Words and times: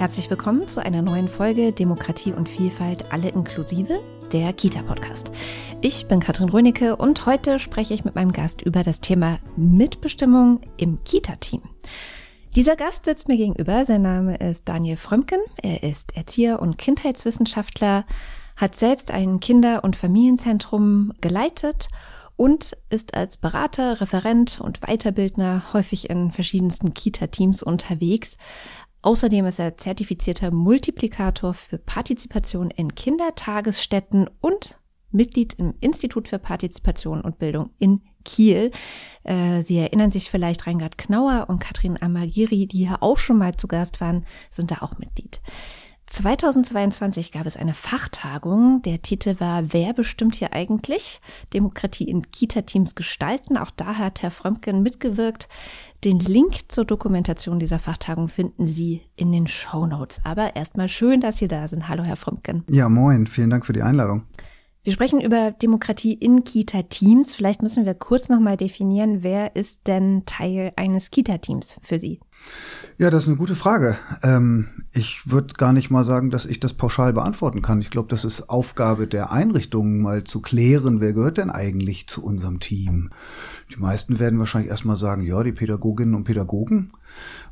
Herzlich 0.00 0.30
willkommen 0.30 0.66
zu 0.66 0.82
einer 0.82 1.02
neuen 1.02 1.28
Folge 1.28 1.72
Demokratie 1.72 2.32
und 2.32 2.48
Vielfalt 2.48 3.12
alle 3.12 3.28
inklusive, 3.28 4.00
der 4.32 4.54
Kita-Podcast. 4.54 5.30
Ich 5.82 6.08
bin 6.08 6.20
Katrin 6.20 6.48
Rönecke 6.48 6.96
und 6.96 7.26
heute 7.26 7.58
spreche 7.58 7.92
ich 7.92 8.02
mit 8.02 8.14
meinem 8.14 8.32
Gast 8.32 8.62
über 8.62 8.82
das 8.82 9.02
Thema 9.02 9.38
Mitbestimmung 9.58 10.62
im 10.78 11.00
Kita-Team. 11.04 11.60
Dieser 12.56 12.76
Gast 12.76 13.04
sitzt 13.04 13.28
mir 13.28 13.36
gegenüber. 13.36 13.84
Sein 13.84 14.00
Name 14.00 14.36
ist 14.36 14.66
Daniel 14.66 14.96
Frömken. 14.96 15.40
Er 15.62 15.82
ist 15.82 16.16
Erzieher 16.16 16.62
und 16.62 16.78
Kindheitswissenschaftler, 16.78 18.06
hat 18.56 18.76
selbst 18.76 19.10
ein 19.10 19.38
Kinder- 19.38 19.84
und 19.84 19.96
Familienzentrum 19.96 21.12
geleitet 21.20 21.88
und 22.36 22.74
ist 22.88 23.12
als 23.12 23.36
Berater, 23.36 24.00
Referent 24.00 24.62
und 24.62 24.80
Weiterbildner 24.80 25.74
häufig 25.74 26.08
in 26.08 26.32
verschiedensten 26.32 26.94
Kita-Teams 26.94 27.62
unterwegs. 27.62 28.38
Außerdem 29.02 29.46
ist 29.46 29.58
er 29.58 29.76
zertifizierter 29.76 30.50
Multiplikator 30.50 31.54
für 31.54 31.78
Partizipation 31.78 32.70
in 32.70 32.94
Kindertagesstätten 32.94 34.28
und 34.40 34.78
Mitglied 35.10 35.54
im 35.54 35.74
Institut 35.80 36.28
für 36.28 36.38
Partizipation 36.38 37.20
und 37.20 37.38
Bildung 37.38 37.70
in 37.78 38.02
Kiel. 38.24 38.70
Äh, 39.24 39.62
Sie 39.62 39.78
erinnern 39.78 40.10
sich 40.10 40.30
vielleicht, 40.30 40.66
Reingard 40.66 40.98
Knauer 40.98 41.46
und 41.48 41.58
Katrin 41.58 42.00
Amagiri, 42.00 42.66
die 42.66 42.86
hier 42.86 43.02
auch 43.02 43.18
schon 43.18 43.38
mal 43.38 43.56
zu 43.56 43.66
Gast 43.66 44.00
waren, 44.00 44.26
sind 44.50 44.70
da 44.70 44.78
auch 44.82 44.98
Mitglied. 44.98 45.40
2022 46.10 47.30
gab 47.30 47.46
es 47.46 47.56
eine 47.56 47.72
Fachtagung. 47.72 48.82
Der 48.82 49.00
Titel 49.00 49.38
war 49.38 49.72
Wer 49.72 49.92
bestimmt 49.92 50.34
hier 50.34 50.52
eigentlich? 50.52 51.20
Demokratie 51.54 52.08
in 52.08 52.32
Kita-Teams 52.32 52.96
gestalten. 52.96 53.56
Auch 53.56 53.70
da 53.70 53.94
hat 53.96 54.20
Herr 54.20 54.32
Frömken 54.32 54.82
mitgewirkt. 54.82 55.48
Den 56.02 56.18
Link 56.18 56.54
zur 56.68 56.86
Dokumentation 56.86 57.58
dieser 57.58 57.78
Fachtagung 57.78 58.28
finden 58.28 58.66
Sie 58.66 59.02
in 59.16 59.32
den 59.32 59.46
Show 59.46 59.86
Notes. 59.86 60.22
Aber 60.24 60.56
erstmal 60.56 60.88
schön, 60.88 61.20
dass 61.20 61.36
Sie 61.36 61.46
da 61.46 61.68
sind. 61.68 61.88
Hallo, 61.88 62.02
Herr 62.02 62.16
Frömken. 62.16 62.64
Ja, 62.70 62.88
moin. 62.88 63.26
Vielen 63.26 63.50
Dank 63.50 63.66
für 63.66 63.74
die 63.74 63.82
Einladung. 63.82 64.22
Wir 64.82 64.94
sprechen 64.94 65.20
über 65.20 65.50
Demokratie 65.50 66.14
in 66.14 66.42
Kita-Teams. 66.42 67.34
Vielleicht 67.34 67.60
müssen 67.60 67.84
wir 67.84 67.92
kurz 67.92 68.30
nochmal 68.30 68.56
definieren, 68.56 69.22
wer 69.22 69.54
ist 69.54 69.88
denn 69.88 70.22
Teil 70.24 70.72
eines 70.76 71.10
Kita-Teams 71.10 71.76
für 71.82 71.98
Sie? 71.98 72.18
Ja, 72.96 73.10
das 73.10 73.24
ist 73.24 73.28
eine 73.28 73.36
gute 73.36 73.54
Frage. 73.54 73.98
Ähm, 74.22 74.79
ich 74.92 75.30
würde 75.30 75.54
gar 75.54 75.72
nicht 75.72 75.90
mal 75.90 76.04
sagen, 76.04 76.30
dass 76.30 76.46
ich 76.46 76.58
das 76.58 76.74
pauschal 76.74 77.12
beantworten 77.12 77.62
kann. 77.62 77.80
Ich 77.80 77.90
glaube, 77.90 78.08
das 78.08 78.24
ist 78.24 78.50
Aufgabe 78.50 79.06
der 79.06 79.30
Einrichtungen, 79.30 80.00
mal 80.00 80.24
zu 80.24 80.40
klären, 80.40 81.00
wer 81.00 81.12
gehört 81.12 81.38
denn 81.38 81.50
eigentlich 81.50 82.08
zu 82.08 82.24
unserem 82.24 82.58
Team. 82.58 83.10
Die 83.72 83.80
meisten 83.80 84.18
werden 84.18 84.40
wahrscheinlich 84.40 84.70
erstmal 84.70 84.96
sagen, 84.96 85.22
ja, 85.22 85.42
die 85.44 85.52
Pädagoginnen 85.52 86.14
und 86.14 86.24
Pädagogen. 86.24 86.92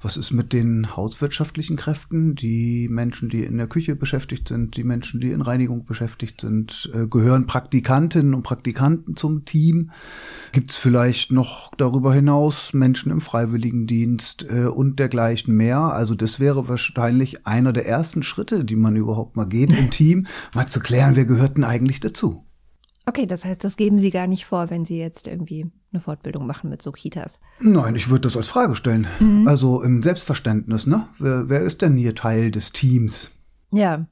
Was 0.00 0.16
ist 0.16 0.30
mit 0.30 0.52
den 0.52 0.96
hauswirtschaftlichen 0.96 1.76
Kräften, 1.76 2.36
die 2.36 2.88
Menschen, 2.88 3.28
die 3.28 3.42
in 3.42 3.58
der 3.58 3.66
Küche 3.66 3.96
beschäftigt 3.96 4.46
sind, 4.46 4.76
die 4.76 4.84
Menschen, 4.84 5.20
die 5.20 5.32
in 5.32 5.40
Reinigung 5.40 5.84
beschäftigt 5.84 6.40
sind? 6.40 6.90
Äh, 6.94 7.08
gehören 7.08 7.46
Praktikantinnen 7.46 8.34
und 8.34 8.42
Praktikanten 8.42 9.16
zum 9.16 9.44
Team? 9.44 9.90
Gibt 10.52 10.70
es 10.70 10.76
vielleicht 10.76 11.32
noch 11.32 11.72
darüber 11.76 12.14
hinaus 12.14 12.72
Menschen 12.74 13.10
im 13.10 13.20
Freiwilligendienst 13.20 14.46
äh, 14.48 14.66
und 14.66 15.00
dergleichen 15.00 15.56
mehr? 15.56 15.78
Also 15.78 16.14
das 16.14 16.38
wäre 16.38 16.68
wahrscheinlich 16.68 17.46
einer 17.46 17.72
der 17.72 17.86
ersten 17.86 18.22
Schritte, 18.22 18.64
die 18.64 18.76
man 18.76 18.94
überhaupt 18.94 19.36
mal 19.36 19.46
geht 19.46 19.76
im 19.76 19.90
Team, 19.90 20.26
mal 20.54 20.68
zu 20.68 20.80
klären, 20.80 21.16
wer 21.16 21.24
gehört 21.24 21.56
denn 21.56 21.64
eigentlich 21.64 22.00
dazu? 22.00 22.47
Okay, 23.08 23.24
das 23.24 23.46
heißt, 23.46 23.64
das 23.64 23.78
geben 23.78 23.96
Sie 23.96 24.10
gar 24.10 24.26
nicht 24.26 24.44
vor, 24.44 24.68
wenn 24.68 24.84
Sie 24.84 24.98
jetzt 24.98 25.26
irgendwie 25.26 25.70
eine 25.92 26.02
Fortbildung 26.02 26.46
machen 26.46 26.68
mit 26.68 26.82
so 26.82 26.92
Kitas. 26.92 27.40
Nein, 27.58 27.96
ich 27.96 28.10
würde 28.10 28.20
das 28.22 28.36
als 28.36 28.48
Frage 28.48 28.76
stellen. 28.76 29.06
Mhm. 29.18 29.48
Also 29.48 29.82
im 29.82 30.02
Selbstverständnis, 30.02 30.86
ne? 30.86 31.08
Wer, 31.18 31.48
wer, 31.48 31.60
ist 31.60 31.80
denn 31.80 31.96
hier 31.96 32.14
Teil 32.14 32.50
des 32.50 32.72
Teams? 32.72 33.30
Ja. 33.70 34.06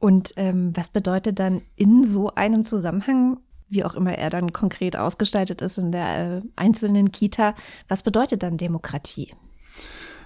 Und 0.00 0.32
ähm, 0.34 0.72
was 0.74 0.88
bedeutet 0.88 1.38
dann 1.38 1.62
in 1.76 2.02
so 2.02 2.34
einem 2.34 2.64
Zusammenhang, 2.64 3.38
wie 3.68 3.84
auch 3.84 3.94
immer 3.94 4.18
er 4.18 4.30
dann 4.30 4.52
konkret 4.52 4.96
ausgestaltet 4.96 5.62
ist 5.62 5.78
in 5.78 5.92
der 5.92 6.38
äh, 6.38 6.42
einzelnen 6.56 7.12
Kita, 7.12 7.54
was 7.86 8.02
bedeutet 8.02 8.42
dann 8.42 8.56
Demokratie? 8.56 9.30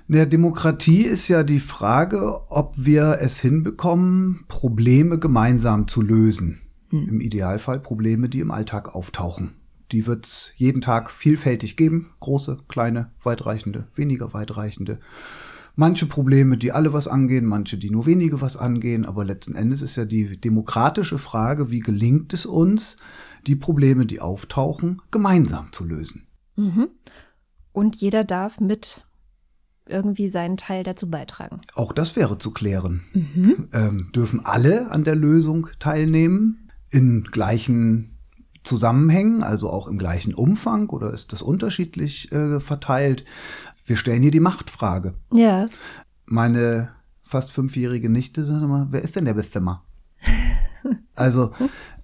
Der 0.06 0.24
Demokratie 0.24 1.02
ist 1.02 1.28
ja 1.28 1.42
die 1.42 1.60
Frage, 1.60 2.40
ob 2.48 2.72
wir 2.78 3.18
es 3.20 3.38
hinbekommen, 3.40 4.46
Probleme 4.48 5.18
gemeinsam 5.18 5.88
zu 5.88 6.00
lösen. 6.00 6.62
Hm. 6.90 7.08
Im 7.08 7.20
Idealfall 7.20 7.80
Probleme, 7.80 8.28
die 8.28 8.40
im 8.40 8.50
Alltag 8.50 8.94
auftauchen. 8.94 9.54
Die 9.92 10.06
wird 10.06 10.26
es 10.26 10.52
jeden 10.56 10.80
Tag 10.80 11.10
vielfältig 11.10 11.76
geben. 11.76 12.10
Große, 12.20 12.58
kleine, 12.68 13.10
weitreichende, 13.22 13.86
weniger 13.94 14.34
weitreichende. 14.34 14.98
Manche 15.76 16.06
Probleme, 16.06 16.58
die 16.58 16.72
alle 16.72 16.92
was 16.92 17.06
angehen, 17.06 17.46
manche, 17.46 17.78
die 17.78 17.90
nur 17.90 18.04
wenige 18.04 18.40
was 18.40 18.56
angehen. 18.56 19.06
Aber 19.06 19.24
letzten 19.24 19.54
Endes 19.54 19.80
ist 19.80 19.96
ja 19.96 20.04
die 20.04 20.36
demokratische 20.36 21.18
Frage, 21.18 21.70
wie 21.70 21.80
gelingt 21.80 22.34
es 22.34 22.46
uns, 22.46 22.96
die 23.46 23.56
Probleme, 23.56 24.04
die 24.04 24.20
auftauchen, 24.20 25.00
gemeinsam 25.10 25.72
zu 25.72 25.84
lösen. 25.84 26.26
Mhm. 26.56 26.88
Und 27.72 27.96
jeder 27.96 28.24
darf 28.24 28.60
mit 28.60 29.02
irgendwie 29.86 30.28
seinen 30.28 30.56
Teil 30.56 30.82
dazu 30.82 31.08
beitragen. 31.08 31.60
Auch 31.74 31.92
das 31.92 32.16
wäre 32.16 32.38
zu 32.38 32.50
klären. 32.50 33.04
Mhm. 33.12 33.68
Ähm, 33.72 34.10
dürfen 34.14 34.44
alle 34.44 34.90
an 34.90 35.04
der 35.04 35.16
Lösung 35.16 35.68
teilnehmen? 35.78 36.67
In 36.90 37.24
gleichen 37.24 38.18
Zusammenhängen, 38.64 39.42
also 39.42 39.70
auch 39.70 39.88
im 39.88 39.98
gleichen 39.98 40.34
Umfang 40.34 40.90
oder 40.90 41.12
ist 41.12 41.32
das 41.32 41.42
unterschiedlich 41.42 42.30
äh, 42.32 42.60
verteilt? 42.60 43.24
Wir 43.86 43.96
stellen 43.96 44.22
hier 44.22 44.30
die 44.30 44.40
Machtfrage. 44.40 45.14
Ja. 45.32 45.66
Meine 46.26 46.90
fast 47.22 47.52
fünfjährige 47.52 48.10
Nichte 48.10 48.44
sagt 48.44 48.62
immer, 48.62 48.88
wer 48.90 49.02
ist 49.02 49.16
denn 49.16 49.24
der 49.24 49.34
Bestimmer? 49.34 49.84
Also, 51.14 51.52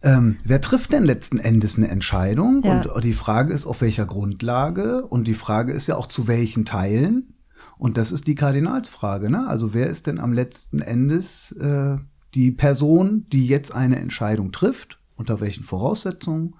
ähm, 0.03 0.39
wer 0.43 0.61
trifft 0.61 0.93
denn 0.93 1.05
letzten 1.05 1.39
Endes 1.39 1.79
eine 1.79 1.89
Entscheidung? 1.89 2.63
Ja. 2.65 2.83
Und 2.83 3.05
die 3.05 3.13
Frage 3.13 3.55
ist, 3.55 3.65
auf 3.65 3.81
welcher 3.81 4.07
Grundlage? 4.07 5.07
Und 5.07 5.29
die 5.29 5.35
Frage 5.35 5.73
ist 5.73 5.87
ja 5.87 5.95
auch, 5.95 6.09
zu 6.09 6.27
welchen 6.27 6.65
Teilen? 6.65 7.35
Und 7.79 7.97
das 7.97 8.11
ist 8.11 8.27
die 8.27 8.35
Kardinalsfrage, 8.35 9.31
ne? 9.31 9.47
Also, 9.47 9.73
wer 9.73 9.87
ist 9.87 10.09
denn 10.09 10.19
am 10.19 10.33
letzten 10.33 10.81
Endes 10.81 11.53
äh, 11.53 11.97
die 12.35 12.51
Person, 12.51 13.27
die 13.33 13.47
jetzt 13.47 13.75
eine 13.75 13.97
Entscheidung 13.97 14.53
trifft, 14.53 14.99
unter 15.17 15.41
welchen 15.41 15.65
Voraussetzungen 15.65 16.55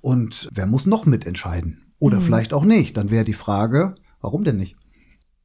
und 0.00 0.48
wer 0.52 0.66
muss 0.66 0.86
noch 0.86 1.06
mitentscheiden 1.06 1.82
oder 1.98 2.18
mhm. 2.18 2.22
vielleicht 2.22 2.52
auch 2.52 2.64
nicht. 2.64 2.96
Dann 2.96 3.10
wäre 3.10 3.24
die 3.24 3.32
Frage, 3.32 3.96
warum 4.20 4.44
denn 4.44 4.56
nicht? 4.56 4.76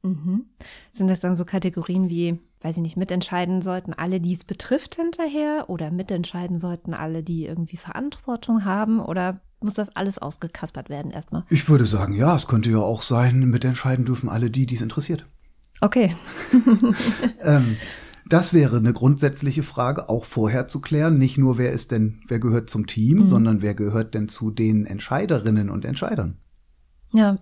Mhm. 0.02 0.46
Sind 0.92 1.08
das 1.08 1.20
dann 1.20 1.34
so 1.34 1.44
Kategorien 1.44 2.08
wie, 2.08 2.38
weiß 2.60 2.76
ich 2.76 2.82
nicht, 2.82 2.96
mitentscheiden 2.96 3.62
sollten 3.62 3.92
alle, 3.94 4.20
die 4.20 4.34
es 4.34 4.44
betrifft 4.44 4.96
hinterher 4.96 5.64
oder 5.68 5.90
mitentscheiden 5.90 6.58
sollten 6.58 6.94
alle, 6.94 7.22
die 7.22 7.46
irgendwie 7.46 7.76
Verantwortung 7.78 8.64
haben 8.64 9.00
oder 9.00 9.40
muss 9.60 9.74
das 9.74 9.96
alles 9.96 10.18
ausgekaspert 10.18 10.90
werden 10.90 11.10
erstmal? 11.10 11.44
Ich 11.48 11.68
würde 11.68 11.86
sagen, 11.86 12.12
ja, 12.12 12.36
es 12.36 12.46
könnte 12.46 12.70
ja 12.70 12.78
auch 12.78 13.02
sein, 13.02 13.40
mitentscheiden 13.48 14.04
dürfen 14.04 14.28
alle 14.28 14.50
die, 14.50 14.66
die 14.66 14.74
es 14.74 14.82
interessiert. 14.82 15.26
Okay. 15.80 16.14
ähm, 17.42 17.76
das 18.26 18.54
wäre 18.54 18.78
eine 18.78 18.92
grundsätzliche 18.92 19.62
Frage, 19.62 20.08
auch 20.08 20.24
vorher 20.24 20.66
zu 20.68 20.80
klären. 20.80 21.18
Nicht 21.18 21.38
nur, 21.38 21.58
wer 21.58 21.72
ist 21.72 21.90
denn, 21.90 22.20
wer 22.28 22.38
gehört 22.38 22.70
zum 22.70 22.86
Team, 22.86 23.20
mhm. 23.20 23.26
sondern 23.26 23.62
wer 23.62 23.74
gehört 23.74 24.14
denn 24.14 24.28
zu 24.28 24.50
den 24.50 24.86
Entscheiderinnen 24.86 25.70
und 25.70 25.84
Entscheidern? 25.84 26.38
Ja. 27.12 27.38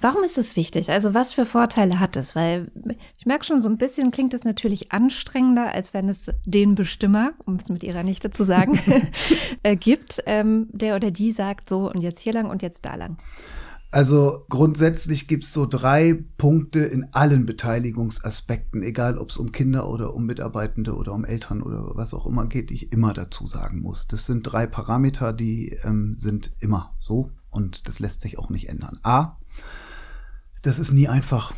Warum 0.00 0.22
ist 0.24 0.38
es 0.38 0.56
wichtig? 0.56 0.90
Also 0.90 1.12
was 1.12 1.34
für 1.34 1.44
Vorteile 1.44 2.00
hat 2.00 2.16
es? 2.16 2.34
Weil 2.34 2.72
ich 3.18 3.26
merke 3.26 3.44
schon, 3.44 3.60
so 3.60 3.68
ein 3.68 3.76
bisschen 3.76 4.10
klingt 4.10 4.32
es 4.32 4.44
natürlich 4.44 4.92
anstrengender, 4.92 5.74
als 5.74 5.92
wenn 5.92 6.08
es 6.08 6.30
den 6.46 6.74
Bestimmer, 6.74 7.32
um 7.44 7.56
es 7.56 7.68
mit 7.68 7.82
ihrer 7.82 8.02
Nichte 8.02 8.30
zu 8.30 8.44
sagen, 8.44 8.80
äh, 9.62 9.76
gibt, 9.76 10.22
ähm, 10.24 10.68
der 10.72 10.96
oder 10.96 11.10
die 11.10 11.32
sagt 11.32 11.68
so 11.68 11.90
und 11.90 12.00
jetzt 12.00 12.20
hier 12.20 12.32
lang 12.32 12.48
und 12.48 12.62
jetzt 12.62 12.86
da 12.86 12.94
lang. 12.94 13.18
Also 13.90 14.44
grundsätzlich 14.50 15.28
gibt's 15.28 15.52
so 15.52 15.64
drei 15.64 16.22
Punkte 16.36 16.80
in 16.80 17.06
allen 17.12 17.46
Beteiligungsaspekten, 17.46 18.82
egal 18.82 19.16
ob 19.16 19.30
es 19.30 19.38
um 19.38 19.50
Kinder 19.50 19.88
oder 19.88 20.12
um 20.12 20.26
Mitarbeitende 20.26 20.94
oder 20.94 21.14
um 21.14 21.24
Eltern 21.24 21.62
oder 21.62 21.92
was 21.94 22.12
auch 22.12 22.26
immer 22.26 22.46
geht, 22.46 22.68
die 22.68 22.74
ich 22.74 22.92
immer 22.92 23.14
dazu 23.14 23.46
sagen 23.46 23.80
muss. 23.80 24.06
Das 24.06 24.26
sind 24.26 24.42
drei 24.42 24.66
Parameter, 24.66 25.32
die 25.32 25.78
ähm, 25.84 26.16
sind 26.18 26.52
immer 26.60 26.94
so 27.00 27.30
und 27.48 27.88
das 27.88 27.98
lässt 27.98 28.20
sich 28.20 28.38
auch 28.38 28.50
nicht 28.50 28.68
ändern. 28.68 28.98
A, 29.02 29.38
das 30.60 30.78
ist 30.78 30.92
nie 30.92 31.08
einfach. 31.08 31.54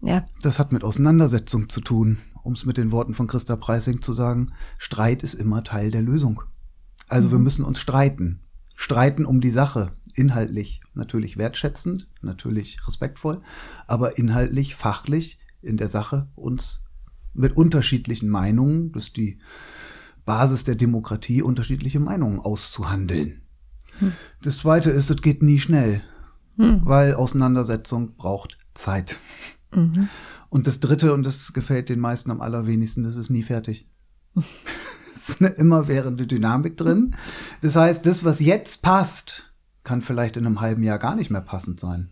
Ja. 0.00 0.24
Das 0.40 0.58
hat 0.58 0.72
mit 0.72 0.84
Auseinandersetzung 0.84 1.68
zu 1.68 1.82
tun, 1.82 2.16
um 2.42 2.54
es 2.54 2.64
mit 2.64 2.78
den 2.78 2.92
Worten 2.92 3.12
von 3.12 3.26
Christa 3.26 3.56
Preising 3.56 4.00
zu 4.00 4.14
sagen. 4.14 4.52
Streit 4.78 5.22
ist 5.22 5.34
immer 5.34 5.64
Teil 5.64 5.90
der 5.90 6.02
Lösung. 6.02 6.40
Also 7.08 7.28
mhm. 7.28 7.32
wir 7.32 7.38
müssen 7.40 7.64
uns 7.64 7.78
streiten. 7.78 8.40
Streiten 8.74 9.26
um 9.26 9.40
die 9.40 9.50
Sache 9.50 9.92
inhaltlich 10.18 10.80
natürlich 10.94 11.36
wertschätzend, 11.36 12.08
natürlich 12.22 12.86
respektvoll, 12.86 13.40
aber 13.86 14.18
inhaltlich, 14.18 14.74
fachlich 14.74 15.38
in 15.62 15.76
der 15.76 15.88
Sache 15.88 16.28
uns 16.34 16.84
mit 17.34 17.56
unterschiedlichen 17.56 18.28
Meinungen, 18.28 18.92
das 18.92 19.04
ist 19.04 19.16
die 19.16 19.38
Basis 20.24 20.64
der 20.64 20.74
Demokratie, 20.74 21.42
unterschiedliche 21.42 22.00
Meinungen 22.00 22.40
auszuhandeln. 22.40 23.42
Hm. 23.98 24.12
Das 24.42 24.58
zweite 24.58 24.90
ist, 24.90 25.10
es 25.10 25.22
geht 25.22 25.42
nie 25.42 25.58
schnell, 25.58 26.02
hm. 26.56 26.82
weil 26.84 27.14
Auseinandersetzung 27.14 28.16
braucht 28.16 28.58
Zeit. 28.74 29.16
Mhm. 29.74 30.08
Und 30.48 30.66
das 30.66 30.80
Dritte, 30.80 31.12
und 31.12 31.24
das 31.24 31.52
gefällt 31.52 31.88
den 31.88 32.00
meisten 32.00 32.30
am 32.30 32.40
allerwenigsten, 32.40 33.04
das 33.04 33.16
ist 33.16 33.30
nie 33.30 33.42
fertig. 33.42 33.86
es 35.14 35.28
ist 35.28 35.40
eine 35.40 35.50
immerwährende 35.50 36.26
Dynamik 36.26 36.76
drin. 36.76 37.14
Das 37.60 37.76
heißt, 37.76 38.06
das, 38.06 38.24
was 38.24 38.40
jetzt 38.40 38.82
passt, 38.82 39.47
kann 39.88 40.02
vielleicht 40.02 40.36
in 40.36 40.44
einem 40.44 40.60
halben 40.60 40.82
Jahr 40.82 40.98
gar 40.98 41.16
nicht 41.16 41.30
mehr 41.30 41.40
passend 41.40 41.80
sein, 41.80 42.10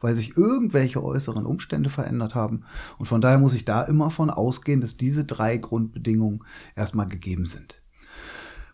weil 0.00 0.16
sich 0.16 0.38
irgendwelche 0.38 1.04
äußeren 1.04 1.44
Umstände 1.44 1.90
verändert 1.90 2.34
haben. 2.34 2.62
Und 2.96 3.04
von 3.04 3.20
daher 3.20 3.38
muss 3.38 3.52
ich 3.52 3.66
da 3.66 3.82
immer 3.82 4.08
von 4.08 4.30
ausgehen, 4.30 4.80
dass 4.80 4.96
diese 4.96 5.26
drei 5.26 5.58
Grundbedingungen 5.58 6.40
erstmal 6.74 7.06
gegeben 7.06 7.44
sind. 7.44 7.82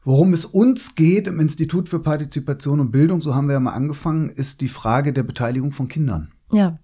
Worum 0.05 0.33
es 0.33 0.45
uns 0.45 0.95
geht 0.95 1.27
im 1.27 1.41
Institut 1.41 1.89
für 1.89 1.99
Partizipation 1.99 2.79
und 2.79 2.93
Bildung, 2.93 3.21
so 3.23 3.35
haben 3.35 3.49
wir 3.49 3.55
ja 3.55 3.61
mal 3.61 3.73
angefangen, 3.73 4.29
ist 4.29 4.61
die 4.61 4.69
Frage 4.69 5.13
der 5.13 5.25
Beteiligung 5.25 5.73
von 5.73 5.89
Kindern. 5.89 6.31
Ja. 6.53 6.79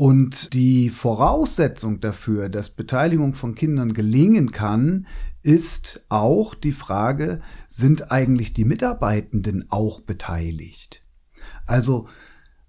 Und 0.00 0.54
die 0.54 0.88
Voraussetzung 0.88 2.00
dafür, 2.00 2.48
dass 2.48 2.70
Beteiligung 2.70 3.34
von 3.34 3.54
Kindern 3.54 3.92
gelingen 3.92 4.50
kann, 4.50 5.06
ist 5.42 6.06
auch 6.08 6.54
die 6.54 6.72
Frage, 6.72 7.42
sind 7.68 8.10
eigentlich 8.10 8.54
die 8.54 8.64
Mitarbeitenden 8.64 9.66
auch 9.68 10.00
beteiligt? 10.00 11.02
Also 11.66 12.08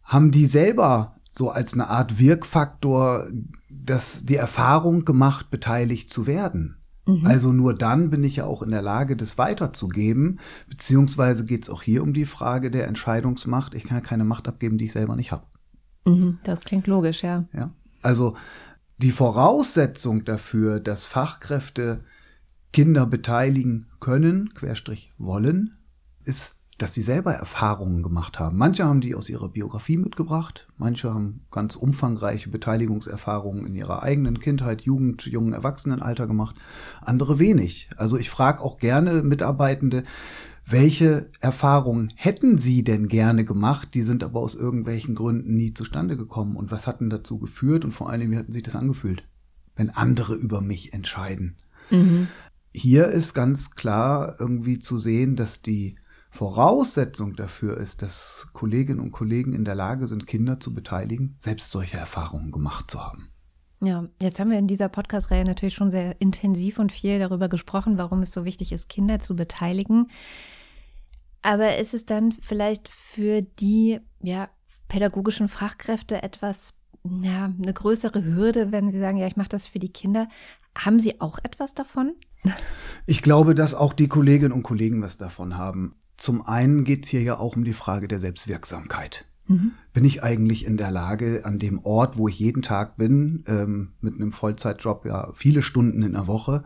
haben 0.03 0.31
die 0.31 0.45
selber 0.45 1.21
so 1.31 1.49
als 1.49 1.73
eine 1.73 1.87
Art 1.87 2.19
Wirkfaktor 2.19 3.29
das, 3.69 4.25
die 4.25 4.35
Erfahrung 4.35 5.05
gemacht, 5.05 5.49
beteiligt 5.49 6.09
zu 6.09 6.27
werden? 6.27 6.81
Mhm. 7.07 7.25
Also 7.25 7.53
nur 7.53 7.73
dann 7.73 8.09
bin 8.09 8.25
ich 8.25 8.35
ja 8.35 8.45
auch 8.45 8.61
in 8.61 8.71
der 8.71 8.81
Lage, 8.81 9.15
das 9.15 9.37
weiterzugeben. 9.37 10.41
Beziehungsweise 10.67 11.45
geht 11.45 11.63
es 11.63 11.69
auch 11.69 11.81
hier 11.81 12.03
um 12.03 12.11
die 12.11 12.25
Frage 12.25 12.71
der 12.71 12.87
Entscheidungsmacht. 12.87 13.73
Ich 13.73 13.85
kann 13.85 13.99
ja 13.99 14.03
keine 14.03 14.25
Macht 14.25 14.49
abgeben, 14.49 14.77
die 14.77 14.87
ich 14.87 14.91
selber 14.91 15.15
nicht 15.15 15.31
habe. 15.31 15.45
Mhm, 16.05 16.39
das 16.43 16.61
klingt 16.61 16.87
logisch, 16.87 17.23
ja. 17.23 17.45
Ja. 17.53 17.71
Also 18.01 18.35
die 18.97 19.11
Voraussetzung 19.11 20.25
dafür, 20.25 20.79
dass 20.79 21.05
Fachkräfte 21.05 22.03
Kinder 22.73 23.05
beteiligen 23.05 23.87
können, 23.99 24.53
Querstrich 24.53 25.09
wollen, 25.17 25.77
ist 26.23 26.61
dass 26.81 26.95
sie 26.95 27.03
selber 27.03 27.33
Erfahrungen 27.33 28.01
gemacht 28.01 28.39
haben. 28.39 28.57
Manche 28.57 28.85
haben 28.85 29.01
die 29.01 29.13
aus 29.13 29.29
ihrer 29.29 29.49
Biografie 29.49 29.97
mitgebracht, 29.97 30.67
manche 30.77 31.13
haben 31.13 31.45
ganz 31.51 31.75
umfangreiche 31.75 32.49
Beteiligungserfahrungen 32.49 33.67
in 33.67 33.75
ihrer 33.75 34.01
eigenen 34.01 34.39
Kindheit, 34.39 34.81
Jugend, 34.81 35.27
jungen 35.27 35.53
Erwachsenenalter 35.53 36.25
gemacht, 36.25 36.55
andere 36.99 37.37
wenig. 37.37 37.89
Also 37.97 38.17
ich 38.17 38.31
frage 38.31 38.61
auch 38.63 38.79
gerne 38.79 39.21
Mitarbeitende, 39.21 40.03
welche 40.65 41.29
Erfahrungen 41.39 42.13
hätten 42.15 42.57
Sie 42.57 42.83
denn 42.83 43.07
gerne 43.07 43.45
gemacht, 43.45 43.89
die 43.93 44.03
sind 44.03 44.23
aber 44.23 44.39
aus 44.39 44.55
irgendwelchen 44.55 45.15
Gründen 45.15 45.55
nie 45.55 45.73
zustande 45.73 46.17
gekommen 46.17 46.55
und 46.55 46.71
was 46.71 46.87
hatten 46.87 47.09
dazu 47.09 47.39
geführt 47.39 47.83
und 47.83 47.91
vor 47.91 48.09
allem, 48.09 48.31
wie 48.31 48.37
hatten 48.37 48.51
sich 48.51 48.63
das 48.63 48.75
angefühlt, 48.75 49.23
wenn 49.75 49.89
andere 49.89 50.35
über 50.35 50.61
mich 50.61 50.93
entscheiden? 50.93 51.57
Mhm. 51.89 52.27
Hier 52.73 53.07
ist 53.07 53.33
ganz 53.33 53.71
klar 53.71 54.35
irgendwie 54.39 54.79
zu 54.79 54.97
sehen, 54.97 55.35
dass 55.35 55.61
die 55.61 55.97
Voraussetzung 56.29 57.35
dafür 57.35 57.77
ist, 57.77 58.01
dass 58.01 58.47
Kolleginnen 58.53 59.01
und 59.01 59.11
Kollegen 59.11 59.51
in 59.51 59.65
der 59.65 59.75
Lage 59.75 60.07
sind, 60.07 60.27
Kinder 60.27 60.61
zu 60.61 60.73
beteiligen, 60.73 61.35
selbst 61.37 61.71
solche 61.71 61.97
Erfahrungen 61.97 62.51
gemacht 62.51 62.89
zu 62.89 63.03
haben. 63.03 63.27
Ja, 63.83 64.07
jetzt 64.21 64.39
haben 64.39 64.51
wir 64.51 64.59
in 64.59 64.67
dieser 64.67 64.89
Podcast-Reihe 64.89 65.43
natürlich 65.43 65.73
schon 65.73 65.89
sehr 65.89 66.21
intensiv 66.21 66.77
und 66.79 66.91
viel 66.91 67.19
darüber 67.19 67.49
gesprochen, 67.49 67.97
warum 67.97 68.21
es 68.21 68.31
so 68.31 68.45
wichtig 68.45 68.71
ist, 68.71 68.89
Kinder 68.89 69.19
zu 69.19 69.35
beteiligen. 69.35 70.09
Aber 71.41 71.77
ist 71.77 71.93
es 71.93 72.05
dann 72.05 72.31
vielleicht 72.31 72.87
für 72.87 73.41
die 73.41 73.99
ja, 74.21 74.49
pädagogischen 74.87 75.47
Fachkräfte 75.47 76.21
etwas, 76.21 76.73
ja, 77.03 77.51
eine 77.61 77.73
größere 77.73 78.23
Hürde, 78.23 78.71
wenn 78.71 78.91
sie 78.91 78.99
sagen, 78.99 79.17
ja, 79.17 79.27
ich 79.27 79.37
mache 79.37 79.49
das 79.49 79.65
für 79.65 79.79
die 79.79 79.91
Kinder? 79.91 80.27
Haben 80.77 80.99
sie 80.99 81.19
auch 81.19 81.39
etwas 81.43 81.73
davon? 81.73 82.13
Ich 83.05 83.21
glaube, 83.21 83.55
dass 83.55 83.73
auch 83.73 83.93
die 83.93 84.07
Kolleginnen 84.07 84.51
und 84.51 84.63
Kollegen 84.63 85.01
was 85.01 85.17
davon 85.17 85.57
haben. 85.57 85.95
Zum 86.17 86.41
einen 86.41 86.83
geht 86.83 87.05
es 87.05 87.09
hier 87.09 87.21
ja 87.21 87.37
auch 87.37 87.55
um 87.55 87.63
die 87.63 87.73
Frage 87.73 88.07
der 88.07 88.19
Selbstwirksamkeit. 88.19 89.25
Mhm. 89.47 89.71
Bin 89.93 90.05
ich 90.05 90.23
eigentlich 90.23 90.65
in 90.65 90.77
der 90.77 90.91
Lage, 90.91 91.41
an 91.45 91.59
dem 91.59 91.79
Ort, 91.79 92.17
wo 92.17 92.27
ich 92.27 92.39
jeden 92.39 92.61
Tag 92.61 92.97
bin, 92.97 93.43
ähm, 93.47 93.93
mit 93.99 94.15
einem 94.15 94.31
Vollzeitjob, 94.31 95.05
ja, 95.05 95.31
viele 95.33 95.61
Stunden 95.61 96.03
in 96.03 96.13
der 96.13 96.27
Woche, 96.27 96.63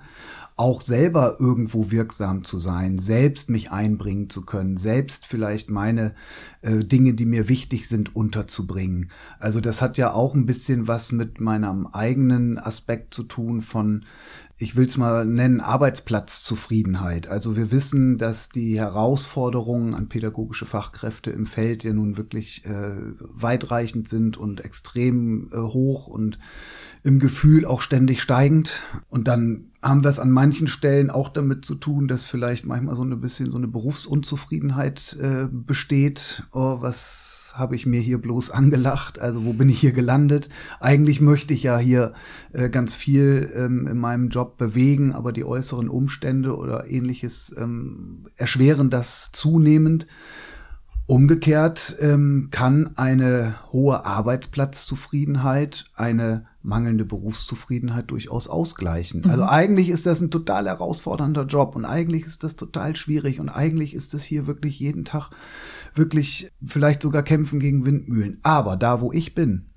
auch 0.57 0.79
selber 0.79 1.35
irgendwo 1.39 1.91
wirksam 1.91 2.45
zu 2.45 2.59
sein, 2.59 2.97
selbst 2.97 3.49
mich 3.49 3.71
einbringen 3.71 4.29
zu 4.29 4.41
können, 4.43 4.77
selbst 4.77 5.25
vielleicht 5.25 5.69
meine 5.69 6.13
äh, 6.61 6.77
Dinge, 6.85 7.13
die 7.13 7.25
mir 7.25 7.49
wichtig 7.49 7.89
sind, 7.89 8.15
unterzubringen. 8.15 9.11
Also 9.37 9.59
das 9.59 9.81
hat 9.81 9.97
ja 9.97 10.13
auch 10.13 10.33
ein 10.33 10.45
bisschen 10.45 10.87
was 10.87 11.11
mit 11.11 11.41
meinem 11.41 11.87
eigenen 11.87 12.57
Aspekt 12.57 13.13
zu 13.13 13.23
tun 13.23 13.61
von 13.61 14.05
ich 14.57 14.77
will 14.77 14.85
es 14.85 14.95
mal 14.95 15.25
nennen, 15.25 15.59
Arbeitsplatzzufriedenheit. 15.59 17.27
Also 17.27 17.57
wir 17.57 17.73
wissen, 17.73 18.17
dass 18.17 18.47
die 18.47 18.79
Herausforderungen 18.79 19.93
an 19.93 20.07
pädagogische 20.07 20.65
Fachkräfte 20.65 21.29
im 21.31 21.45
Feld 21.45 21.83
ja 21.83 21.91
nun 21.91 22.15
wirklich 22.15 22.63
äh, 22.63 22.95
weitreichend 23.19 24.07
sind 24.07 24.37
und 24.37 24.63
extrem 24.63 25.49
äh, 25.51 25.57
hoch 25.57 26.07
und 26.07 26.39
im 27.05 27.19
Gefühl 27.19 27.65
auch 27.65 27.81
ständig 27.81 28.19
steigend. 28.19 28.81
Und 29.09 29.27
dann 29.27 29.65
haben 29.83 30.03
wir 30.03 30.09
es 30.09 30.17
an 30.17 30.31
manchen 30.31 30.67
Stellen 30.67 31.11
auch 31.11 31.29
damit 31.29 31.63
zu 31.63 31.75
tun, 31.75 32.07
dass 32.07 32.23
vielleicht 32.23 32.65
manchmal 32.65 32.95
so 32.95 33.03
ein 33.03 33.21
bisschen 33.21 33.51
so 33.51 33.57
eine 33.57 33.67
Berufsunzufriedenheit 33.67 35.15
äh, 35.21 35.47
besteht. 35.47 36.43
Oh, 36.51 36.81
was 36.81 37.53
habe 37.53 37.75
ich 37.75 37.85
mir 37.85 38.01
hier 38.01 38.17
bloß 38.17 38.49
angelacht? 38.49 39.19
Also 39.19 39.45
wo 39.45 39.53
bin 39.53 39.69
ich 39.69 39.79
hier 39.79 39.91
gelandet? 39.91 40.49
Eigentlich 40.79 41.21
möchte 41.21 41.53
ich 41.53 41.61
ja 41.61 41.77
hier 41.77 42.13
äh, 42.53 42.69
ganz 42.69 42.95
viel 42.95 43.51
ähm, 43.55 43.85
in 43.85 43.99
meinem 43.99 44.29
Job 44.29 44.57
bewegen, 44.57 45.13
aber 45.13 45.31
die 45.31 45.45
äußeren 45.45 45.89
Umstände 45.89 46.57
oder 46.57 46.89
ähnliches 46.89 47.55
ähm, 47.55 48.25
erschweren 48.35 48.89
das 48.89 49.29
zunehmend. 49.31 50.07
Umgekehrt 51.05 51.97
ähm, 51.99 52.47
kann 52.49 52.97
eine 52.97 53.53
hohe 53.71 54.07
Arbeitsplatzzufriedenheit 54.07 55.85
eine 55.93 56.47
mangelnde 56.65 57.05
Berufszufriedenheit 57.05 58.11
durchaus 58.11 58.47
ausgleichen. 58.47 59.21
Mhm. 59.21 59.29
Also 59.29 59.45
eigentlich 59.45 59.89
ist 59.89 60.05
das 60.05 60.21
ein 60.21 60.31
total 60.31 60.67
herausfordernder 60.67 61.45
Job 61.45 61.75
und 61.75 61.85
eigentlich 61.85 62.25
ist 62.25 62.43
das 62.43 62.55
total 62.55 62.95
schwierig 62.95 63.39
und 63.39 63.49
eigentlich 63.49 63.93
ist 63.93 64.13
das 64.13 64.23
hier 64.23 64.47
wirklich 64.47 64.79
jeden 64.79 65.05
Tag 65.05 65.29
wirklich 65.93 66.51
vielleicht 66.65 67.01
sogar 67.01 67.23
kämpfen 67.23 67.59
gegen 67.59 67.85
Windmühlen. 67.85 68.39
Aber 68.43 68.75
da, 68.75 69.01
wo 69.01 69.11
ich 69.11 69.35
bin, 69.35 69.69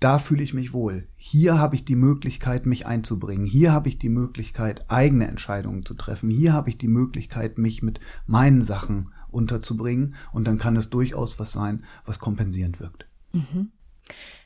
da 0.00 0.18
fühle 0.18 0.42
ich 0.42 0.54
mich 0.54 0.72
wohl. 0.72 1.08
Hier 1.14 1.58
habe 1.58 1.76
ich 1.76 1.84
die 1.84 1.94
Möglichkeit, 1.94 2.64
mich 2.64 2.86
einzubringen. 2.86 3.44
Hier 3.44 3.72
habe 3.72 3.88
ich 3.88 3.98
die 3.98 4.08
Möglichkeit, 4.08 4.90
eigene 4.90 5.28
Entscheidungen 5.28 5.84
zu 5.84 5.94
treffen. 5.94 6.30
Hier 6.30 6.54
habe 6.54 6.70
ich 6.70 6.78
die 6.78 6.88
Möglichkeit, 6.88 7.58
mich 7.58 7.82
mit 7.82 8.00
meinen 8.26 8.62
Sachen 8.62 9.10
unterzubringen. 9.28 10.14
Und 10.32 10.46
dann 10.46 10.56
kann 10.56 10.76
es 10.76 10.88
durchaus 10.88 11.38
was 11.38 11.52
sein, 11.52 11.84
was 12.06 12.18
kompensierend 12.18 12.80
wirkt. 12.80 13.06
Mhm. 13.32 13.72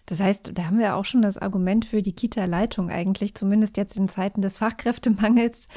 Das 0.06 0.21
heißt, 0.21 0.52
da 0.54 0.64
haben 0.64 0.78
wir 0.78 0.97
auch 0.97 1.04
schon 1.04 1.23
das 1.23 1.38
Argument 1.38 1.85
für 1.85 2.02
die 2.02 2.12
Kita-Leitung 2.12 2.90
eigentlich, 2.90 3.35
zumindest 3.35 3.76
jetzt 3.76 3.97
in 3.97 4.09
Zeiten 4.09 4.42
des 4.42 4.59
Fachkräftemangels, 4.59 5.68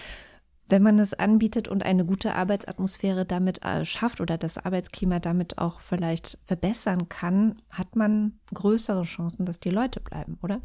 wenn 0.69 0.83
man 0.83 0.99
es 0.99 1.13
anbietet 1.13 1.67
und 1.67 1.83
eine 1.83 2.05
gute 2.05 2.35
Arbeitsatmosphäre 2.35 3.25
damit 3.25 3.63
äh, 3.63 3.85
schafft 3.85 4.19
oder 4.19 4.37
das 4.37 4.57
Arbeitsklima 4.57 5.19
damit 5.19 5.57
auch 5.57 5.79
vielleicht 5.79 6.37
verbessern 6.45 7.07
kann, 7.07 7.55
hat 7.69 7.95
man 7.95 8.33
größere 8.53 9.03
Chancen, 9.03 9.45
dass 9.45 9.59
die 9.59 9.69
Leute 9.69 10.01
bleiben, 10.01 10.37
oder? 10.43 10.59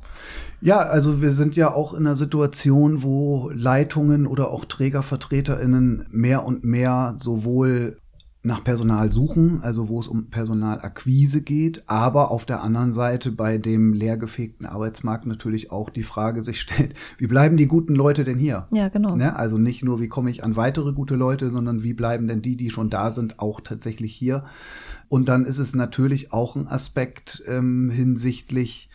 Ja, 0.61 0.79
also 0.79 1.23
wir 1.23 1.33
sind 1.33 1.55
ja 1.55 1.73
auch 1.73 1.95
in 1.95 2.07
einer 2.07 2.17
Situation, 2.17 3.05
wo 3.05 3.51
Leitungen 3.55 4.27
oder 4.27 4.51
auch 4.51 4.65
Trägervertreterinnen 4.65 6.09
mehr 6.11 6.45
und 6.45 6.65
mehr 6.65 7.15
sowohl 7.19 7.99
nach 8.45 8.65
Personal 8.65 9.09
suchen, 9.11 9.63
also 9.63 9.89
wo 9.89 10.01
es 10.01 10.09
um 10.09 10.29
Personalakquise 10.29 11.43
geht, 11.43 11.85
aber 11.87 12.33
auf 12.33 12.45
der 12.45 12.63
anderen 12.63 12.93
Seite 12.93 13.31
bei 13.31 13.57
dem 13.57 13.93
leergefegten 13.93 14.67
Arbeitsmarkt 14.67 15.27
natürlich 15.27 15.71
auch 15.71 15.91
die 15.91 16.03
Frage 16.03 16.43
sich 16.43 16.61
stellt, 16.61 16.95
wie 17.19 17.29
bleiben 17.29 17.57
die 17.57 17.69
guten 17.69 17.95
Leute 17.95 18.25
denn 18.25 18.39
hier? 18.39 18.67
Ja, 18.73 18.89
genau. 18.89 19.15
Ne? 19.15 19.37
Also 19.37 19.59
nicht 19.59 19.85
nur, 19.85 20.01
wie 20.01 20.09
komme 20.09 20.31
ich 20.31 20.43
an 20.43 20.57
weitere 20.57 20.93
gute 20.93 21.15
Leute, 21.15 21.51
sondern 21.51 21.85
wie 21.85 21.95
bleiben 21.95 22.27
denn 22.27 22.43
die, 22.43 22.57
die 22.57 22.71
schon 22.71 22.91
da 22.91 23.13
sind, 23.13 23.39
auch 23.39 23.61
tatsächlich 23.61 24.13
hier? 24.13 24.45
Und 25.09 25.29
dann 25.29 25.45
ist 25.45 25.59
es 25.59 25.77
natürlich 25.77 26.33
auch 26.33 26.57
ein 26.57 26.67
Aspekt 26.67 27.45
ähm, 27.47 27.91
hinsichtlich 27.91 28.89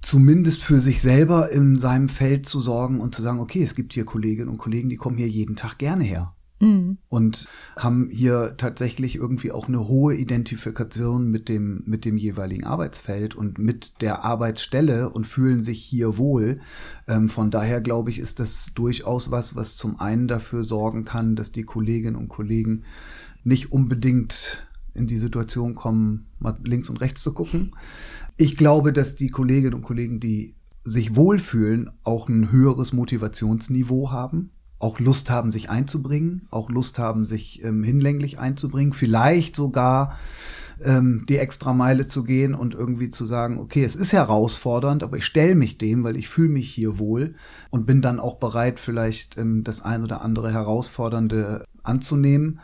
zumindest 0.00 0.64
für 0.64 0.80
sich 0.80 1.02
selber 1.02 1.52
in 1.52 1.78
seinem 1.78 2.08
Feld 2.08 2.46
zu 2.46 2.60
sorgen 2.60 3.00
und 3.00 3.14
zu 3.14 3.22
sagen, 3.22 3.38
okay, 3.38 3.62
es 3.62 3.74
gibt 3.74 3.92
hier 3.92 4.04
Kolleginnen 4.04 4.48
und 4.48 4.58
Kollegen, 4.58 4.88
die 4.88 4.96
kommen 4.96 5.16
hier 5.16 5.28
jeden 5.28 5.56
Tag 5.56 5.78
gerne 5.78 6.04
her. 6.04 6.34
Mhm. 6.62 6.98
Und 7.08 7.48
haben 7.76 8.08
hier 8.08 8.54
tatsächlich 8.56 9.16
irgendwie 9.16 9.50
auch 9.50 9.66
eine 9.66 9.88
hohe 9.88 10.14
Identifikation 10.14 11.28
mit 11.28 11.48
dem, 11.48 11.82
mit 11.86 12.04
dem 12.04 12.16
jeweiligen 12.16 12.64
Arbeitsfeld 12.64 13.34
und 13.34 13.58
mit 13.58 14.00
der 14.00 14.24
Arbeitsstelle 14.24 15.10
und 15.10 15.26
fühlen 15.26 15.60
sich 15.60 15.82
hier 15.82 16.18
wohl. 16.18 16.60
Ähm, 17.08 17.28
von 17.28 17.50
daher 17.50 17.80
glaube 17.80 18.10
ich, 18.10 18.20
ist 18.20 18.38
das 18.38 18.70
durchaus 18.76 19.32
was, 19.32 19.56
was 19.56 19.76
zum 19.76 19.98
einen 19.98 20.28
dafür 20.28 20.62
sorgen 20.62 21.04
kann, 21.04 21.34
dass 21.34 21.50
die 21.50 21.64
Kolleginnen 21.64 22.16
und 22.16 22.28
Kollegen 22.28 22.84
nicht 23.42 23.72
unbedingt 23.72 24.64
in 24.94 25.08
die 25.08 25.18
Situation 25.18 25.74
kommen, 25.74 26.26
mal 26.38 26.56
links 26.62 26.88
und 26.88 27.00
rechts 27.00 27.22
zu 27.22 27.34
gucken, 27.34 27.72
Ich 28.36 28.56
glaube, 28.56 28.92
dass 28.92 29.16
die 29.16 29.28
Kolleginnen 29.28 29.74
und 29.74 29.82
Kollegen, 29.82 30.20
die 30.20 30.54
sich 30.84 31.16
wohlfühlen, 31.16 31.90
auch 32.04 32.28
ein 32.28 32.52
höheres 32.52 32.92
Motivationsniveau 32.92 34.10
haben, 34.10 34.50
auch 34.82 34.98
Lust 34.98 35.30
haben, 35.30 35.52
sich 35.52 35.70
einzubringen, 35.70 36.48
auch 36.50 36.68
Lust 36.68 36.98
haben, 36.98 37.24
sich 37.24 37.62
ähm, 37.62 37.84
hinlänglich 37.84 38.40
einzubringen, 38.40 38.92
vielleicht 38.92 39.54
sogar 39.54 40.18
ähm, 40.82 41.24
die 41.28 41.38
extra 41.38 41.72
Meile 41.72 42.08
zu 42.08 42.24
gehen 42.24 42.52
und 42.54 42.74
irgendwie 42.74 43.10
zu 43.10 43.24
sagen, 43.24 43.58
okay, 43.58 43.84
es 43.84 43.94
ist 43.94 44.12
herausfordernd, 44.12 45.04
aber 45.04 45.18
ich 45.18 45.24
stelle 45.24 45.54
mich 45.54 45.78
dem, 45.78 46.02
weil 46.02 46.16
ich 46.16 46.28
fühle 46.28 46.48
mich 46.48 46.68
hier 46.68 46.98
wohl 46.98 47.36
und 47.70 47.86
bin 47.86 48.02
dann 48.02 48.18
auch 48.18 48.38
bereit, 48.38 48.80
vielleicht 48.80 49.38
ähm, 49.38 49.62
das 49.62 49.82
ein 49.82 50.02
oder 50.02 50.22
andere 50.22 50.52
Herausfordernde 50.52 51.62
anzunehmen. 51.84 52.58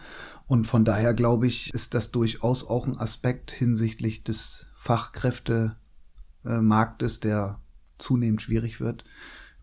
Und 0.48 0.66
von 0.66 0.84
daher 0.84 1.14
glaube 1.14 1.46
ich, 1.46 1.72
ist 1.72 1.94
das 1.94 2.10
durchaus 2.10 2.66
auch 2.66 2.88
ein 2.88 2.98
Aspekt 2.98 3.52
hinsichtlich 3.52 4.24
des 4.24 4.66
Fachkräftemarktes, 4.74 7.20
der 7.20 7.60
zunehmend 7.98 8.42
schwierig 8.42 8.80
wird, 8.80 9.04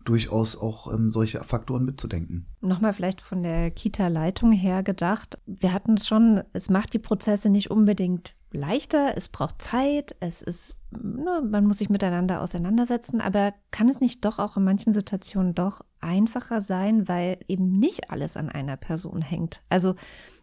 durchaus 0.06 0.56
auch 0.56 0.92
ähm, 0.92 1.10
solche 1.10 1.42
Faktoren 1.44 1.84
mitzudenken. 1.84 2.46
Nochmal 2.60 2.92
vielleicht 2.92 3.20
von 3.20 3.42
der 3.42 3.70
Kita-Leitung 3.70 4.52
her 4.52 4.82
gedacht. 4.82 5.38
Wir 5.46 5.72
hatten 5.72 5.94
es 5.94 6.06
schon, 6.06 6.42
es 6.52 6.70
macht 6.70 6.94
die 6.94 6.98
Prozesse 6.98 7.50
nicht 7.50 7.70
unbedingt 7.70 8.34
leichter, 8.52 9.16
es 9.16 9.28
braucht 9.28 9.60
Zeit, 9.60 10.16
es 10.20 10.40
ist, 10.40 10.76
ne, 10.90 11.42
man 11.48 11.66
muss 11.66 11.78
sich 11.78 11.90
miteinander 11.90 12.40
auseinandersetzen, 12.40 13.20
aber 13.20 13.52
kann 13.70 13.88
es 13.88 14.00
nicht 14.00 14.24
doch 14.24 14.38
auch 14.38 14.56
in 14.56 14.64
manchen 14.64 14.92
Situationen 14.92 15.54
doch 15.54 15.82
einfacher 16.00 16.60
sein, 16.60 17.08
weil 17.08 17.38
eben 17.48 17.78
nicht 17.78 18.10
alles 18.10 18.36
an 18.36 18.48
einer 18.48 18.76
Person 18.76 19.20
hängt? 19.20 19.62
Also 19.68 19.94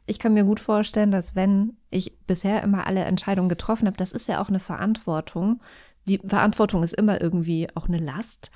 ich 0.06 0.20
kann 0.20 0.34
mir 0.34 0.44
gut 0.44 0.60
vorstellen, 0.60 1.12
dass 1.12 1.36
wenn 1.36 1.78
ich 1.90 2.18
bisher 2.28 2.62
immer 2.62 2.88
alle 2.88 3.06
Entscheidungen 3.06 3.50
getroffen 3.50 3.88
habe, 3.88 3.98
das 3.98 4.12
ist 4.12 4.28
ja 4.28 4.42
auch 4.42 4.50
eine 4.50 4.60
Verantwortung. 4.60 5.62
Die 6.06 6.20
Verantwortung 6.20 6.84
ist 6.84 6.94
immer 6.94 7.22
irgendwie 7.22 7.68
auch 7.76 7.88
eine 7.88 8.00
Last. 8.00 8.52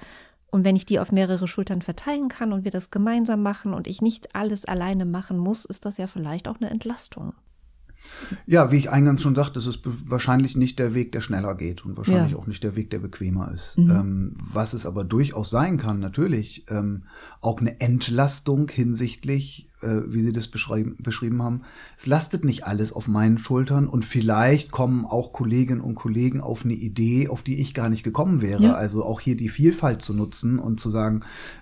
Und 0.49 0.63
wenn 0.63 0.75
ich 0.75 0.85
die 0.85 0.99
auf 0.99 1.11
mehrere 1.11 1.47
Schultern 1.47 1.81
verteilen 1.81 2.29
kann 2.29 2.53
und 2.53 2.63
wir 2.63 2.71
das 2.71 2.89
gemeinsam 2.89 3.43
machen 3.43 3.73
und 3.73 3.87
ich 3.87 4.01
nicht 4.01 4.35
alles 4.35 4.65
alleine 4.65 5.05
machen 5.05 5.37
muss, 5.37 5.65
ist 5.65 5.85
das 5.85 5.97
ja 5.97 6.07
vielleicht 6.07 6.47
auch 6.47 6.57
eine 6.59 6.69
Entlastung. 6.69 7.33
Ja, 8.45 8.71
wie 8.71 8.77
ich 8.77 8.89
eingangs 8.89 9.21
schon 9.21 9.35
sagte, 9.35 9.59
es 9.59 9.67
ist 9.67 9.81
wahrscheinlich 9.83 10.55
nicht 10.55 10.79
der 10.79 10.93
Weg, 10.93 11.11
der 11.11 11.21
schneller 11.21 11.55
geht 11.55 11.83
und 11.83 11.97
wahrscheinlich 11.97 12.33
ja. 12.33 12.37
auch 12.37 12.47
nicht 12.47 12.63
der 12.63 12.75
Weg, 12.75 12.89
der 12.91 12.99
bequemer 12.99 13.51
ist. 13.51 13.77
Mhm. 13.77 13.89
Ähm, 13.89 14.37
was 14.37 14.73
es 14.73 14.85
aber 14.85 15.03
durchaus 15.03 15.49
sein 15.49 15.77
kann, 15.77 15.99
natürlich, 15.99 16.65
ähm, 16.69 17.03
auch 17.41 17.59
eine 17.59 17.81
Entlastung 17.81 18.69
hinsichtlich 18.69 19.69
äh, 19.81 20.01
wie 20.07 20.23
Sie 20.23 20.31
das 20.31 20.47
beschrieben 20.47 21.43
haben, 21.43 21.61
es 21.97 22.07
lastet 22.07 22.43
nicht 22.43 22.65
alles 22.65 22.91
auf 22.91 23.07
meinen 23.07 23.37
Schultern 23.37 23.87
und 23.87 24.05
vielleicht 24.05 24.71
kommen 24.71 25.05
auch 25.05 25.33
Kolleginnen 25.33 25.81
und 25.81 25.95
Kollegen 25.95 26.41
auf 26.41 26.65
eine 26.65 26.73
Idee, 26.73 27.27
auf 27.27 27.43
die 27.43 27.59
ich 27.59 27.73
gar 27.73 27.89
nicht 27.89 28.03
gekommen 28.03 28.41
wäre. 28.41 28.63
Ja. 28.63 28.73
Also 28.73 29.03
auch 29.03 29.19
hier 29.19 29.37
die 29.37 29.49
Vielfalt 29.49 30.01
zu 30.01 30.13
nutzen 30.13 30.59
und 30.59 30.79
zu 30.79 30.89
sagen, 30.89 31.21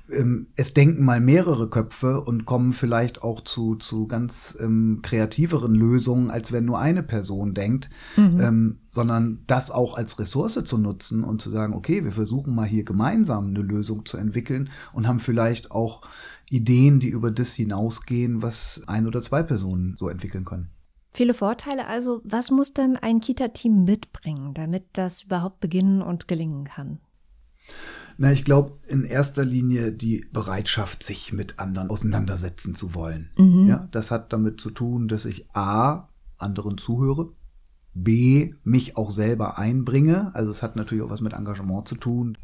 ähm, 0.09 0.47
es 0.55 0.73
denken 0.73 1.03
mal 1.03 1.19
mehrere 1.19 1.69
Köpfe 1.69 2.21
und 2.21 2.45
kommen 2.45 2.73
vielleicht 2.73 3.21
auch 3.21 3.41
zu, 3.41 3.75
zu 3.75 4.07
ganz 4.07 4.57
ähm, 4.61 4.99
kreativeren 5.01 5.73
Lösungen, 5.73 6.29
als 6.29 6.51
wenn 6.51 6.65
nur 6.65 6.79
eine 6.79 7.03
Person 7.03 7.53
denkt, 7.53 7.89
mhm. 8.15 8.39
ähm, 8.39 8.77
sondern 8.89 9.39
das 9.47 9.71
auch 9.71 9.97
als 9.97 10.19
Ressource 10.19 10.63
zu 10.63 10.77
nutzen 10.77 11.23
und 11.23 11.41
zu 11.41 11.49
sagen, 11.49 11.73
okay, 11.73 12.03
wir 12.03 12.11
versuchen 12.11 12.55
mal 12.55 12.67
hier 12.67 12.85
gemeinsam 12.85 13.47
eine 13.47 13.61
Lösung 13.61 14.05
zu 14.05 14.17
entwickeln 14.17 14.69
und 14.93 15.07
haben 15.07 15.19
vielleicht 15.19 15.71
auch 15.71 16.01
Ideen, 16.49 16.99
die 16.99 17.09
über 17.09 17.31
das 17.31 17.53
hinausgehen, 17.53 18.41
was 18.41 18.83
ein 18.87 19.07
oder 19.07 19.21
zwei 19.21 19.43
Personen 19.43 19.95
so 19.97 20.09
entwickeln 20.09 20.45
können. 20.45 20.69
Viele 21.11 21.33
Vorteile 21.33 21.87
also. 21.87 22.21
Was 22.25 22.51
muss 22.51 22.73
denn 22.73 22.97
ein 22.97 23.21
Kita-Team 23.21 23.85
mitbringen, 23.85 24.53
damit 24.53 24.83
das 24.93 25.23
überhaupt 25.23 25.61
beginnen 25.61 26.01
und 26.01 26.27
gelingen 26.27 26.65
kann? 26.65 26.99
Na, 28.17 28.31
ich 28.31 28.43
glaube 28.43 28.77
in 28.87 29.03
erster 29.03 29.43
Linie 29.43 29.91
die 29.91 30.25
Bereitschaft, 30.31 31.03
sich 31.03 31.33
mit 31.33 31.59
anderen 31.59 31.89
auseinandersetzen 31.89 32.75
zu 32.75 32.93
wollen. 32.93 33.29
Mhm. 33.37 33.67
Ja, 33.67 33.87
das 33.91 34.11
hat 34.11 34.31
damit 34.31 34.61
zu 34.61 34.71
tun, 34.71 35.07
dass 35.07 35.25
ich 35.25 35.49
A, 35.53 36.09
anderen 36.37 36.77
zuhöre, 36.77 37.31
B, 37.93 38.53
mich 38.63 38.97
auch 38.97 39.09
selber 39.09 39.57
einbringe. 39.57 40.33
Also 40.35 40.51
es 40.51 40.61
hat 40.61 40.75
natürlich 40.75 41.03
auch 41.03 41.09
was 41.09 41.21
mit 41.21 41.33
Engagement 41.33 41.87
zu 41.87 41.95
tun. 41.95 42.37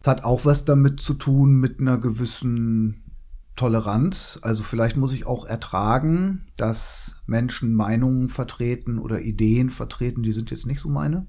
Es 0.00 0.06
hat 0.06 0.24
auch 0.24 0.44
was 0.44 0.64
damit 0.64 1.00
zu 1.00 1.14
tun 1.14 1.56
mit 1.56 1.78
einer 1.78 1.98
gewissen 1.98 3.04
Toleranz. 3.54 4.38
Also 4.40 4.62
vielleicht 4.62 4.96
muss 4.96 5.12
ich 5.12 5.26
auch 5.26 5.44
ertragen, 5.44 6.46
dass 6.56 7.20
Menschen 7.26 7.74
Meinungen 7.74 8.30
vertreten 8.30 8.98
oder 8.98 9.20
Ideen 9.20 9.68
vertreten, 9.68 10.22
die 10.22 10.32
sind 10.32 10.50
jetzt 10.50 10.66
nicht 10.66 10.80
so 10.80 10.88
meine. 10.88 11.26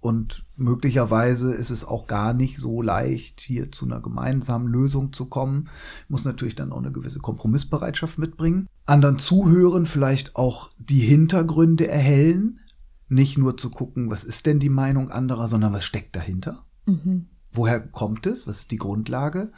Und 0.00 0.46
möglicherweise 0.56 1.54
ist 1.54 1.70
es 1.70 1.84
auch 1.84 2.06
gar 2.06 2.34
nicht 2.34 2.58
so 2.58 2.82
leicht, 2.82 3.40
hier 3.40 3.72
zu 3.72 3.86
einer 3.86 4.00
gemeinsamen 4.00 4.68
Lösung 4.68 5.12
zu 5.12 5.26
kommen. 5.26 5.68
Ich 6.04 6.10
muss 6.10 6.24
natürlich 6.24 6.54
dann 6.54 6.72
auch 6.72 6.78
eine 6.78 6.92
gewisse 6.92 7.20
Kompromissbereitschaft 7.20 8.18
mitbringen. 8.18 8.66
Anderen 8.86 9.18
zuhören, 9.18 9.86
vielleicht 9.86 10.36
auch 10.36 10.70
die 10.78 11.00
Hintergründe 11.00 11.88
erhellen. 11.88 12.60
Nicht 13.08 13.38
nur 13.38 13.56
zu 13.56 13.70
gucken, 13.70 14.10
was 14.10 14.24
ist 14.24 14.46
denn 14.46 14.60
die 14.60 14.70
Meinung 14.70 15.10
anderer, 15.10 15.48
sondern 15.48 15.72
was 15.72 15.84
steckt 15.84 16.16
dahinter. 16.16 16.64
Mhm 16.86 17.26
woher 17.54 17.80
kommt 17.80 18.26
es, 18.26 18.46
was 18.46 18.60
ist 18.60 18.70
die 18.70 18.76
Grundlage 18.76 19.52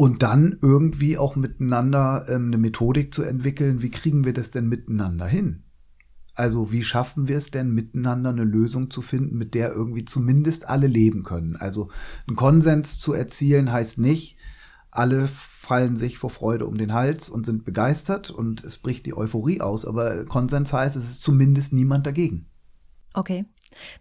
und 0.00 0.22
dann 0.22 0.56
irgendwie 0.62 1.18
auch 1.18 1.36
miteinander 1.36 2.24
ähm, 2.28 2.46
eine 2.46 2.56
Methodik 2.56 3.12
zu 3.12 3.22
entwickeln, 3.22 3.82
wie 3.82 3.90
kriegen 3.90 4.24
wir 4.24 4.32
das 4.32 4.50
denn 4.50 4.66
miteinander 4.66 5.26
hin? 5.26 5.64
Also 6.34 6.72
wie 6.72 6.82
schaffen 6.82 7.28
wir 7.28 7.36
es 7.36 7.50
denn 7.50 7.74
miteinander 7.74 8.30
eine 8.30 8.44
Lösung 8.44 8.90
zu 8.90 9.02
finden, 9.02 9.36
mit 9.36 9.52
der 9.52 9.72
irgendwie 9.74 10.06
zumindest 10.06 10.66
alle 10.66 10.86
leben 10.86 11.22
können? 11.22 11.54
Also 11.56 11.90
einen 12.26 12.36
Konsens 12.36 12.98
zu 12.98 13.12
erzielen 13.12 13.70
heißt 13.70 13.98
nicht, 13.98 14.38
alle 14.90 15.28
fallen 15.28 15.96
sich 15.96 16.16
vor 16.16 16.30
Freude 16.30 16.66
um 16.66 16.78
den 16.78 16.94
Hals 16.94 17.28
und 17.28 17.44
sind 17.44 17.66
begeistert 17.66 18.30
und 18.30 18.64
es 18.64 18.78
bricht 18.78 19.04
die 19.04 19.14
Euphorie 19.14 19.60
aus, 19.60 19.84
aber 19.84 20.24
Konsens 20.24 20.72
heißt, 20.72 20.96
es 20.96 21.10
ist 21.10 21.22
zumindest 21.22 21.74
niemand 21.74 22.06
dagegen. 22.06 22.46
Okay. 23.12 23.44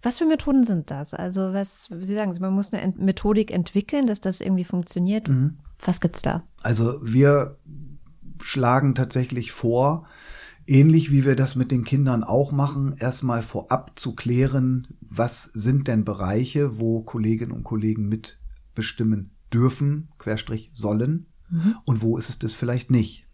Was 0.02 0.18
für 0.18 0.26
Methoden 0.26 0.64
sind 0.64 0.92
das? 0.92 1.14
Also, 1.14 1.54
was, 1.54 1.90
Sie 2.02 2.16
sagen, 2.16 2.36
man 2.40 2.54
muss 2.54 2.74
eine 2.74 2.94
Methodik 2.98 3.52
entwickeln, 3.52 4.06
dass 4.06 4.22
das 4.22 4.42
irgendwie 4.42 4.64
funktioniert. 4.64 5.30
Mhm. 5.30 5.58
Was 5.80 6.02
gibt's 6.02 6.22
da? 6.22 6.44
Also, 6.62 7.00
wir 7.04 7.58
schlagen 8.42 8.96
tatsächlich 8.96 9.52
vor, 9.52 10.08
ähnlich 10.68 11.12
wie 11.12 11.26
wir 11.26 11.36
das 11.36 11.56
mit 11.56 11.72
den 11.72 11.84
Kindern 11.84 12.24
auch 12.24 12.52
machen, 12.52 12.96
erstmal 12.98 13.42
vorab 13.42 13.98
zu 13.98 14.14
klären, 14.16 14.88
was 15.02 15.44
sind 15.44 15.88
denn 15.88 16.06
Bereiche, 16.06 16.80
wo 16.80 17.02
Kolleginnen 17.02 17.52
und 17.52 17.64
Kollegen 17.64 18.08
mitbestimmen 18.08 19.32
dürfen, 19.54 20.10
Querstrich 20.18 20.72
sollen, 20.74 21.28
mhm. 21.50 21.76
und 21.86 22.02
wo 22.02 22.18
ist 22.18 22.30
es 22.30 22.40
das 22.40 22.54
vielleicht 22.54 22.92
nicht 22.92 23.29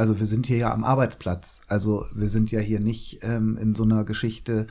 also 0.00 0.18
wir 0.18 0.26
sind 0.26 0.46
hier 0.46 0.56
ja 0.56 0.72
am 0.72 0.82
Arbeitsplatz. 0.82 1.60
Also 1.68 2.06
wir 2.14 2.30
sind 2.30 2.50
ja 2.50 2.58
hier 2.58 2.80
nicht 2.80 3.20
ähm, 3.22 3.58
in 3.60 3.74
so 3.74 3.84
einer 3.84 4.04
Geschichte, 4.04 4.66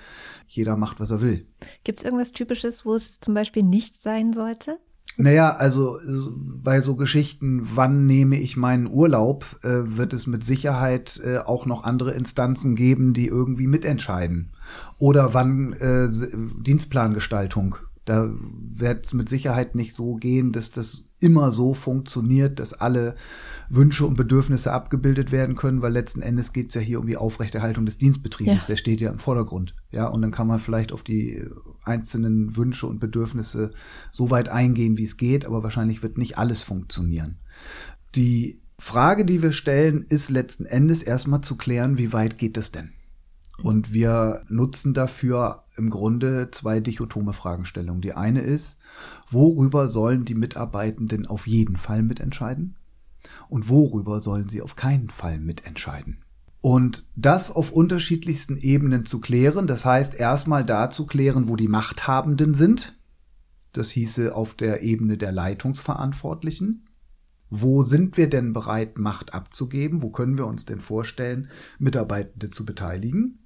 jeder 0.48 0.76
macht, 0.76 1.00
was 1.00 1.12
er 1.12 1.22
will. 1.22 1.46
Gibt 1.84 2.00
es 2.00 2.04
irgendwas 2.04 2.32
Typisches, 2.32 2.84
wo 2.84 2.96
es 2.96 3.20
zum 3.20 3.36
Beispiel 3.36 3.62
nicht 3.62 3.94
sein 3.94 4.34
sollte? 4.34 4.80
Naja, 5.18 5.52
also 5.52 5.98
bei 6.36 6.82
so 6.82 6.96
Geschichten, 6.96 7.68
wann 7.76 8.08
nehme 8.08 8.40
ich 8.40 8.58
meinen 8.58 8.88
Urlaub, 8.88 9.60
äh, 9.64 9.98
wird 9.98 10.14
es 10.14 10.26
mit 10.28 10.44
Sicherheit 10.44 11.22
äh, 11.24 11.38
auch 11.38 11.66
noch 11.66 11.84
andere 11.84 12.14
Instanzen 12.14 12.76
geben, 12.76 13.14
die 13.14 13.28
irgendwie 13.28 13.68
mitentscheiden. 13.68 14.54
Oder 14.98 15.34
wann 15.34 15.74
äh, 15.74 16.10
Dienstplangestaltung 16.62 17.76
da 18.10 18.34
wird 18.76 19.06
es 19.06 19.14
mit 19.14 19.30
Sicherheit 19.30 19.76
nicht 19.76 19.96
so 19.96 20.16
gehen, 20.16 20.52
dass 20.52 20.72
das 20.72 21.06
immer 21.20 21.52
so 21.52 21.76
funktioniert, 21.76 22.60
dass 22.60 22.74
alle 22.74 23.16
Wünsche 23.70 24.06
und 24.06 24.16
Bedürfnisse 24.16 24.74
abgebildet 24.74 25.32
werden 25.32 25.56
können, 25.56 25.84
weil 25.84 25.92
letzten 25.92 26.24
Endes 26.24 26.52
geht 26.52 26.70
es 26.70 26.74
ja 26.74 26.82
hier 26.82 27.00
um 27.00 27.06
die 27.06 27.18
Aufrechterhaltung 27.18 27.86
des 27.86 28.00
Dienstbetriebes, 28.00 28.62
ja. 28.62 28.66
der 28.66 28.78
steht 28.78 29.00
ja 29.00 29.12
im 29.12 29.20
Vordergrund. 29.20 29.76
Ja, 29.92 30.08
und 30.08 30.24
dann 30.24 30.32
kann 30.32 30.48
man 30.48 30.60
vielleicht 30.60 30.92
auf 30.92 31.04
die 31.04 31.46
einzelnen 31.84 32.58
Wünsche 32.58 32.88
und 32.88 33.00
Bedürfnisse 33.00 33.72
so 34.12 34.32
weit 34.32 34.50
eingehen, 34.50 34.98
wie 34.98 35.04
es 35.04 35.18
geht, 35.18 35.46
aber 35.46 35.62
wahrscheinlich 35.62 36.02
wird 36.02 36.18
nicht 36.18 36.38
alles 36.38 36.64
funktionieren. 36.64 37.38
Die 38.16 38.60
Frage, 38.80 39.24
die 39.24 39.44
wir 39.44 39.52
stellen, 39.52 40.04
ist 40.10 40.32
letzten 40.32 40.66
Endes 40.66 41.04
erstmal 41.04 41.42
zu 41.42 41.58
klären, 41.58 42.00
wie 42.00 42.12
weit 42.12 42.40
geht 42.40 42.58
es 42.58 42.72
denn? 42.72 42.94
Und 43.64 43.94
wir 43.94 44.44
nutzen 44.48 44.94
dafür 44.94 45.64
im 45.76 45.90
Grunde 45.90 46.50
zwei 46.52 46.80
dichotome 46.80 47.34
Fragestellungen. 47.34 48.02
Die 48.02 48.14
eine 48.14 48.42
ist, 48.42 48.80
worüber 49.30 49.88
sollen 49.88 50.26
die 50.26 50.36
Mitarbeitenden 50.36 51.26
auf 51.26 51.48
jeden 51.48 51.78
Fall 51.78 52.04
mitentscheiden? 52.04 52.76
Und 53.50 53.70
worüber 53.70 54.20
sollen 54.20 54.50
sie 54.50 54.62
auf 54.62 54.76
keinen 54.76 55.10
Fall 55.10 55.40
mitentscheiden? 55.40 56.20
Und 56.62 57.06
das 57.16 57.52
auf 57.52 57.72
unterschiedlichsten 57.72 58.58
Ebenen 58.58 59.06
zu 59.06 59.22
klären, 59.22 59.68
das 59.68 59.86
heißt 59.86 60.14
erstmal 60.14 60.66
da 60.66 60.90
zu 60.90 61.06
klären, 61.06 61.48
wo 61.48 61.56
die 61.56 61.70
Machthabenden 61.70 62.54
sind. 62.54 62.98
Das 63.72 63.92
hieße 63.92 64.36
auf 64.36 64.56
der 64.56 64.82
Ebene 64.82 65.18
der 65.18 65.32
Leitungsverantwortlichen. 65.32 66.86
Wo 67.50 67.84
sind 67.84 68.18
wir 68.18 68.30
denn 68.30 68.54
bereit, 68.54 68.98
Macht 68.98 69.34
abzugeben? 69.34 70.02
Wo 70.02 70.12
können 70.12 70.38
wir 70.38 70.48
uns 70.48 70.66
denn 70.66 70.82
vorstellen, 70.82 71.50
Mitarbeitende 71.80 72.50
zu 72.50 72.66
beteiligen? 72.66 73.40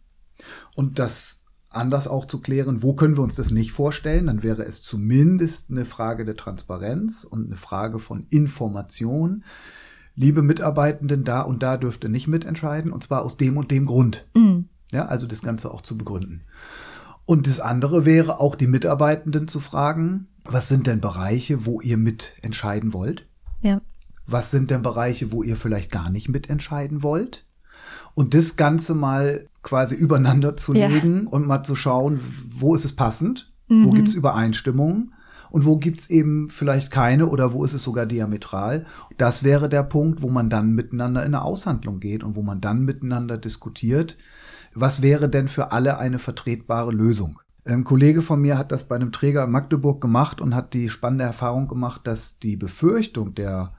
Und 0.75 0.99
das 0.99 1.41
anders 1.69 2.07
auch 2.07 2.25
zu 2.25 2.39
klären, 2.39 2.83
wo 2.83 2.93
können 2.93 3.17
wir 3.17 3.23
uns 3.23 3.35
das 3.35 3.51
nicht 3.51 3.71
vorstellen, 3.71 4.27
dann 4.27 4.43
wäre 4.43 4.63
es 4.63 4.81
zumindest 4.81 5.71
eine 5.71 5.85
Frage 5.85 6.25
der 6.25 6.37
Transparenz 6.37 7.23
und 7.23 7.47
eine 7.47 7.55
Frage 7.55 7.99
von 7.99 8.27
Information. 8.29 9.43
Liebe 10.15 10.43
Mitarbeitenden, 10.43 11.23
da 11.23 11.41
und 11.41 11.63
da 11.63 11.77
dürft 11.77 12.03
ihr 12.03 12.09
nicht 12.09 12.27
mitentscheiden, 12.27 12.91
und 12.91 13.03
zwar 13.03 13.23
aus 13.23 13.37
dem 13.37 13.57
und 13.57 13.71
dem 13.71 13.85
Grund. 13.85 14.27
Mhm. 14.35 14.69
Ja, 14.91 15.07
also 15.07 15.25
das 15.25 15.41
Ganze 15.41 15.71
auch 15.71 15.81
zu 15.81 15.97
begründen. 15.97 16.43
Und 17.25 17.47
das 17.47 17.59
andere 17.59 18.05
wäre 18.05 18.39
auch 18.39 18.55
die 18.55 18.67
Mitarbeitenden 18.67 19.47
zu 19.47 19.59
fragen, 19.59 20.27
was 20.43 20.67
sind 20.67 20.87
denn 20.87 21.01
Bereiche, 21.01 21.65
wo 21.65 21.81
ihr 21.81 21.97
mitentscheiden 21.97 22.93
wollt? 22.93 23.25
Ja. 23.61 23.81
Was 24.27 24.51
sind 24.51 24.71
denn 24.71 24.81
Bereiche, 24.81 25.31
wo 25.31 25.41
ihr 25.41 25.55
vielleicht 25.55 25.91
gar 25.91 26.09
nicht 26.09 26.29
mitentscheiden 26.29 27.01
wollt? 27.01 27.42
Und 28.15 28.33
das 28.33 28.55
Ganze 28.55 28.93
mal 28.93 29.47
quasi 29.63 29.95
übereinander 29.95 30.55
zu 30.57 30.73
legen 30.73 31.23
ja. 31.23 31.29
und 31.29 31.47
mal 31.47 31.63
zu 31.63 31.75
schauen, 31.75 32.19
wo 32.49 32.75
ist 32.75 32.85
es 32.85 32.95
passend, 32.95 33.51
mhm. 33.69 33.85
wo 33.85 33.91
gibt 33.91 34.09
es 34.09 34.13
Übereinstimmungen 34.13 35.13
und 35.49 35.65
wo 35.65 35.77
gibt 35.77 36.01
es 36.01 36.09
eben 36.09 36.49
vielleicht 36.49 36.91
keine 36.91 37.27
oder 37.27 37.53
wo 37.53 37.63
ist 37.63 37.73
es 37.73 37.83
sogar 37.83 38.05
diametral. 38.05 38.85
Das 39.17 39.43
wäre 39.43 39.69
der 39.69 39.83
Punkt, 39.83 40.21
wo 40.21 40.29
man 40.29 40.49
dann 40.49 40.73
miteinander 40.73 41.21
in 41.21 41.35
eine 41.35 41.43
Aushandlung 41.43 41.99
geht 41.99 42.23
und 42.23 42.35
wo 42.35 42.41
man 42.41 42.59
dann 42.59 42.85
miteinander 42.85 43.37
diskutiert, 43.37 44.17
was 44.73 45.01
wäre 45.01 45.29
denn 45.29 45.47
für 45.47 45.71
alle 45.71 45.99
eine 45.99 46.19
vertretbare 46.19 46.91
Lösung. 46.91 47.39
Ein 47.65 47.83
Kollege 47.83 48.21
von 48.21 48.41
mir 48.41 48.57
hat 48.57 48.71
das 48.71 48.87
bei 48.87 48.95
einem 48.95 49.11
Träger 49.11 49.43
in 49.45 49.51
Magdeburg 49.51 50.01
gemacht 50.01 50.41
und 50.41 50.53
hat 50.53 50.73
die 50.73 50.89
spannende 50.89 51.23
Erfahrung 51.23 51.67
gemacht, 51.67 52.01
dass 52.05 52.39
die 52.39 52.57
Befürchtung 52.57 53.35
der 53.35 53.73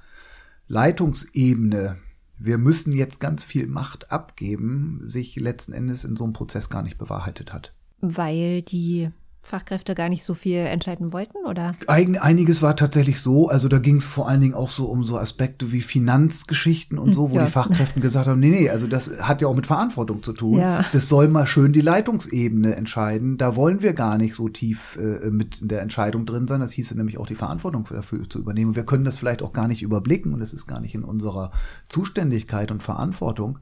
Leitungsebene 0.69 1.97
wir 2.45 2.59
müssen 2.59 2.93
jetzt 2.93 3.21
ganz 3.21 3.43
viel 3.43 3.67
Macht 3.67 4.13
abgeben, 4.13 5.01
sich 5.03 5.37
letzten 5.37 5.73
Endes 5.73 6.05
in 6.05 6.15
so 6.15 6.25
einem 6.25 6.35
Prozess 6.35 6.69
gar 6.69 6.83
nicht 6.83 6.99
bewahrheitet 6.99 7.53
hat. 7.55 7.73
Weil 8.01 8.61
die 8.61 9.09
Fachkräfte 9.45 9.95
gar 9.95 10.09
nicht 10.09 10.25
so 10.25 10.35
viel 10.35 10.59
entscheiden 10.59 11.13
wollten, 11.13 11.37
oder? 11.47 11.75
Einiges 11.87 12.63
war 12.63 12.77
tatsächlich 12.77 13.21
so. 13.21 13.49
Also 13.49 13.69
da 13.69 13.79
ging 13.79 13.97
es 13.97 14.05
vor 14.05 14.27
allen 14.27 14.41
Dingen 14.41 14.55
auch 14.55 14.71
so 14.71 14.87
um 14.87 15.05
so 15.05 15.19
Aspekte 15.19 15.71
wie 15.71 15.83
Finanzgeschichten 15.83 16.99
und 16.99 17.09
hm, 17.09 17.13
so, 17.13 17.31
wo 17.31 17.37
ja. 17.37 17.45
die 17.45 17.51
Fachkräfte 17.51 18.01
gesagt 18.01 18.27
haben, 18.27 18.41
nee, 18.41 18.51
nee, 18.51 18.71
also 18.71 18.87
das 18.87 19.11
hat 19.21 19.43
ja 19.43 19.49
auch 19.49 19.55
mit 19.55 19.67
Verantwortung 19.67 20.23
zu 20.23 20.33
tun. 20.33 20.59
Ja. 20.59 20.85
Das 20.93 21.09
soll 21.09 21.29
mal 21.29 21.47
schön 21.47 21.73
die 21.73 21.83
Leitungsebene 21.83 22.75
entscheiden. 22.75 23.37
Da 23.37 23.55
wollen 23.55 23.83
wir 23.83 23.93
gar 23.93 24.17
nicht 24.17 24.35
so 24.35 24.49
tief 24.49 24.97
äh, 24.97 25.31
mit 25.31 25.61
in 25.61 25.69
der 25.69 25.83
Entscheidung 25.83 26.25
drin 26.25 26.49
sein. 26.49 26.61
Das 26.61 26.73
hieße 26.73 26.97
nämlich 26.97 27.19
auch 27.19 27.27
die 27.27 27.35
Verantwortung 27.35 27.87
dafür 27.91 28.29
zu 28.29 28.39
übernehmen. 28.39 28.77
Wir 28.77 28.87
können 28.87 29.05
das 29.05 29.17
vielleicht 29.17 29.43
auch 29.43 29.53
gar 29.53 29.69
nicht 29.69 29.83
überblicken 29.83 30.33
und 30.33 30.41
es 30.41 30.55
ist 30.55 30.67
gar 30.67 30.81
nicht 30.81 30.95
in 30.95 31.05
unserer 31.05 31.51
Zuständigkeit 31.89 32.71
und 32.71 32.83
Verantwortung. 32.83 33.59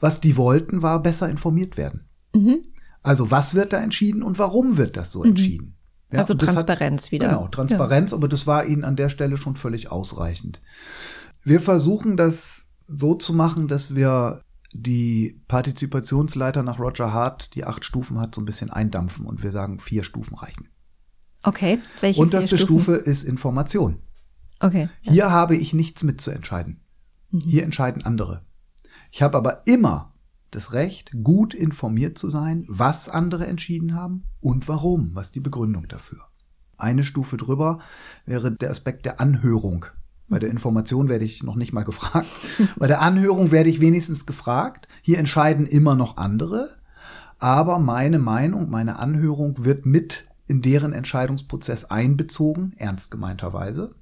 Was 0.00 0.20
die 0.20 0.36
wollten, 0.36 0.82
war 0.82 1.02
besser 1.02 1.28
informiert 1.30 1.76
werden. 1.78 2.04
Mhm. 2.34 2.62
Also 3.04 3.30
was 3.30 3.54
wird 3.54 3.72
da 3.72 3.78
entschieden 3.80 4.22
und 4.22 4.38
warum 4.38 4.76
wird 4.78 4.96
das 4.96 5.12
so 5.12 5.20
mhm. 5.20 5.30
entschieden? 5.30 5.76
Ja, 6.10 6.20
also 6.20 6.34
Transparenz 6.34 7.06
hat, 7.06 7.12
wieder. 7.12 7.28
Genau, 7.28 7.48
Transparenz, 7.48 8.10
ja. 8.10 8.16
aber 8.16 8.28
das 8.28 8.46
war 8.46 8.64
ihnen 8.64 8.82
an 8.82 8.96
der 8.96 9.10
Stelle 9.10 9.36
schon 9.36 9.56
völlig 9.56 9.92
ausreichend. 9.92 10.60
Wir 11.42 11.60
versuchen 11.60 12.16
das 12.16 12.68
so 12.88 13.14
zu 13.14 13.32
machen, 13.34 13.68
dass 13.68 13.94
wir 13.94 14.42
die 14.72 15.40
Partizipationsleiter 15.48 16.62
nach 16.62 16.78
Roger 16.78 17.12
Hart, 17.12 17.54
die 17.54 17.64
acht 17.64 17.84
Stufen 17.84 18.18
hat, 18.18 18.34
so 18.34 18.40
ein 18.40 18.46
bisschen 18.46 18.70
eindampfen 18.70 19.26
und 19.26 19.42
wir 19.42 19.52
sagen, 19.52 19.78
vier 19.80 20.02
Stufen 20.02 20.36
reichen. 20.36 20.68
Okay. 21.42 21.78
Welche 22.00 22.20
Unterste 22.20 22.56
Stufe 22.56 22.94
ist 22.94 23.22
Information. 23.22 24.00
Okay. 24.60 24.88
Ja. 25.02 25.12
Hier 25.12 25.30
habe 25.30 25.56
ich 25.56 25.74
nichts 25.74 26.02
mitzuentscheiden. 26.02 26.80
Mhm. 27.30 27.40
Hier 27.40 27.64
entscheiden 27.64 28.02
andere. 28.04 28.46
Ich 29.10 29.22
habe 29.22 29.36
aber 29.36 29.66
immer 29.66 30.13
das 30.54 30.72
Recht, 30.72 31.12
gut 31.22 31.54
informiert 31.54 32.18
zu 32.18 32.30
sein, 32.30 32.64
was 32.68 33.08
andere 33.08 33.46
entschieden 33.46 33.94
haben 33.94 34.24
und 34.40 34.68
warum, 34.68 35.10
was 35.14 35.32
die 35.32 35.40
Begründung 35.40 35.88
dafür. 35.88 36.20
Eine 36.76 37.04
Stufe 37.04 37.36
drüber 37.36 37.78
wäre 38.26 38.52
der 38.52 38.70
Aspekt 38.70 39.06
der 39.06 39.20
Anhörung. 39.20 39.86
Bei 40.28 40.38
der 40.38 40.50
Information 40.50 41.08
werde 41.08 41.24
ich 41.24 41.42
noch 41.42 41.56
nicht 41.56 41.72
mal 41.72 41.84
gefragt. 41.84 42.28
Bei 42.76 42.86
der 42.86 43.02
Anhörung 43.02 43.50
werde 43.50 43.70
ich 43.70 43.80
wenigstens 43.80 44.26
gefragt. 44.26 44.88
Hier 45.02 45.18
entscheiden 45.18 45.66
immer 45.66 45.94
noch 45.94 46.16
andere. 46.16 46.70
Aber 47.38 47.78
meine 47.78 48.18
Meinung, 48.18 48.70
meine 48.70 48.98
Anhörung 48.98 49.64
wird 49.64 49.86
mit 49.86 50.26
in 50.46 50.62
deren 50.62 50.92
Entscheidungsprozess 50.92 51.86
einbezogen, 51.86 52.74
ernst 52.76 53.10
gemeinterweise. 53.10 53.94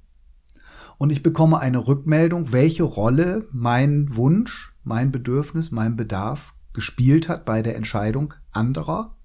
Und 0.97 1.11
ich 1.11 1.23
bekomme 1.23 1.59
eine 1.59 1.87
Rückmeldung, 1.87 2.51
welche 2.51 2.83
Rolle 2.83 3.47
mein 3.51 4.15
Wunsch 4.15 4.72
mein 4.83 5.11
Bedürfnis, 5.11 5.71
mein 5.71 5.95
Bedarf 5.95 6.55
gespielt 6.73 7.29
hat 7.29 7.45
bei 7.45 7.61
der 7.61 7.75
Entscheidung 7.75 8.33
anderer. 8.51 9.15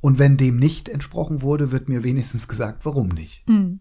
Und 0.00 0.18
wenn 0.18 0.36
dem 0.36 0.56
nicht 0.56 0.88
entsprochen 0.88 1.42
wurde, 1.42 1.72
wird 1.72 1.88
mir 1.88 2.04
wenigstens 2.04 2.48
gesagt, 2.48 2.84
warum 2.84 3.08
nicht. 3.08 3.48
Mhm. 3.48 3.80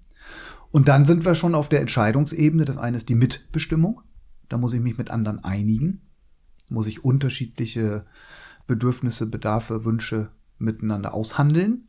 Und 0.71 0.87
dann 0.87 1.05
sind 1.05 1.25
wir 1.25 1.35
schon 1.35 1.55
auf 1.55 1.69
der 1.69 1.81
Entscheidungsebene. 1.81 2.65
Das 2.65 2.77
eine 2.77 2.97
ist 2.97 3.09
die 3.09 3.15
Mitbestimmung. 3.15 4.01
Da 4.49 4.57
muss 4.57 4.73
ich 4.73 4.81
mich 4.81 4.97
mit 4.97 5.09
anderen 5.09 5.43
einigen. 5.43 6.01
Muss 6.69 6.87
ich 6.87 7.03
unterschiedliche 7.03 8.05
Bedürfnisse, 8.65 9.25
Bedarfe, 9.27 9.85
Wünsche 9.85 10.29
miteinander 10.57 11.13
aushandeln. 11.13 11.87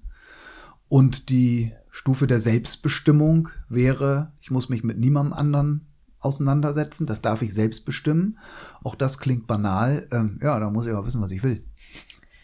Und 0.89 1.29
die 1.29 1.73
Stufe 1.91 2.27
der 2.27 2.41
Selbstbestimmung 2.41 3.49
wäre, 3.69 4.33
ich 4.41 4.51
muss 4.51 4.69
mich 4.69 4.85
mit 4.85 4.99
niemandem 4.99 5.33
anderen 5.33 5.88
auseinandersetzen. 6.21 7.07
Das 7.07 7.23
darf 7.23 7.43
ich 7.43 7.55
selbst 7.55 7.85
bestimmen. 7.85 8.39
Auch 8.83 8.95
das 8.95 9.19
klingt 9.19 9.47
banal. 9.47 10.09
Ähm, 10.11 10.39
ja, 10.43 10.59
da 10.59 10.71
muss 10.71 10.87
ich 10.87 10.93
aber 10.93 11.07
wissen, 11.07 11.23
was 11.23 11.31
ich 11.31 11.43
will. 11.43 11.65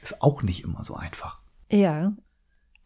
Ist 0.03 0.23
auch 0.23 0.43
nicht 0.43 0.65
immer 0.65 0.83
so 0.85 0.95
einfach. 0.95 1.41
Ja. 1.71 2.13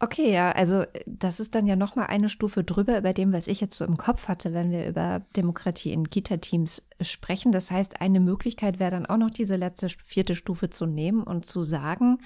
Okay, 0.01 0.31
ja, 0.31 0.53
also 0.53 0.85
das 1.05 1.41
ist 1.41 1.55
dann 1.55 1.67
ja 1.67 1.75
noch 1.75 1.97
mal 1.97 2.05
eine 2.05 2.29
Stufe 2.29 2.63
drüber 2.63 2.97
über 2.97 3.11
dem, 3.11 3.33
was 3.33 3.49
ich 3.49 3.59
jetzt 3.59 3.77
so 3.77 3.83
im 3.83 3.97
Kopf 3.97 4.29
hatte, 4.29 4.53
wenn 4.53 4.71
wir 4.71 4.87
über 4.87 5.21
Demokratie 5.35 5.91
in 5.91 6.09
Kita-Teams 6.09 6.83
sprechen. 7.01 7.51
Das 7.51 7.69
heißt, 7.69 7.99
eine 7.99 8.21
Möglichkeit 8.21 8.79
wäre 8.79 8.91
dann 8.91 9.05
auch 9.05 9.17
noch 9.17 9.29
diese 9.29 9.55
letzte 9.55 9.89
vierte 9.89 10.35
Stufe 10.35 10.69
zu 10.69 10.85
nehmen 10.85 11.21
und 11.21 11.45
zu 11.45 11.63
sagen, 11.63 12.19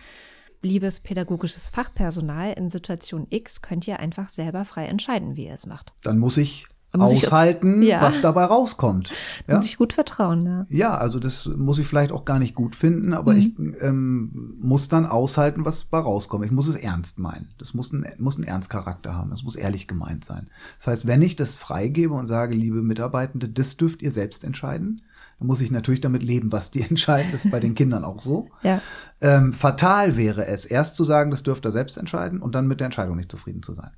liebes 0.62 0.99
pädagogisches 0.99 1.67
Fachpersonal, 1.67 2.54
in 2.54 2.69
Situation 2.69 3.26
X 3.32 3.63
könnt 3.63 3.88
ihr 3.88 3.99
einfach 3.99 4.30
selber 4.30 4.65
frei 4.65 4.86
entscheiden, 4.86 5.36
wie 5.36 5.47
ihr 5.47 5.54
es 5.54 5.65
macht. 5.65 5.93
Dann 6.04 6.19
muss 6.19 6.38
ich 6.38 6.67
aushalten, 6.93 7.82
ja. 7.82 8.01
was 8.01 8.21
dabei 8.21 8.45
rauskommt. 8.45 9.12
Ja? 9.47 9.56
Muss 9.56 9.65
ich 9.65 9.77
gut 9.77 9.93
vertrauen, 9.93 10.45
ja. 10.45 10.65
Ja, 10.69 10.97
also 10.97 11.19
das 11.19 11.45
muss 11.45 11.79
ich 11.79 11.88
vielleicht 11.88 12.12
auch 12.12 12.25
gar 12.25 12.39
nicht 12.39 12.53
gut 12.53 12.75
finden, 12.75 13.13
aber 13.13 13.34
mhm. 13.34 13.39
ich 13.39 13.82
ähm, 13.82 14.56
muss 14.62 14.88
dann 14.88 15.06
aushalten, 15.06 15.65
was 15.65 15.89
dabei 15.89 16.03
rauskommt. 16.03 16.45
Ich 16.45 16.51
muss 16.51 16.67
es 16.67 16.75
ernst 16.75 17.19
meinen. 17.19 17.49
Das 17.58 17.73
muss, 17.73 17.91
ein, 17.91 18.06
muss 18.17 18.36
einen 18.36 18.45
Ernstcharakter 18.45 19.15
haben. 19.15 19.32
Das 19.32 19.43
muss 19.43 19.56
ehrlich 19.56 19.88
gemeint 19.88 20.25
sein. 20.25 20.47
Das 20.77 20.88
heißt, 20.88 21.08
wenn 21.08 21.21
ich 21.21 21.36
das 21.36 21.56
freigebe 21.56 22.13
und 22.13 22.27
sage, 22.27 22.56
liebe 22.56 22.82
Mitarbeitende, 22.82 23.49
das 23.49 23.77
dürft 23.77 24.01
ihr 24.01 24.12
selbst 24.12 24.43
entscheiden, 24.43 25.01
dann 25.39 25.47
muss 25.47 25.62
ich 25.62 25.71
natürlich 25.71 26.01
damit 26.01 26.23
leben, 26.23 26.51
was 26.51 26.71
die 26.71 26.82
entscheiden. 26.89 27.32
Das 27.32 27.45
ist 27.45 27.51
bei 27.51 27.60
den 27.60 27.75
Kindern 27.75 28.03
auch 28.03 28.21
so. 28.21 28.49
Ja. 28.62 28.82
Ähm, 29.21 29.53
fatal 29.53 30.15
wäre 30.17 30.45
es, 30.45 30.65
erst 30.65 30.95
zu 30.95 31.03
sagen, 31.03 31.32
das 31.32 31.43
dürft 31.43 31.65
ihr 31.65 31.71
selbst 31.71 31.97
entscheiden 31.97 32.41
und 32.41 32.56
dann 32.56 32.67
mit 32.67 32.79
der 32.79 32.86
Entscheidung 32.86 33.15
nicht 33.15 33.32
zufrieden 33.32 33.63
zu 33.63 33.73
sein. 33.73 33.91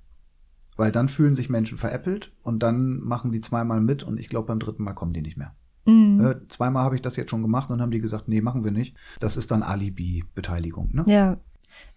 Weil 0.76 0.92
dann 0.92 1.08
fühlen 1.08 1.36
sich 1.36 1.50
Menschen 1.50 1.78
veräppelt 1.78 2.34
und 2.42 2.60
dann 2.60 3.00
machen 3.00 3.32
die 3.32 3.42
zweimal 3.42 3.82
mit 3.82 4.04
und 4.04 4.20
ich 4.20 4.30
glaube, 4.30 4.48
beim 4.48 4.60
dritten 4.60 4.84
Mal 4.84 4.94
kommen 4.94 5.14
die 5.14 5.22
nicht 5.22 5.38
mehr. 5.38 5.56
Mhm. 5.86 6.26
Äh, 6.26 6.48
zweimal 6.48 6.84
habe 6.84 6.96
ich 6.96 7.02
das 7.02 7.16
jetzt 7.16 7.30
schon 7.30 7.42
gemacht 7.42 7.70
und 7.70 7.82
haben 7.82 7.92
die 7.92 8.02
gesagt, 8.02 8.28
nee, 8.28 8.42
machen 8.42 8.64
wir 8.64 8.72
nicht. 8.72 8.96
Das 9.20 9.38
ist 9.38 9.52
dann 9.52 9.64
Alibi-Beteiligung. 9.64 10.90
Ne? 10.94 11.04
Ja. 11.08 11.38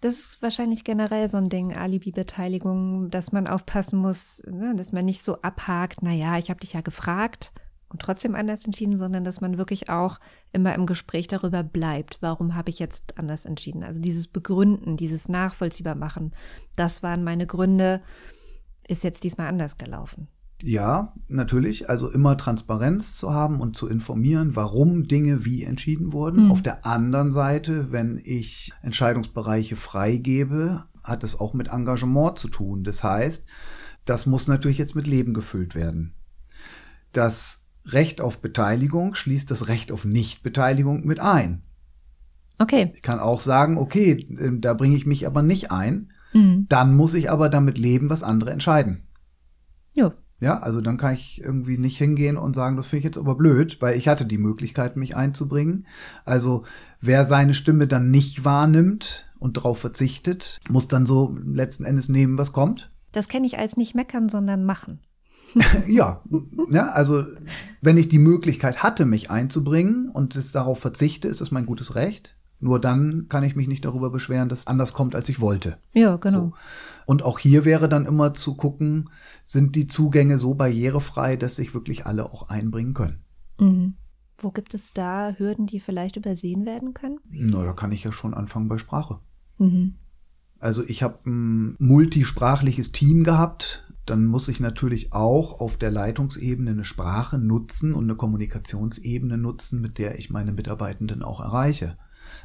Das 0.01 0.19
ist 0.19 0.41
wahrscheinlich 0.41 0.83
generell 0.83 1.27
so 1.29 1.37
ein 1.37 1.45
Ding, 1.45 1.73
Alibi-Beteiligung, 1.73 3.09
dass 3.09 3.31
man 3.31 3.47
aufpassen 3.47 3.99
muss, 3.99 4.43
ne, 4.45 4.75
dass 4.75 4.91
man 4.91 5.05
nicht 5.05 5.23
so 5.23 5.41
abhakt, 5.41 6.03
naja, 6.03 6.37
ich 6.37 6.49
habe 6.49 6.59
dich 6.59 6.73
ja 6.73 6.81
gefragt 6.81 7.53
und 7.87 8.01
trotzdem 8.01 8.35
anders 8.35 8.65
entschieden, 8.65 8.97
sondern 8.97 9.23
dass 9.23 9.41
man 9.41 9.57
wirklich 9.57 9.89
auch 9.89 10.19
immer 10.51 10.75
im 10.75 10.85
Gespräch 10.85 11.27
darüber 11.27 11.63
bleibt, 11.63 12.17
warum 12.21 12.55
habe 12.55 12.69
ich 12.69 12.79
jetzt 12.79 13.17
anders 13.17 13.45
entschieden. 13.45 13.83
Also 13.83 14.01
dieses 14.01 14.27
Begründen, 14.27 14.97
dieses 14.97 15.27
Nachvollziehbar 15.27 15.95
machen, 15.95 16.33
das 16.75 17.01
waren 17.01 17.23
meine 17.23 17.47
Gründe 17.47 18.01
ist 18.89 19.03
jetzt 19.03 19.23
diesmal 19.23 19.47
anders 19.47 19.77
gelaufen. 19.77 20.27
Ja, 20.61 21.13
natürlich. 21.27 21.89
Also 21.89 22.09
immer 22.09 22.35
Transparenz 22.35 23.15
zu 23.15 23.33
haben 23.33 23.61
und 23.61 23.77
zu 23.77 23.87
informieren, 23.87 24.55
warum 24.55 25.07
Dinge 25.07 25.45
wie 25.45 25.63
entschieden 25.63 26.11
wurden. 26.11 26.45
Mhm. 26.45 26.51
Auf 26.51 26.61
der 26.61 26.85
anderen 26.85 27.31
Seite, 27.31 27.91
wenn 27.91 28.19
ich 28.21 28.73
Entscheidungsbereiche 28.81 29.77
freigebe, 29.77 30.83
hat 31.03 31.23
es 31.23 31.39
auch 31.39 31.53
mit 31.53 31.69
Engagement 31.69 32.37
zu 32.37 32.49
tun. 32.49 32.83
Das 32.83 33.03
heißt, 33.03 33.45
das 34.03 34.25
muss 34.25 34.47
natürlich 34.47 34.77
jetzt 34.77 34.95
mit 34.95 35.07
Leben 35.07 35.33
gefüllt 35.33 35.75
werden. 35.75 36.13
Das 37.13 37.65
Recht 37.85 38.19
auf 38.19 38.41
Beteiligung 38.41 39.15
schließt 39.15 39.49
das 39.49 39.69
Recht 39.69 39.91
auf 39.91 40.03
Nichtbeteiligung 40.03 41.05
mit 41.05 41.21
ein. 41.21 41.63
Okay. 42.57 42.91
Ich 42.95 43.01
kann 43.01 43.19
auch 43.19 43.39
sagen, 43.39 43.77
okay, 43.77 44.17
da 44.59 44.73
bringe 44.73 44.97
ich 44.97 45.05
mich 45.05 45.25
aber 45.25 45.41
nicht 45.41 45.71
ein 45.71 46.11
Mhm. 46.33 46.65
Dann 46.69 46.95
muss 46.95 47.13
ich 47.13 47.29
aber 47.29 47.49
damit 47.49 47.77
leben, 47.77 48.09
was 48.09 48.23
andere 48.23 48.51
entscheiden. 48.51 49.03
Ja. 49.93 50.13
Ja, 50.41 50.59
also 50.59 50.79
dann 50.79 50.97
kann 50.97 51.15
ich 51.15 51.41
irgendwie 51.43 51.77
nicht 51.77 51.97
hingehen 51.97 52.37
und 52.37 52.55
sagen, 52.55 52.77
das 52.77 52.87
finde 52.87 52.99
ich 52.99 53.03
jetzt 53.05 53.17
aber 53.17 53.35
blöd, 53.35 53.81
weil 53.81 53.97
ich 53.97 54.07
hatte 54.07 54.25
die 54.25 54.37
Möglichkeit, 54.37 54.95
mich 54.95 55.15
einzubringen. 55.15 55.85
Also 56.23 56.63
wer 57.01 57.25
seine 57.25 57.53
Stimme 57.53 57.87
dann 57.87 58.09
nicht 58.09 58.45
wahrnimmt 58.45 59.29
und 59.37 59.57
darauf 59.57 59.79
verzichtet, 59.79 60.59
muss 60.69 60.87
dann 60.87 61.05
so 61.05 61.37
letzten 61.43 61.83
Endes 61.83 62.07
nehmen, 62.07 62.37
was 62.37 62.53
kommt. 62.53 62.89
Das 63.11 63.27
kenne 63.27 63.47
ich 63.47 63.57
als 63.57 63.75
nicht 63.75 63.95
meckern, 63.95 64.29
sondern 64.29 64.63
machen. 64.63 65.01
ja, 65.87 66.21
ja, 66.69 66.89
also 66.89 67.25
wenn 67.81 67.97
ich 67.97 68.07
die 68.07 68.19
Möglichkeit 68.19 68.83
hatte, 68.83 69.05
mich 69.05 69.31
einzubringen 69.31 70.09
und 70.09 70.35
es 70.35 70.51
darauf 70.51 70.79
verzichte, 70.79 71.27
ist 71.27 71.41
das 71.41 71.51
mein 71.51 71.65
gutes 71.65 71.95
Recht. 71.95 72.35
Nur 72.59 72.79
dann 72.79 73.27
kann 73.29 73.43
ich 73.43 73.55
mich 73.55 73.67
nicht 73.67 73.85
darüber 73.85 74.09
beschweren, 74.09 74.49
dass 74.49 74.61
es 74.61 74.67
anders 74.67 74.93
kommt, 74.93 75.15
als 75.15 75.29
ich 75.29 75.39
wollte. 75.39 75.77
Ja, 75.93 76.17
genau. 76.17 76.39
So. 76.39 76.53
Und 77.05 77.23
auch 77.23 77.39
hier 77.39 77.63
wäre 77.63 77.87
dann 77.87 78.05
immer 78.05 78.33
zu 78.33 78.55
gucken, 78.55 79.09
sind 79.43 79.75
die 79.75 79.87
Zugänge 79.87 80.37
so 80.37 80.55
barrierefrei, 80.55 81.37
dass 81.37 81.55
sich 81.55 81.73
wirklich 81.73 82.05
alle 82.05 82.25
auch 82.25 82.49
einbringen 82.49 82.93
können. 82.93 83.23
Mhm. 83.59 83.95
Wo 84.37 84.51
gibt 84.51 84.73
es 84.73 84.93
da 84.93 85.33
Hürden, 85.37 85.67
die 85.67 85.79
vielleicht 85.79 86.17
übersehen 86.17 86.65
werden 86.65 86.93
können? 86.93 87.19
Na, 87.29 87.63
da 87.63 87.73
kann 87.73 87.91
ich 87.91 88.03
ja 88.03 88.11
schon 88.11 88.33
anfangen 88.33 88.67
bei 88.67 88.77
Sprache. 88.77 89.19
Mhm. 89.57 89.95
Also 90.59 90.83
ich 90.83 91.03
habe 91.03 91.19
ein 91.25 91.75
multisprachliches 91.79 92.91
Team 92.91 93.23
gehabt. 93.23 93.85
Dann 94.05 94.25
muss 94.25 94.47
ich 94.47 94.59
natürlich 94.59 95.13
auch 95.13 95.61
auf 95.61 95.77
der 95.77 95.91
Leitungsebene 95.91 96.71
eine 96.71 96.85
Sprache 96.85 97.37
nutzen 97.37 97.93
und 97.93 98.05
eine 98.05 98.15
Kommunikationsebene 98.15 99.37
nutzen, 99.37 99.81
mit 99.81 99.97
der 99.97 100.17
ich 100.17 100.29
meine 100.29 100.51
Mitarbeitenden 100.51 101.21
auch 101.21 101.39
erreiche. 101.39 101.97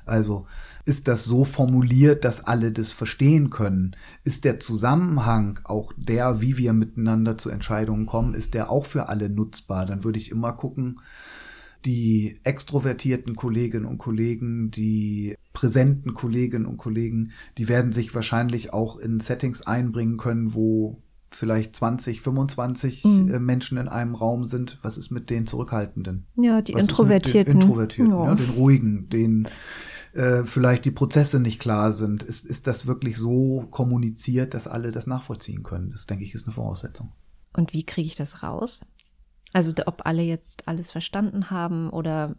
Also 0.07 0.47
ist 0.85 1.09
das 1.09 1.25
so 1.25 1.45
formuliert, 1.45 2.25
dass 2.25 2.45
alle 2.45 2.73
das 2.73 2.91
verstehen 2.93 3.51
können? 3.51 3.97
Ist 4.23 4.45
der 4.45 4.61
Zusammenhang 4.61 5.61
auch 5.65 5.93
der, 5.97 6.41
wie 6.41 6.59
wir 6.59 6.73
miteinander 6.73 7.39
zu 7.39 7.51
Entscheidungen 7.51 8.07
kommen, 8.07 8.35
ist 8.35 8.55
der 8.55 8.71
auch 8.71 8.87
für 8.87 9.09
alle 9.09 9.31
nutzbar? 9.31 9.87
Dann 9.87 10.05
würde 10.05 10.19
ich 10.19 10.31
immer 10.31 10.53
gucken, 10.53 11.01
die 11.85 12.41
extrovertierten 12.45 13.37
Kolleginnen 13.37 13.85
und 13.87 13.99
Kollegen, 13.99 14.71
die 14.71 15.37
präsenten 15.53 16.15
Kolleginnen 16.15 16.67
und 16.67 16.79
Kollegen, 16.79 17.33
die 17.59 17.69
werden 17.69 17.93
sich 17.93 18.15
wahrscheinlich 18.15 18.73
auch 18.73 18.97
in 18.97 19.21
Settings 19.21 19.63
einbringen 19.63 20.17
können, 20.17 20.55
wo 20.55 21.03
vielleicht 21.31 21.77
20, 21.77 22.21
25 22.21 23.05
mhm. 23.05 23.35
Äh, 23.35 23.39
Menschen 23.39 23.79
in 23.79 23.89
einem 23.89 24.15
Raum 24.15 24.45
sind. 24.45 24.79
Was 24.83 24.97
ist 24.97 25.11
mit 25.11 25.31
den 25.31 25.47
Zurückhaltenden? 25.47 26.27
Ja, 26.37 26.63
die 26.63 26.75
Was 26.75 26.83
Introvertierten. 26.83 27.55
Introvertierten, 27.55 28.15
ja. 28.15 28.25
ja. 28.27 28.35
den 28.35 28.51
Ruhigen, 28.51 29.09
den 29.09 29.49
äh, 30.15 30.45
vielleicht 30.45 30.85
die 30.85 30.91
Prozesse 30.91 31.41
nicht 31.41 31.61
klar 31.61 31.93
sind. 31.93 32.23
Ist, 32.23 32.47
ist 32.47 32.67
das 32.67 32.87
wirklich 32.87 33.17
so 33.17 33.67
kommuniziert, 33.71 34.55
dass 34.55 34.69
alle 34.69 34.91
das 34.91 35.07
nachvollziehen 35.07 35.63
können? 35.63 35.91
Das, 35.91 36.07
denke 36.07 36.25
ich, 36.25 36.35
ist 36.35 36.47
eine 36.47 36.55
Voraussetzung. 36.55 37.13
Und 37.53 37.73
wie 37.73 37.85
kriege 37.85 38.07
ich 38.07 38.17
das 38.17 38.43
raus? 38.43 38.85
Also 39.53 39.73
ob 39.87 40.07
alle 40.07 40.23
jetzt 40.23 40.67
alles 40.67 40.91
verstanden 40.91 41.51
haben 41.51 41.91
oder 41.91 42.35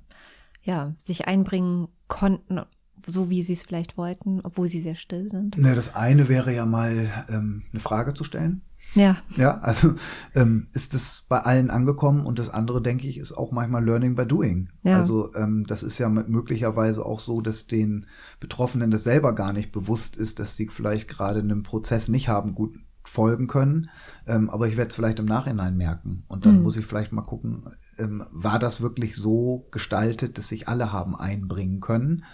ja, 0.63 0.93
sich 0.97 1.27
einbringen 1.27 1.87
konnten, 2.07 2.59
so 3.05 3.29
wie 3.29 3.43
sie 3.43 3.53
es 3.53 3.63
vielleicht 3.63 3.97
wollten, 3.97 4.41
obwohl 4.41 4.67
sie 4.67 4.81
sehr 4.81 4.95
still 4.95 5.29
sind. 5.29 5.55
Na, 5.57 5.75
das 5.75 5.95
eine 5.95 6.27
wäre 6.27 6.53
ja 6.53 6.65
mal 6.65 7.25
ähm, 7.29 7.63
eine 7.71 7.79
Frage 7.79 8.13
zu 8.13 8.23
stellen. 8.23 8.61
Ja. 8.95 9.17
Ja, 9.35 9.59
also 9.59 9.95
ähm, 10.33 10.67
ist 10.73 10.93
es 10.93 11.25
bei 11.29 11.39
allen 11.39 11.69
angekommen 11.69 12.25
und 12.25 12.39
das 12.39 12.49
andere, 12.49 12.81
denke 12.81 13.07
ich, 13.07 13.17
ist 13.17 13.33
auch 13.33 13.51
manchmal 13.51 13.83
Learning 13.83 14.15
by 14.15 14.25
Doing. 14.25 14.69
Ja. 14.83 14.97
Also 14.97 15.33
ähm, 15.35 15.65
das 15.67 15.83
ist 15.83 15.99
ja 15.99 16.09
möglicherweise 16.09 17.05
auch 17.05 17.19
so, 17.19 17.41
dass 17.41 17.67
den 17.67 18.07
Betroffenen 18.39 18.91
das 18.91 19.03
selber 19.03 19.35
gar 19.35 19.53
nicht 19.53 19.71
bewusst 19.71 20.17
ist, 20.17 20.39
dass 20.39 20.55
sie 20.55 20.67
vielleicht 20.69 21.07
gerade 21.07 21.39
einen 21.39 21.63
Prozess 21.63 22.07
nicht 22.07 22.29
haben 22.29 22.55
gut 22.55 22.75
folgen 23.03 23.47
können. 23.47 23.89
Ähm, 24.27 24.49
aber 24.49 24.67
ich 24.67 24.77
werde 24.77 24.89
es 24.89 24.95
vielleicht 24.95 25.19
im 25.19 25.25
Nachhinein 25.25 25.77
merken. 25.77 26.23
Und 26.27 26.45
dann 26.45 26.57
mhm. 26.57 26.63
muss 26.63 26.77
ich 26.77 26.85
vielleicht 26.85 27.11
mal 27.11 27.21
gucken, 27.21 27.63
ähm, 27.97 28.25
war 28.31 28.59
das 28.59 28.81
wirklich 28.81 29.15
so 29.15 29.67
gestaltet, 29.71 30.37
dass 30.37 30.49
sich 30.49 30.67
alle 30.67 30.91
haben 30.91 31.15
einbringen 31.15 31.79
können. 31.79 32.25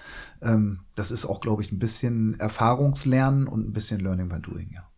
Ähm, 0.42 0.82
das 0.96 1.12
ist 1.12 1.26
auch, 1.26 1.42
glaube 1.42 1.62
ich, 1.62 1.72
ein 1.72 1.80
bisschen 1.80 2.40
Erfahrungslernen 2.40 3.48
und 3.48 3.68
ein 3.68 3.74
bisschen 3.74 4.00
Learning 4.00 4.30
by 4.30 4.40
Doing, 4.40 4.72
ja. 4.74 4.91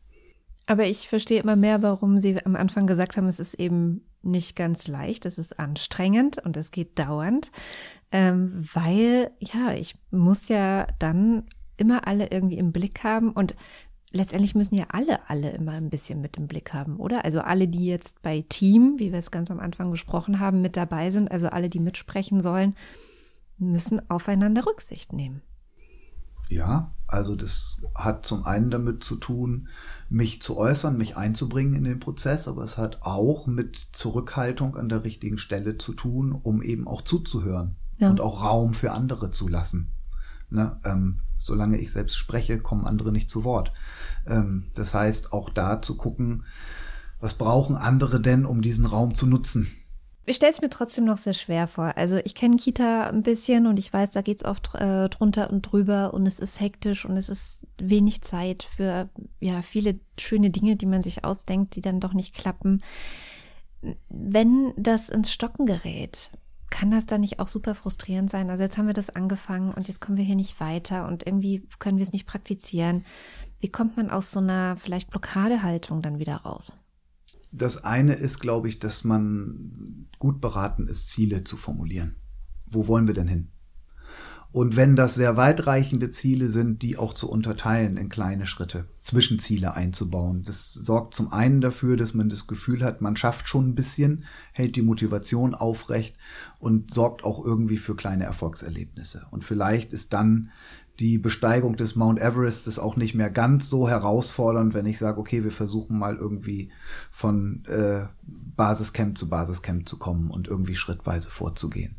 Aber 0.65 0.85
ich 0.85 1.09
verstehe 1.09 1.41
immer 1.41 1.55
mehr, 1.55 1.81
warum 1.81 2.17
Sie 2.17 2.37
am 2.45 2.55
Anfang 2.55 2.87
gesagt 2.87 3.17
haben, 3.17 3.27
es 3.27 3.39
ist 3.39 3.55
eben 3.55 4.05
nicht 4.21 4.55
ganz 4.55 4.87
leicht, 4.87 5.25
es 5.25 5.37
ist 5.37 5.59
anstrengend 5.59 6.37
und 6.37 6.55
es 6.55 6.71
geht 6.71 6.97
dauernd, 6.97 7.51
ähm, 8.11 8.65
weil 8.73 9.31
ja, 9.39 9.73
ich 9.73 9.95
muss 10.11 10.47
ja 10.47 10.87
dann 10.99 11.43
immer 11.75 12.07
alle 12.07 12.27
irgendwie 12.31 12.57
im 12.57 12.71
Blick 12.71 13.03
haben 13.03 13.31
und 13.31 13.55
letztendlich 14.11 14.55
müssen 14.55 14.75
ja 14.75 14.85
alle, 14.89 15.27
alle 15.29 15.51
immer 15.51 15.73
ein 15.73 15.89
bisschen 15.89 16.21
mit 16.21 16.37
im 16.37 16.47
Blick 16.47 16.73
haben, 16.73 16.97
oder? 16.97 17.25
Also 17.25 17.41
alle, 17.41 17.67
die 17.67 17.85
jetzt 17.85 18.21
bei 18.21 18.45
Team, 18.47 18.95
wie 18.97 19.11
wir 19.11 19.19
es 19.19 19.31
ganz 19.31 19.51
am 19.51 19.59
Anfang 19.59 19.91
besprochen 19.91 20.39
haben, 20.39 20.61
mit 20.61 20.77
dabei 20.77 21.09
sind, 21.09 21.29
also 21.29 21.49
alle, 21.49 21.69
die 21.69 21.79
mitsprechen 21.79 22.41
sollen, 22.41 22.75
müssen 23.57 24.09
aufeinander 24.09 24.65
Rücksicht 24.65 25.11
nehmen. 25.11 25.41
Ja, 26.53 26.93
also 27.07 27.35
das 27.35 27.81
hat 27.95 28.25
zum 28.25 28.45
einen 28.45 28.69
damit 28.69 29.03
zu 29.03 29.15
tun, 29.15 29.67
mich 30.09 30.41
zu 30.41 30.57
äußern, 30.57 30.97
mich 30.97 31.17
einzubringen 31.17 31.73
in 31.73 31.83
den 31.83 31.99
Prozess, 31.99 32.47
aber 32.47 32.63
es 32.63 32.77
hat 32.77 32.99
auch 33.01 33.47
mit 33.47 33.87
Zurückhaltung 33.91 34.75
an 34.75 34.89
der 34.89 35.03
richtigen 35.03 35.37
Stelle 35.37 35.77
zu 35.77 35.93
tun, 35.93 36.31
um 36.31 36.61
eben 36.61 36.87
auch 36.87 37.01
zuzuhören 37.01 37.75
ja. 37.97 38.09
und 38.09 38.21
auch 38.21 38.43
Raum 38.43 38.73
für 38.73 38.91
andere 38.91 39.31
zu 39.31 39.47
lassen. 39.47 39.91
Ne? 40.49 40.77
Ähm, 40.85 41.21
solange 41.39 41.77
ich 41.77 41.91
selbst 41.91 42.15
spreche, 42.15 42.59
kommen 42.59 42.85
andere 42.85 43.11
nicht 43.11 43.29
zu 43.29 43.43
Wort. 43.43 43.71
Ähm, 44.27 44.71
das 44.75 44.93
heißt, 44.93 45.33
auch 45.33 45.49
da 45.49 45.81
zu 45.81 45.97
gucken, 45.97 46.43
was 47.19 47.33
brauchen 47.35 47.75
andere 47.75 48.21
denn, 48.21 48.45
um 48.45 48.61
diesen 48.61 48.85
Raum 48.85 49.15
zu 49.15 49.25
nutzen? 49.27 49.67
Ich 50.25 50.37
stelle 50.37 50.51
es 50.51 50.61
mir 50.61 50.69
trotzdem 50.69 51.03
noch 51.03 51.17
sehr 51.17 51.33
schwer 51.33 51.67
vor. 51.67 51.97
Also 51.97 52.17
ich 52.17 52.33
kenne 52.33 52.55
Kita 52.55 53.09
ein 53.09 53.23
bisschen 53.23 53.67
und 53.67 53.77
ich 53.77 53.91
weiß, 53.91 54.11
da 54.11 54.21
geht 54.21 54.37
es 54.37 54.45
oft 54.45 54.73
äh, 54.75 55.09
drunter 55.09 55.49
und 55.49 55.63
drüber 55.63 56.13
und 56.13 56.25
es 56.25 56.39
ist 56.39 56.61
hektisch 56.61 57.03
und 57.05 57.17
es 57.17 57.27
ist 57.27 57.67
wenig 57.77 58.21
Zeit 58.21 58.63
für 58.63 59.09
ja 59.41 59.61
viele 59.61 59.99
schöne 60.17 60.49
Dinge, 60.49 60.77
die 60.77 60.85
man 60.85 61.01
sich 61.01 61.25
ausdenkt, 61.25 61.75
die 61.75 61.81
dann 61.81 61.99
doch 61.99 62.13
nicht 62.13 62.35
klappen. 62.35 62.81
Wenn 64.07 64.73
das 64.77 65.09
ins 65.09 65.29
Stocken 65.29 65.65
gerät, 65.65 66.29
kann 66.69 66.89
das 66.89 67.05
dann 67.05 67.21
nicht 67.21 67.39
auch 67.39 67.49
super 67.49 67.75
frustrierend 67.75 68.29
sein? 68.29 68.49
Also 68.49 68.63
jetzt 68.63 68.77
haben 68.77 68.87
wir 68.87 68.93
das 68.93 69.09
angefangen 69.09 69.73
und 69.73 69.89
jetzt 69.89 69.99
kommen 69.99 70.17
wir 70.17 70.23
hier 70.23 70.37
nicht 70.37 70.61
weiter 70.61 71.05
und 71.05 71.27
irgendwie 71.27 71.67
können 71.79 71.97
wir 71.97 72.03
es 72.03 72.13
nicht 72.13 72.27
praktizieren. 72.27 73.05
Wie 73.59 73.69
kommt 73.69 73.97
man 73.97 74.09
aus 74.09 74.31
so 74.31 74.39
einer 74.39 74.77
vielleicht 74.77 75.09
Blockadehaltung 75.09 76.01
dann 76.01 76.19
wieder 76.19 76.37
raus? 76.37 76.73
Das 77.55 77.83
eine 77.83 78.15
ist, 78.15 78.39
glaube 78.39 78.67
ich, 78.67 78.79
dass 78.79 79.03
man 79.03 80.07
gut 80.17 80.41
beraten 80.41 80.87
ist, 80.87 81.11
Ziele 81.11 81.43
zu 81.43 81.55
formulieren. 81.55 82.15
Wo 82.69 82.87
wollen 82.87 83.07
wir 83.07 83.13
denn 83.13 83.27
hin? 83.27 83.49
Und 84.53 84.75
wenn 84.75 84.95
das 84.95 85.15
sehr 85.15 85.35
weitreichende 85.35 86.09
Ziele 86.09 86.51
sind, 86.51 86.83
die 86.83 86.95
auch 86.95 87.15
zu 87.15 87.27
unterteilen 87.27 87.97
in 87.97 88.07
kleine 88.07 88.45
Schritte, 88.45 88.85
Zwischenziele 89.01 89.73
einzubauen. 89.73 90.43
Das 90.43 90.73
sorgt 90.73 91.15
zum 91.15 91.33
einen 91.33 91.59
dafür, 91.59 91.97
dass 91.97 92.13
man 92.13 92.29
das 92.29 92.45
Gefühl 92.45 92.83
hat, 92.83 93.01
man 93.01 93.15
schafft 93.15 93.47
schon 93.47 93.69
ein 93.69 93.75
bisschen, 93.75 94.25
hält 94.51 94.75
die 94.75 94.83
Motivation 94.83 95.55
aufrecht 95.55 96.15
und 96.59 96.93
sorgt 96.93 97.23
auch 97.23 97.43
irgendwie 97.43 97.77
für 97.77 97.95
kleine 97.95 98.25
Erfolgserlebnisse. 98.25 99.25
Und 99.31 99.43
vielleicht 99.43 99.91
ist 99.91 100.13
dann 100.13 100.51
die 100.99 101.17
Besteigung 101.17 101.75
des 101.75 101.95
Mount 101.95 102.19
Everest 102.19 102.67
ist 102.67 102.79
auch 102.79 102.95
nicht 102.95 103.15
mehr 103.15 103.29
ganz 103.29 103.69
so 103.69 103.89
herausfordernd, 103.89 104.73
wenn 104.73 104.85
ich 104.85 104.99
sage, 104.99 105.19
okay, 105.19 105.43
wir 105.43 105.51
versuchen 105.51 105.97
mal 105.97 106.15
irgendwie 106.15 106.71
von 107.11 107.63
äh, 107.65 108.05
Basiscamp 108.55 109.17
zu 109.17 109.27
Basiscamp 109.27 109.89
zu 109.89 109.97
kommen 109.97 110.29
und 110.29 110.47
irgendwie 110.47 110.75
schrittweise 110.75 111.29
vorzugehen. 111.29 111.95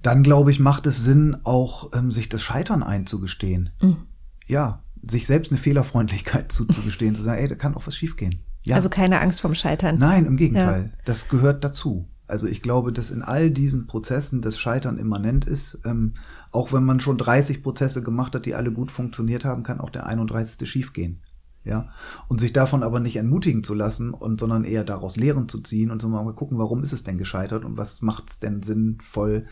Dann 0.00 0.22
glaube 0.22 0.50
ich, 0.50 0.60
macht 0.60 0.86
es 0.86 1.04
Sinn, 1.04 1.36
auch 1.44 1.92
ähm, 1.94 2.10
sich 2.10 2.28
das 2.28 2.42
Scheitern 2.42 2.82
einzugestehen. 2.82 3.70
Mhm. 3.80 3.98
Ja, 4.46 4.82
sich 5.02 5.26
selbst 5.26 5.52
eine 5.52 5.58
Fehlerfreundlichkeit 5.58 6.50
zuzugestehen, 6.52 7.14
zu 7.14 7.22
sagen, 7.22 7.40
ey, 7.40 7.48
da 7.48 7.54
kann 7.54 7.74
auch 7.74 7.86
was 7.86 7.96
schiefgehen. 7.96 8.40
Ja. 8.64 8.76
Also 8.76 8.88
keine 8.88 9.20
Angst 9.20 9.40
vom 9.40 9.54
Scheitern. 9.54 9.98
Nein, 9.98 10.24
im 10.24 10.36
Gegenteil. 10.36 10.90
Ja. 10.92 10.98
Das 11.04 11.28
gehört 11.28 11.64
dazu. 11.64 12.08
Also 12.32 12.46
ich 12.46 12.62
glaube, 12.62 12.94
dass 12.94 13.10
in 13.10 13.20
all 13.20 13.50
diesen 13.50 13.86
Prozessen 13.86 14.40
das 14.40 14.58
Scheitern 14.58 14.96
immanent 14.96 15.44
ist. 15.44 15.80
Ähm, 15.84 16.14
auch 16.50 16.72
wenn 16.72 16.82
man 16.82 16.98
schon 16.98 17.18
30 17.18 17.62
Prozesse 17.62 18.02
gemacht 18.02 18.34
hat, 18.34 18.46
die 18.46 18.54
alle 18.54 18.72
gut 18.72 18.90
funktioniert 18.90 19.44
haben, 19.44 19.62
kann 19.62 19.80
auch 19.80 19.90
der 19.90 20.06
31. 20.06 20.66
schiefgehen. 20.66 21.20
Ja, 21.62 21.90
und 22.28 22.40
sich 22.40 22.54
davon 22.54 22.82
aber 22.82 23.00
nicht 23.00 23.16
entmutigen 23.16 23.62
zu 23.62 23.74
lassen 23.74 24.14
und 24.14 24.40
sondern 24.40 24.64
eher 24.64 24.82
daraus 24.82 25.16
Lehren 25.16 25.46
zu 25.48 25.60
ziehen 25.60 25.90
und 25.90 26.00
so 26.00 26.08
mal 26.08 26.32
gucken, 26.32 26.58
warum 26.58 26.82
ist 26.82 26.94
es 26.94 27.04
denn 27.04 27.18
gescheitert 27.18 27.66
und 27.66 27.76
was 27.76 28.00
macht 28.00 28.30
es 28.30 28.40
denn 28.40 28.62
sinnvoll 28.62 29.46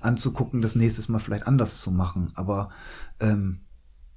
anzugucken, 0.00 0.60
das 0.60 0.74
nächstes 0.74 1.08
Mal 1.08 1.20
vielleicht 1.20 1.46
anders 1.46 1.80
zu 1.80 1.92
machen. 1.92 2.26
Aber 2.34 2.70
ähm, 3.20 3.60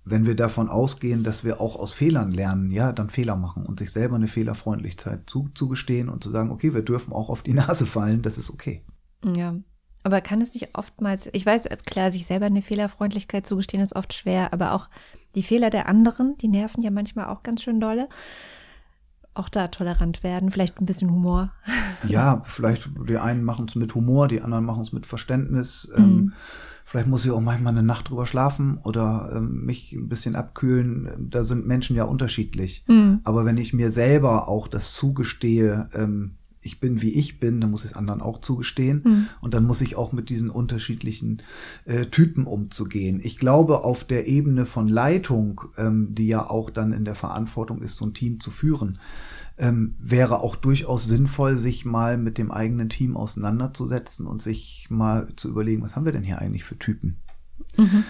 wenn 0.09 0.25
wir 0.25 0.35
davon 0.35 0.69
ausgehen, 0.69 1.23
dass 1.23 1.43
wir 1.43 1.59
auch 1.59 1.75
aus 1.75 1.91
Fehlern 1.91 2.31
lernen, 2.31 2.71
ja, 2.71 2.91
dann 2.91 3.09
Fehler 3.09 3.35
machen 3.35 3.65
und 3.65 3.79
sich 3.79 3.91
selber 3.91 4.15
eine 4.15 4.27
Fehlerfreundlichkeit 4.27 5.29
zu, 5.29 5.49
zugestehen 5.53 6.09
und 6.09 6.23
zu 6.23 6.31
sagen, 6.31 6.51
okay, 6.51 6.73
wir 6.73 6.81
dürfen 6.81 7.13
auch 7.13 7.29
auf 7.29 7.43
die 7.43 7.53
Nase 7.55 7.85
fallen, 7.85 8.21
das 8.21 8.37
ist 8.37 8.49
okay. 8.49 8.83
Ja. 9.23 9.55
Aber 10.03 10.21
kann 10.21 10.41
es 10.41 10.53
nicht 10.53 10.69
oftmals, 10.73 11.29
ich 11.33 11.45
weiß, 11.45 11.67
klar, 11.85 12.11
sich 12.11 12.25
selber 12.25 12.45
eine 12.45 12.61
Fehlerfreundlichkeit 12.61 13.45
zugestehen 13.45 13.83
ist 13.83 13.95
oft 13.95 14.13
schwer, 14.13 14.53
aber 14.53 14.71
auch 14.71 14.89
die 15.35 15.43
Fehler 15.43 15.69
der 15.69 15.89
anderen, 15.89 16.37
die 16.37 16.47
nerven 16.47 16.81
ja 16.81 16.91
manchmal 16.91 17.25
auch 17.25 17.43
ganz 17.43 17.61
schön 17.61 17.79
dolle. 17.79 18.07
Auch 19.33 19.49
da 19.49 19.67
tolerant 19.67 20.23
werden, 20.23 20.49
vielleicht 20.49 20.79
ein 20.79 20.85
bisschen 20.85 21.11
Humor. 21.11 21.51
Ja, 22.07 22.41
vielleicht 22.45 22.89
die 23.07 23.17
einen 23.17 23.43
machen 23.43 23.65
es 23.67 23.75
mit 23.75 23.93
Humor, 23.93 24.27
die 24.27 24.41
anderen 24.41 24.65
machen 24.65 24.81
es 24.81 24.93
mit 24.93 25.05
Verständnis. 25.05 25.91
Ähm, 25.95 26.15
mhm. 26.15 26.33
Vielleicht 26.87 27.07
muss 27.07 27.25
ich 27.25 27.31
auch 27.31 27.41
manchmal 27.41 27.73
eine 27.73 27.83
Nacht 27.83 28.09
drüber 28.09 28.25
schlafen 28.25 28.79
oder 28.81 29.33
ähm, 29.35 29.65
mich 29.65 29.91
ein 29.91 30.07
bisschen 30.07 30.37
abkühlen. 30.37 31.27
Da 31.29 31.43
sind 31.43 31.67
Menschen 31.67 31.97
ja 31.97 32.05
unterschiedlich. 32.05 32.85
Mhm. 32.87 33.19
Aber 33.25 33.43
wenn 33.43 33.57
ich 33.57 33.73
mir 33.73 33.91
selber 33.91 34.47
auch 34.47 34.69
das 34.69 34.93
zugestehe, 34.93 35.89
ähm, 35.93 36.37
ich 36.67 36.79
bin 36.79 37.01
wie 37.01 37.13
ich 37.13 37.39
bin, 37.39 37.61
dann 37.61 37.71
muss 37.71 37.85
ich 37.85 37.91
es 37.91 37.97
anderen 37.97 38.21
auch 38.21 38.39
zugestehen. 38.39 39.01
Mhm. 39.03 39.27
Und 39.41 39.53
dann 39.53 39.65
muss 39.65 39.81
ich 39.81 39.95
auch 39.95 40.11
mit 40.11 40.29
diesen 40.29 40.49
unterschiedlichen 40.49 41.41
äh, 41.85 42.05
Typen 42.05 42.45
umzugehen. 42.45 43.19
Ich 43.23 43.37
glaube, 43.37 43.83
auf 43.83 44.03
der 44.03 44.27
Ebene 44.27 44.65
von 44.65 44.87
Leitung, 44.87 45.61
ähm, 45.77 46.13
die 46.13 46.27
ja 46.27 46.47
auch 46.47 46.69
dann 46.69 46.93
in 46.93 47.05
der 47.05 47.15
Verantwortung 47.15 47.81
ist, 47.81 47.95
so 47.95 48.05
ein 48.05 48.13
Team 48.13 48.39
zu 48.39 48.51
führen, 48.51 48.99
ähm, 49.57 49.95
wäre 49.99 50.41
auch 50.41 50.55
durchaus 50.55 51.05
sinnvoll, 51.05 51.57
sich 51.57 51.85
mal 51.85 52.17
mit 52.17 52.37
dem 52.37 52.51
eigenen 52.51 52.89
Team 52.89 53.17
auseinanderzusetzen 53.17 54.27
und 54.27 54.41
sich 54.41 54.87
mal 54.89 55.27
zu 55.35 55.49
überlegen, 55.49 55.81
was 55.81 55.95
haben 55.95 56.05
wir 56.05 56.11
denn 56.11 56.23
hier 56.23 56.39
eigentlich 56.39 56.63
für 56.63 56.77
Typen? 56.77 57.17
Mhm. 57.77 58.03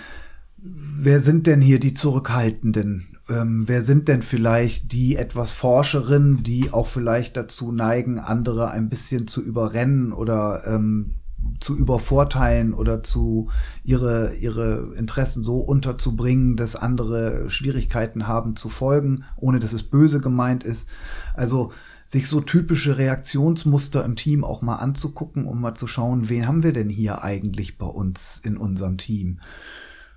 Wer 0.57 1.21
sind 1.21 1.47
denn 1.47 1.61
hier 1.61 1.79
die 1.79 1.93
Zurückhaltenden? 1.93 3.16
Ähm, 3.29 3.67
wer 3.67 3.83
sind 3.83 4.07
denn 4.07 4.21
vielleicht 4.21 4.91
die 4.93 5.17
etwas 5.17 5.51
Forscherinnen, 5.51 6.43
die 6.43 6.71
auch 6.71 6.87
vielleicht 6.87 7.35
dazu 7.35 7.71
neigen, 7.71 8.19
andere 8.19 8.71
ein 8.71 8.89
bisschen 8.89 9.27
zu 9.27 9.41
überrennen 9.41 10.13
oder 10.13 10.63
ähm, 10.65 11.15
zu 11.59 11.77
übervorteilen 11.77 12.73
oder 12.73 13.03
zu 13.03 13.49
ihre, 13.83 14.35
ihre 14.35 14.93
Interessen 14.95 15.43
so 15.43 15.57
unterzubringen, 15.57 16.55
dass 16.55 16.75
andere 16.75 17.49
Schwierigkeiten 17.49 18.27
haben 18.27 18.55
zu 18.55 18.69
folgen, 18.69 19.23
ohne 19.35 19.59
dass 19.59 19.73
es 19.73 19.83
böse 19.83 20.19
gemeint 20.19 20.63
ist. 20.63 20.87
Also 21.33 21.71
sich 22.05 22.27
so 22.27 22.41
typische 22.41 22.97
Reaktionsmuster 22.97 24.05
im 24.05 24.15
Team 24.15 24.43
auch 24.43 24.61
mal 24.61 24.77
anzugucken, 24.77 25.45
um 25.45 25.59
mal 25.59 25.75
zu 25.75 25.87
schauen, 25.87 26.29
wen 26.29 26.47
haben 26.47 26.63
wir 26.63 26.73
denn 26.73 26.89
hier 26.89 27.23
eigentlich 27.23 27.77
bei 27.77 27.87
uns 27.87 28.39
in 28.43 28.57
unserem 28.57 28.97
Team? 28.97 29.39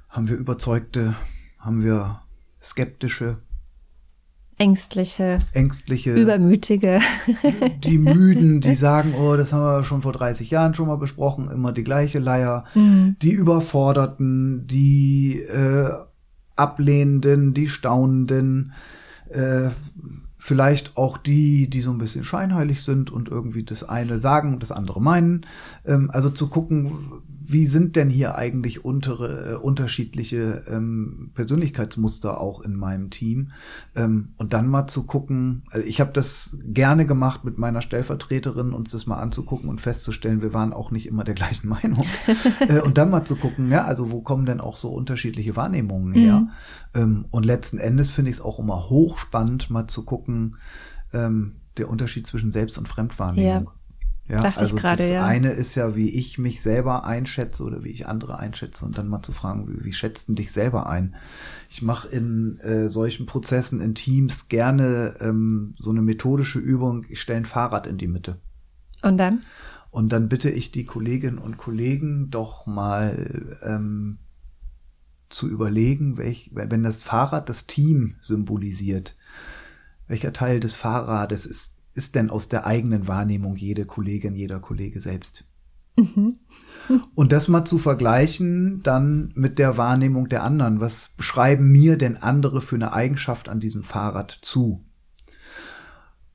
Haben 0.08 0.28
wir 0.28 0.36
Überzeugte? 0.36 1.16
Haben 1.58 1.82
wir 1.82 2.20
Skeptische? 2.62 3.38
Ängstliche, 4.58 5.38
ängstliche, 5.54 6.12
übermütige, 6.12 7.00
die 7.82 7.96
Müden, 7.96 8.60
die 8.60 8.74
sagen, 8.74 9.14
oh, 9.18 9.34
das 9.34 9.54
haben 9.54 9.62
wir 9.62 9.84
schon 9.84 10.02
vor 10.02 10.12
30 10.12 10.50
Jahren 10.50 10.74
schon 10.74 10.86
mal 10.86 10.98
besprochen, 10.98 11.50
immer 11.50 11.72
die 11.72 11.82
gleiche 11.82 12.18
Leier, 12.18 12.64
mhm. 12.74 13.16
die 13.22 13.30
Überforderten, 13.30 14.66
die 14.66 15.40
äh, 15.40 15.90
Ablehnenden, 16.56 17.54
die 17.54 17.68
Staunenden, 17.68 18.74
äh, 19.30 19.70
vielleicht 20.36 20.94
auch 20.96 21.16
die, 21.16 21.70
die 21.70 21.80
so 21.80 21.90
ein 21.90 21.98
bisschen 21.98 22.24
scheinheilig 22.24 22.82
sind 22.82 23.10
und 23.10 23.28
irgendwie 23.28 23.64
das 23.64 23.88
eine 23.88 24.18
sagen 24.18 24.52
und 24.52 24.62
das 24.62 24.72
andere 24.72 25.00
meinen. 25.00 25.46
Ähm, 25.86 26.10
also 26.12 26.28
zu 26.28 26.48
gucken, 26.48 27.22
wie 27.52 27.66
sind 27.66 27.96
denn 27.96 28.08
hier 28.10 28.36
eigentlich 28.36 28.84
untere, 28.84 29.52
äh, 29.52 29.54
unterschiedliche 29.56 30.64
ähm, 30.68 31.30
Persönlichkeitsmuster 31.34 32.40
auch 32.40 32.60
in 32.60 32.76
meinem 32.76 33.10
Team? 33.10 33.52
Ähm, 33.94 34.34
und 34.36 34.52
dann 34.52 34.68
mal 34.68 34.86
zu 34.86 35.04
gucken, 35.04 35.62
also 35.70 35.86
ich 35.86 36.00
habe 36.00 36.12
das 36.12 36.58
gerne 36.64 37.06
gemacht 37.06 37.44
mit 37.44 37.58
meiner 37.58 37.82
Stellvertreterin, 37.82 38.72
uns 38.72 38.90
das 38.90 39.06
mal 39.06 39.18
anzugucken 39.18 39.68
und 39.68 39.80
festzustellen, 39.80 40.42
wir 40.42 40.54
waren 40.54 40.72
auch 40.72 40.90
nicht 40.90 41.06
immer 41.06 41.24
der 41.24 41.34
gleichen 41.40 41.68
Meinung. 41.68 42.04
äh, 42.68 42.80
und 42.80 42.98
dann 42.98 43.10
mal 43.10 43.24
zu 43.24 43.36
gucken, 43.36 43.70
ja, 43.70 43.84
also 43.84 44.10
wo 44.10 44.20
kommen 44.20 44.46
denn 44.46 44.60
auch 44.60 44.76
so 44.76 44.90
unterschiedliche 44.90 45.56
Wahrnehmungen 45.56 46.12
her? 46.12 46.40
Mhm. 46.40 46.50
Ähm, 46.94 47.24
und 47.30 47.44
letzten 47.44 47.78
Endes 47.78 48.10
finde 48.10 48.30
ich 48.30 48.38
es 48.38 48.42
auch 48.42 48.58
immer 48.58 48.90
hochspannend, 48.90 49.70
mal 49.70 49.86
zu 49.86 50.04
gucken, 50.04 50.56
ähm, 51.12 51.56
der 51.76 51.88
Unterschied 51.88 52.26
zwischen 52.26 52.52
Selbst- 52.52 52.78
und 52.78 52.88
Fremdwahrnehmung. 52.88 53.64
Ja. 53.64 53.79
Ja, 54.30 54.42
Dachte 54.42 54.60
also 54.60 54.76
ich 54.76 54.80
grade, 54.80 54.98
das 54.98 55.10
ja. 55.10 55.24
eine 55.24 55.50
ist 55.50 55.74
ja, 55.74 55.96
wie 55.96 56.08
ich 56.08 56.38
mich 56.38 56.62
selber 56.62 57.04
einschätze 57.04 57.64
oder 57.64 57.82
wie 57.82 57.88
ich 57.88 58.06
andere 58.06 58.38
einschätze 58.38 58.84
und 58.84 58.96
dann 58.96 59.08
mal 59.08 59.22
zu 59.22 59.32
fragen, 59.32 59.66
wie, 59.66 59.84
wie 59.84 59.92
schätzt 59.92 60.28
du 60.28 60.34
dich 60.34 60.52
selber 60.52 60.88
ein? 60.88 61.16
Ich 61.68 61.82
mache 61.82 62.06
in 62.06 62.60
äh, 62.60 62.88
solchen 62.88 63.26
Prozessen 63.26 63.80
in 63.80 63.96
Teams 63.96 64.48
gerne 64.48 65.16
ähm, 65.18 65.74
so 65.78 65.90
eine 65.90 66.00
methodische 66.00 66.60
Übung. 66.60 67.04
Ich 67.08 67.20
stelle 67.20 67.38
ein 67.38 67.44
Fahrrad 67.44 67.88
in 67.88 67.98
die 67.98 68.06
Mitte. 68.06 68.38
Und 69.02 69.18
dann? 69.18 69.42
Und 69.90 70.10
dann 70.12 70.28
bitte 70.28 70.48
ich 70.48 70.70
die 70.70 70.84
Kolleginnen 70.84 71.38
und 71.38 71.56
Kollegen 71.56 72.30
doch 72.30 72.66
mal 72.66 73.58
ähm, 73.64 74.18
zu 75.28 75.48
überlegen, 75.48 76.18
welch, 76.18 76.52
wenn 76.54 76.84
das 76.84 77.02
Fahrrad 77.02 77.48
das 77.48 77.66
Team 77.66 78.14
symbolisiert, 78.20 79.16
welcher 80.06 80.32
Teil 80.32 80.60
des 80.60 80.76
Fahrrades 80.76 81.46
ist 81.46 81.79
ist 82.00 82.14
denn 82.14 82.30
aus 82.30 82.48
der 82.48 82.66
eigenen 82.66 83.08
Wahrnehmung 83.08 83.56
jede 83.56 83.84
Kollegin, 83.84 84.34
jeder 84.34 84.58
Kollege 84.58 85.02
selbst? 85.02 85.44
Mhm. 85.98 86.32
Und 87.14 87.30
das 87.30 87.48
mal 87.48 87.66
zu 87.66 87.76
vergleichen 87.76 88.82
dann 88.82 89.32
mit 89.34 89.58
der 89.58 89.76
Wahrnehmung 89.76 90.30
der 90.30 90.42
anderen. 90.42 90.80
Was 90.80 91.10
beschreiben 91.10 91.70
mir 91.70 91.98
denn 91.98 92.16
andere 92.16 92.62
für 92.62 92.76
eine 92.76 92.94
Eigenschaft 92.94 93.50
an 93.50 93.60
diesem 93.60 93.82
Fahrrad 93.82 94.38
zu? 94.40 94.82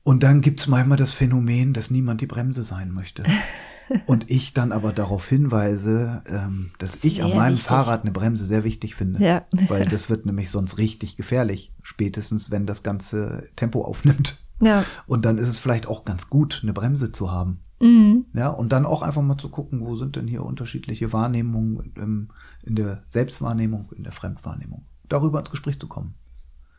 Und 0.04 0.22
dann 0.22 0.40
gibt 0.40 0.60
es 0.60 0.68
manchmal 0.68 0.98
das 0.98 1.12
Phänomen, 1.12 1.72
dass 1.72 1.90
niemand 1.90 2.20
die 2.20 2.26
Bremse 2.26 2.62
sein 2.62 2.92
möchte. 2.92 3.24
Und 4.06 4.30
ich 4.30 4.52
dann 4.52 4.72
aber 4.72 4.92
darauf 4.92 5.28
hinweise, 5.28 6.22
ähm, 6.26 6.72
dass 6.78 7.04
ich 7.04 7.22
an 7.22 7.30
meinem 7.30 7.54
wichtig. 7.54 7.68
Fahrrad 7.68 8.02
eine 8.02 8.10
Bremse 8.10 8.44
sehr 8.44 8.64
wichtig 8.64 8.94
finde. 8.94 9.22
Ja. 9.24 9.44
Weil 9.68 9.86
das 9.86 10.10
wird 10.10 10.26
nämlich 10.26 10.50
sonst 10.50 10.78
richtig 10.78 11.16
gefährlich, 11.16 11.72
spätestens 11.82 12.50
wenn 12.50 12.66
das 12.66 12.82
ganze 12.82 13.48
Tempo 13.56 13.84
aufnimmt. 13.84 14.38
Ja. 14.60 14.84
Und 15.06 15.24
dann 15.24 15.38
ist 15.38 15.48
es 15.48 15.58
vielleicht 15.58 15.86
auch 15.86 16.04
ganz 16.04 16.30
gut, 16.30 16.60
eine 16.62 16.72
Bremse 16.72 17.12
zu 17.12 17.30
haben. 17.30 17.60
Mhm. 17.80 18.24
Ja, 18.32 18.48
und 18.48 18.72
dann 18.72 18.86
auch 18.86 19.02
einfach 19.02 19.22
mal 19.22 19.36
zu 19.36 19.50
gucken, 19.50 19.86
wo 19.86 19.96
sind 19.96 20.16
denn 20.16 20.26
hier 20.26 20.44
unterschiedliche 20.44 21.12
Wahrnehmungen 21.12 21.92
im, 21.94 22.28
in 22.62 22.74
der 22.74 23.02
Selbstwahrnehmung, 23.10 23.92
in 23.94 24.02
der 24.02 24.12
Fremdwahrnehmung. 24.12 24.86
Darüber 25.08 25.38
ins 25.38 25.50
Gespräch 25.50 25.78
zu 25.78 25.86
kommen. 25.86 26.14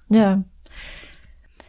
Ja. 0.10 0.44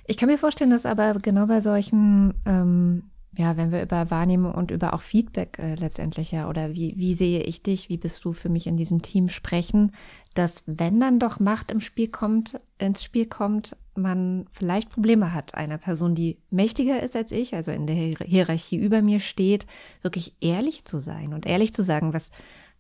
Ich 0.07 0.16
kann 0.16 0.29
mir 0.29 0.38
vorstellen, 0.38 0.70
dass 0.70 0.87
aber 0.87 1.14
genau 1.14 1.46
bei 1.46 1.61
solchen 1.61 2.35
ähm, 2.46 3.11
ja, 3.38 3.57
wenn 3.57 3.70
wir 3.70 3.83
über 3.83 4.11
Wahrnehmung 4.11 4.53
und 4.53 4.72
über 4.72 4.94
auch 4.94 5.01
Feedback 5.01 5.61
äh, 5.61 5.77
letztendlich 5.77 6.33
ja 6.33 6.48
oder 6.48 6.74
wie, 6.74 6.94
wie 6.96 7.14
sehe 7.14 7.44
ich 7.44 7.62
dich, 7.62 7.88
wie 7.88 7.96
bist 7.96 8.24
du 8.24 8.33
für 8.33 8.48
mich 8.48 8.66
in 8.66 8.77
diesem 8.77 9.01
Team 9.01 9.29
sprechen, 9.29 9.92
dass 10.35 10.64
wenn 10.66 10.98
dann 10.98 11.20
doch 11.20 11.38
Macht 11.38 11.70
im 11.70 11.81
Spiel 11.81 12.09
kommt, 12.09 12.61
ins 12.79 13.05
Spiel 13.05 13.27
kommt, 13.27 13.77
man 13.94 14.46
vielleicht 14.51 14.90
Probleme 14.90 15.33
hat, 15.33 15.55
einer 15.55 15.79
Person, 15.79 16.16
die 16.16 16.38
mächtiger 16.51 17.01
ist 17.01 17.14
als 17.14 17.31
ich, 17.31 17.55
also 17.55 17.70
in 17.70 17.87
der 17.87 17.94
Hierarchie 17.94 18.77
über 18.77 19.03
mir 19.03 19.20
steht, 19.20 19.68
wirklich 20.03 20.35
ehrlich 20.40 20.85
zu 20.85 20.98
sein 20.98 21.33
und 21.33 21.46
ehrlich 21.46 21.72
zu 21.72 21.85
sagen, 21.85 22.12
was, 22.12 22.33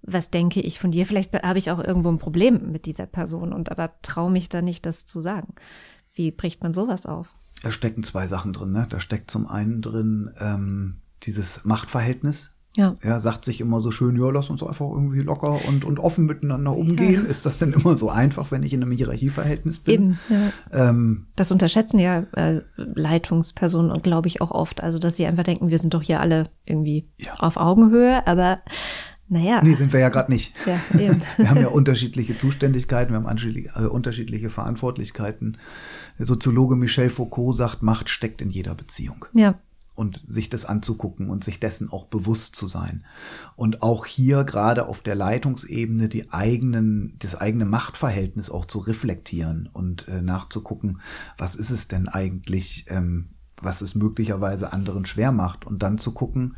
was 0.02 0.30
denke 0.30 0.60
ich 0.60 0.80
von 0.80 0.90
dir? 0.90 1.06
Vielleicht 1.06 1.32
habe 1.34 1.60
ich 1.60 1.70
auch 1.70 1.78
irgendwo 1.78 2.08
ein 2.08 2.18
Problem 2.18 2.72
mit 2.72 2.86
dieser 2.86 3.06
Person 3.06 3.52
und 3.52 3.70
aber 3.70 3.92
traue 4.02 4.32
mich 4.32 4.48
da 4.48 4.60
nicht, 4.60 4.86
das 4.86 5.06
zu 5.06 5.20
sagen. 5.20 5.54
Wie 6.14 6.32
bricht 6.32 6.64
man 6.64 6.74
sowas 6.74 7.06
auf? 7.06 7.38
Da 7.62 7.70
stecken 7.70 8.02
zwei 8.02 8.26
Sachen 8.26 8.52
drin. 8.52 8.72
Ne? 8.72 8.86
Da 8.88 9.00
steckt 9.00 9.30
zum 9.30 9.46
einen 9.46 9.82
drin 9.82 10.30
ähm, 10.38 10.96
dieses 11.22 11.64
Machtverhältnis. 11.64 12.52
Ja. 12.76 12.94
Er 13.00 13.18
sagt 13.18 13.44
sich 13.44 13.60
immer 13.60 13.80
so 13.80 13.90
schön, 13.90 14.14
ja, 14.16 14.30
lass 14.30 14.50
uns 14.50 14.62
einfach 14.62 14.86
irgendwie 14.88 15.22
locker 15.22 15.58
und, 15.66 15.84
und 15.84 15.98
offen 15.98 16.26
miteinander 16.26 16.76
umgehen. 16.76 17.24
Ja. 17.24 17.28
Ist 17.28 17.44
das 17.44 17.58
denn 17.58 17.72
immer 17.72 17.96
so 17.96 18.08
einfach, 18.08 18.52
wenn 18.52 18.62
ich 18.62 18.72
in 18.72 18.82
einem 18.82 18.92
Hierarchieverhältnis 18.92 19.80
bin? 19.80 19.94
Eben, 19.94 20.18
ja. 20.28 20.90
ähm, 20.90 21.26
das 21.34 21.50
unterschätzen 21.50 21.98
ja 21.98 22.24
äh, 22.34 22.60
Leitungspersonen 22.76 23.90
und 23.90 24.04
glaube 24.04 24.28
ich 24.28 24.40
auch 24.40 24.52
oft. 24.52 24.80
Also, 24.80 25.00
dass 25.00 25.16
sie 25.16 25.26
einfach 25.26 25.42
denken, 25.42 25.70
wir 25.70 25.78
sind 25.80 25.92
doch 25.92 26.02
hier 26.02 26.20
alle 26.20 26.50
irgendwie 26.66 27.08
ja. 27.20 27.34
auf 27.40 27.56
Augenhöhe, 27.56 28.24
aber 28.28 28.60
naja. 29.28 29.60
Nee, 29.62 29.74
sind 29.74 29.92
wir 29.92 30.00
ja 30.00 30.08
gerade 30.08 30.32
nicht. 30.32 30.54
Ja, 30.64 30.80
wir 31.36 31.50
haben 31.50 31.60
ja 31.60 31.68
unterschiedliche 31.68 32.38
Zuständigkeiten, 32.38 33.12
wir 33.12 33.22
haben 33.22 33.26
äh, 33.26 33.86
unterschiedliche 33.86 34.48
Verantwortlichkeiten. 34.48 35.58
Der 36.18 36.26
Soziologe 36.26 36.76
Michel 36.76 37.10
Foucault 37.10 37.56
sagt, 37.56 37.82
Macht 37.82 38.08
steckt 38.08 38.40
in 38.40 38.50
jeder 38.50 38.74
Beziehung. 38.74 39.26
Ja. 39.34 39.58
Und 39.94 40.22
sich 40.26 40.48
das 40.48 40.64
anzugucken 40.64 41.28
und 41.28 41.42
sich 41.42 41.58
dessen 41.58 41.90
auch 41.90 42.04
bewusst 42.04 42.54
zu 42.54 42.68
sein. 42.68 43.04
Und 43.56 43.82
auch 43.82 44.06
hier 44.06 44.44
gerade 44.44 44.86
auf 44.86 45.00
der 45.00 45.16
Leitungsebene 45.16 46.08
die 46.08 46.30
eigenen, 46.30 47.16
das 47.18 47.34
eigene 47.34 47.64
Machtverhältnis 47.64 48.48
auch 48.48 48.64
zu 48.64 48.78
reflektieren 48.78 49.68
und 49.72 50.06
äh, 50.08 50.22
nachzugucken, 50.22 51.00
was 51.36 51.56
ist 51.56 51.70
es 51.70 51.88
denn 51.88 52.08
eigentlich, 52.08 52.86
ähm, 52.88 53.30
was 53.60 53.80
es 53.80 53.96
möglicherweise 53.96 54.72
anderen 54.72 55.04
schwer 55.04 55.32
macht. 55.32 55.66
Und 55.66 55.82
dann 55.82 55.98
zu 55.98 56.14
gucken, 56.14 56.54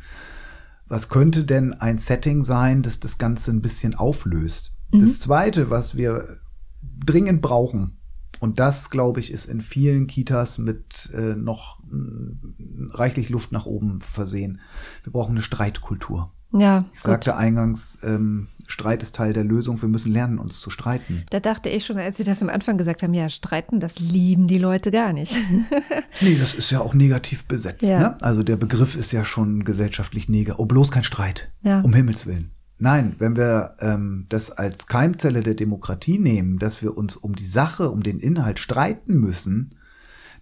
was 0.91 1.07
könnte 1.07 1.45
denn 1.45 1.73
ein 1.73 1.97
Setting 1.97 2.43
sein, 2.43 2.81
das 2.81 2.99
das 2.99 3.17
Ganze 3.17 3.51
ein 3.51 3.61
bisschen 3.61 3.95
auflöst. 3.95 4.75
Mhm. 4.91 4.99
Das 4.99 5.21
Zweite, 5.21 5.69
was 5.69 5.95
wir 5.95 6.37
dringend 6.81 7.41
brauchen, 7.41 7.97
und 8.41 8.59
das, 8.59 8.89
glaube 8.89 9.21
ich, 9.21 9.31
ist 9.31 9.45
in 9.45 9.61
vielen 9.61 10.07
Kitas 10.07 10.57
mit 10.57 11.09
äh, 11.13 11.35
noch 11.35 11.79
äh, 11.83 12.89
reichlich 12.89 13.29
Luft 13.29 13.53
nach 13.53 13.67
oben 13.67 14.01
versehen. 14.01 14.59
Wir 15.03 15.13
brauchen 15.13 15.31
eine 15.31 15.43
Streitkultur. 15.43 16.33
Ja. 16.53 16.85
Ich 16.93 17.01
sagte 17.01 17.35
eingangs, 17.35 17.97
ähm, 18.03 18.47
Streit 18.67 19.03
ist 19.03 19.15
Teil 19.15 19.33
der 19.33 19.43
Lösung. 19.43 19.81
Wir 19.81 19.89
müssen 19.89 20.11
lernen, 20.11 20.39
uns 20.39 20.59
zu 20.59 20.69
streiten. 20.69 21.23
Da 21.29 21.39
dachte 21.39 21.69
ich 21.69 21.85
schon, 21.85 21.97
als 21.97 22.17
Sie 22.17 22.23
das 22.23 22.41
am 22.41 22.49
Anfang 22.49 22.77
gesagt 22.77 23.03
haben, 23.03 23.13
ja, 23.13 23.29
streiten, 23.29 23.79
das 23.79 23.99
lieben 23.99 24.47
die 24.47 24.57
Leute 24.57 24.91
gar 24.91 25.13
nicht. 25.13 25.37
nee, 26.21 26.37
das 26.37 26.53
ist 26.53 26.71
ja 26.71 26.79
auch 26.79 26.93
negativ 26.93 27.45
besetzt. 27.45 27.83
Ja. 27.83 27.99
Ne? 27.99 28.21
Also 28.21 28.43
der 28.43 28.55
Begriff 28.55 28.95
ist 28.95 29.11
ja 29.11 29.25
schon 29.25 29.63
gesellschaftlich 29.63 30.29
negativ. 30.29 30.59
Oh, 30.59 30.65
bloß 30.65 30.91
kein 30.91 31.03
Streit. 31.03 31.51
Ja. 31.61 31.81
Um 31.81 31.93
Himmels 31.93 32.25
Willen. 32.25 32.51
Nein, 32.77 33.15
wenn 33.19 33.35
wir 33.35 33.75
ähm, 33.79 34.25
das 34.29 34.49
als 34.49 34.87
Keimzelle 34.87 35.41
der 35.41 35.53
Demokratie 35.53 36.17
nehmen, 36.17 36.57
dass 36.57 36.81
wir 36.81 36.97
uns 36.97 37.15
um 37.15 37.35
die 37.35 37.45
Sache, 37.45 37.91
um 37.91 38.01
den 38.01 38.19
Inhalt 38.19 38.57
streiten 38.57 39.19
müssen, 39.19 39.75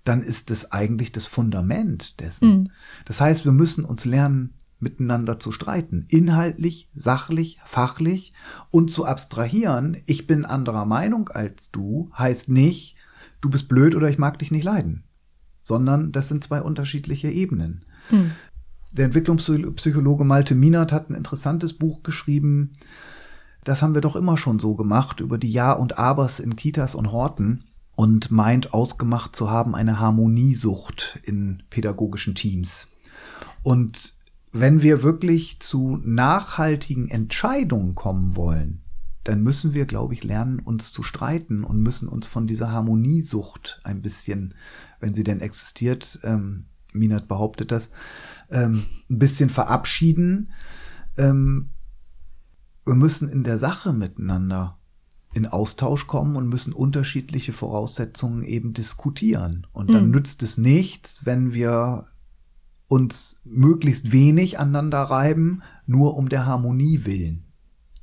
dann 0.05 0.21
ist 0.21 0.49
das 0.49 0.71
eigentlich 0.71 1.11
das 1.11 1.25
Fundament 1.25 2.19
dessen. 2.21 2.49
Mhm. 2.49 2.69
Das 3.05 3.19
heißt, 3.19 3.43
wir 3.43 3.51
müssen 3.51 3.83
uns 3.83 4.05
lernen, 4.05 4.53
miteinander 4.79 5.39
zu 5.39 5.51
streiten. 5.51 6.05
Inhaltlich, 6.09 6.89
sachlich, 6.95 7.59
fachlich 7.65 8.33
und 8.71 8.89
zu 8.89 9.05
abstrahieren, 9.05 9.97
ich 10.05 10.27
bin 10.27 10.45
anderer 10.45 10.85
Meinung 10.85 11.29
als 11.29 11.71
du, 11.71 12.09
heißt 12.17 12.49
nicht, 12.49 12.95
du 13.41 13.49
bist 13.49 13.67
blöd 13.67 13.95
oder 13.95 14.09
ich 14.09 14.17
mag 14.17 14.39
dich 14.39 14.51
nicht 14.51 14.63
leiden. 14.63 15.03
Sondern 15.61 16.11
das 16.11 16.29
sind 16.29 16.43
zwei 16.43 16.61
unterschiedliche 16.61 17.29
Ebenen. 17.29 17.85
Mhm. 18.09 18.31
Der 18.91 19.05
Entwicklungspsychologe 19.05 20.23
Malte 20.23 20.55
Minert 20.55 20.91
hat 20.91 21.09
ein 21.09 21.15
interessantes 21.15 21.73
Buch 21.73 22.01
geschrieben. 22.01 22.73
Das 23.63 23.81
haben 23.81 23.93
wir 23.93 24.01
doch 24.01 24.15
immer 24.15 24.37
schon 24.37 24.57
so 24.57 24.75
gemacht 24.75 25.19
über 25.19 25.37
die 25.37 25.51
Ja 25.51 25.73
und 25.73 25.97
Abers 25.99 26.39
in 26.39 26.55
Kitas 26.55 26.95
und 26.95 27.11
Horten 27.11 27.65
und 27.95 28.31
meint 28.31 28.73
ausgemacht 28.73 29.35
zu 29.35 29.51
haben 29.51 29.75
eine 29.75 29.99
Harmoniesucht 29.99 31.19
in 31.23 31.61
pädagogischen 31.69 32.33
Teams. 32.33 32.87
Und 33.61 34.15
wenn 34.51 34.81
wir 34.81 35.03
wirklich 35.03 35.59
zu 35.59 35.99
nachhaltigen 36.03 37.09
Entscheidungen 37.09 37.95
kommen 37.95 38.35
wollen, 38.35 38.81
dann 39.23 39.43
müssen 39.43 39.73
wir, 39.73 39.85
glaube 39.85 40.13
ich, 40.13 40.23
lernen, 40.23 40.59
uns 40.59 40.91
zu 40.91 41.03
streiten 41.03 41.63
und 41.63 41.81
müssen 41.81 42.07
uns 42.07 42.25
von 42.25 42.47
dieser 42.47 42.71
Harmoniesucht 42.71 43.81
ein 43.83 44.01
bisschen, 44.01 44.53
wenn 44.99 45.13
sie 45.13 45.23
denn 45.23 45.41
existiert, 45.41 46.19
ähm, 46.23 46.65
Minat 46.93 47.27
behauptet 47.27 47.71
das, 47.71 47.91
ähm, 48.49 48.85
ein 49.09 49.19
bisschen 49.19 49.49
verabschieden. 49.49 50.51
Ähm, 51.17 51.69
wir 52.85 52.95
müssen 52.95 53.29
in 53.29 53.43
der 53.43 53.59
Sache 53.59 53.93
miteinander 53.93 54.79
in 55.33 55.45
Austausch 55.45 56.07
kommen 56.07 56.35
und 56.35 56.49
müssen 56.49 56.73
unterschiedliche 56.73 57.53
Voraussetzungen 57.53 58.41
eben 58.41 58.73
diskutieren. 58.73 59.67
Und 59.71 59.91
dann 59.91 60.05
mhm. 60.05 60.11
nützt 60.11 60.41
es 60.41 60.57
nichts, 60.57 61.25
wenn 61.25 61.53
wir 61.53 62.07
uns 62.89 63.39
möglichst 63.45 64.11
wenig 64.11 64.59
aneinander 64.59 65.03
reiben, 65.03 65.61
nur 65.85 66.17
um 66.17 66.27
der 66.27 66.45
Harmonie 66.45 67.05
willen. 67.05 67.45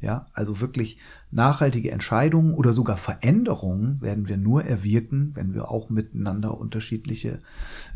Ja, 0.01 0.27
also 0.33 0.61
wirklich 0.61 0.99
nachhaltige 1.31 1.91
Entscheidungen 1.91 2.55
oder 2.55 2.73
sogar 2.73 2.97
Veränderungen 2.97 4.01
werden 4.01 4.29
wir 4.29 4.37
nur 4.37 4.65
erwirken, 4.65 5.33
wenn 5.35 5.55
wir 5.55 5.71
auch 5.71 5.89
miteinander 5.91 6.57
unterschiedliche 6.57 7.41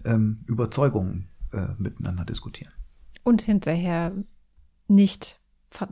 ähm, 0.04 0.40
Überzeugungen 0.46 1.28
äh, 1.52 1.68
miteinander 1.78 2.24
diskutieren. 2.24 2.72
Und 3.22 3.42
hinterher 3.42 4.12
nicht 4.88 5.38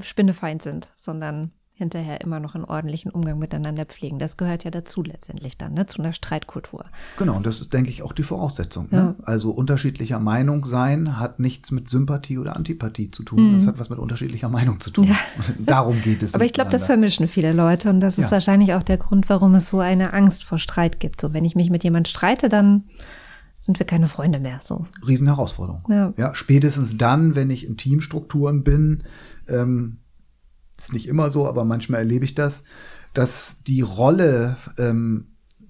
spinnefeind 0.01 0.63
sind, 0.63 0.89
sondern 0.97 1.53
hinterher 1.79 2.21
immer 2.21 2.41
noch 2.41 2.57
einen 2.57 2.65
ordentlichen 2.65 3.13
Umgang 3.13 3.39
miteinander 3.39 3.85
pflegen. 3.85 4.19
Das 4.19 4.37
gehört 4.37 4.65
ja 4.65 4.73
dazu 4.73 5.01
letztendlich 5.05 5.57
dann, 5.57 5.75
ne, 5.75 5.87
zu 5.87 6.03
einer 6.03 6.13
Streitkultur. 6.13 6.85
Genau, 7.19 7.37
und 7.37 7.47
das 7.47 7.61
ist, 7.61 7.73
denke 7.73 7.89
ich, 7.91 8.03
auch 8.03 8.13
die 8.13 8.25
Voraussetzung. 8.25 8.89
Ne? 8.91 8.99
Ja. 8.99 9.05
Ne? 9.05 9.15
Also 9.23 9.51
unterschiedlicher 9.51 10.19
Meinung 10.19 10.67
sein 10.67 11.21
hat 11.21 11.39
nichts 11.39 11.71
mit 11.71 11.89
Sympathie 11.89 12.39
oder 12.39 12.57
Antipathie 12.57 13.13
zu 13.13 13.23
tun. 13.23 13.53
Mhm. 13.53 13.55
Das 13.55 13.67
hat 13.69 13.79
was 13.79 13.91
mit 13.91 14.01
unterschiedlicher 14.01 14.49
Meinung 14.49 14.81
zu 14.81 14.91
tun. 14.91 15.07
Ja. 15.07 15.17
darum 15.59 16.03
geht 16.03 16.25
es. 16.25 16.35
Aber 16.35 16.45
ich 16.45 16.53
glaube, 16.53 16.71
das 16.71 16.87
vermischen 16.87 17.29
viele 17.29 17.53
Leute 17.53 17.91
und 17.91 18.01
das 18.01 18.19
ist 18.19 18.27
ja. 18.27 18.33
wahrscheinlich 18.33 18.75
auch 18.75 18.83
der 18.83 18.99
Grund, 18.99 19.29
warum 19.29 19.55
es 19.55 19.71
so 19.71 19.79
eine 19.79 20.13
Angst 20.13 20.43
vor 20.43 20.59
Streit 20.59 20.99
gibt. 20.99 21.21
So, 21.21 21.33
wenn 21.33 21.45
ich 21.45 21.55
mich 21.55 21.71
mit 21.71 21.85
jemand 21.85 22.09
streite, 22.09 22.49
dann 22.49 22.85
sind 23.57 23.79
wir 23.79 23.87
keine 23.87 24.09
Freunde 24.09 24.41
mehr. 24.41 24.59
So. 24.61 24.87
Riesenherausforderung. 25.07 25.83
Ja. 25.89 26.13
ja, 26.17 26.35
spätestens 26.35 26.97
dann, 26.97 27.37
wenn 27.37 27.51
ich 27.51 27.65
in 27.65 27.77
Teamstrukturen 27.77 28.65
bin, 28.65 29.05
ähm, 29.47 29.99
ist 30.79 30.93
nicht 30.93 31.09
immer 31.09 31.31
so, 31.31 31.47
aber 31.47 31.65
manchmal 31.65 32.01
erlebe 32.01 32.25
ich 32.25 32.35
das, 32.35 32.65
dass 33.15 33.63
die 33.67 33.81
Rolle 33.81 34.57
ähm, 34.77 35.27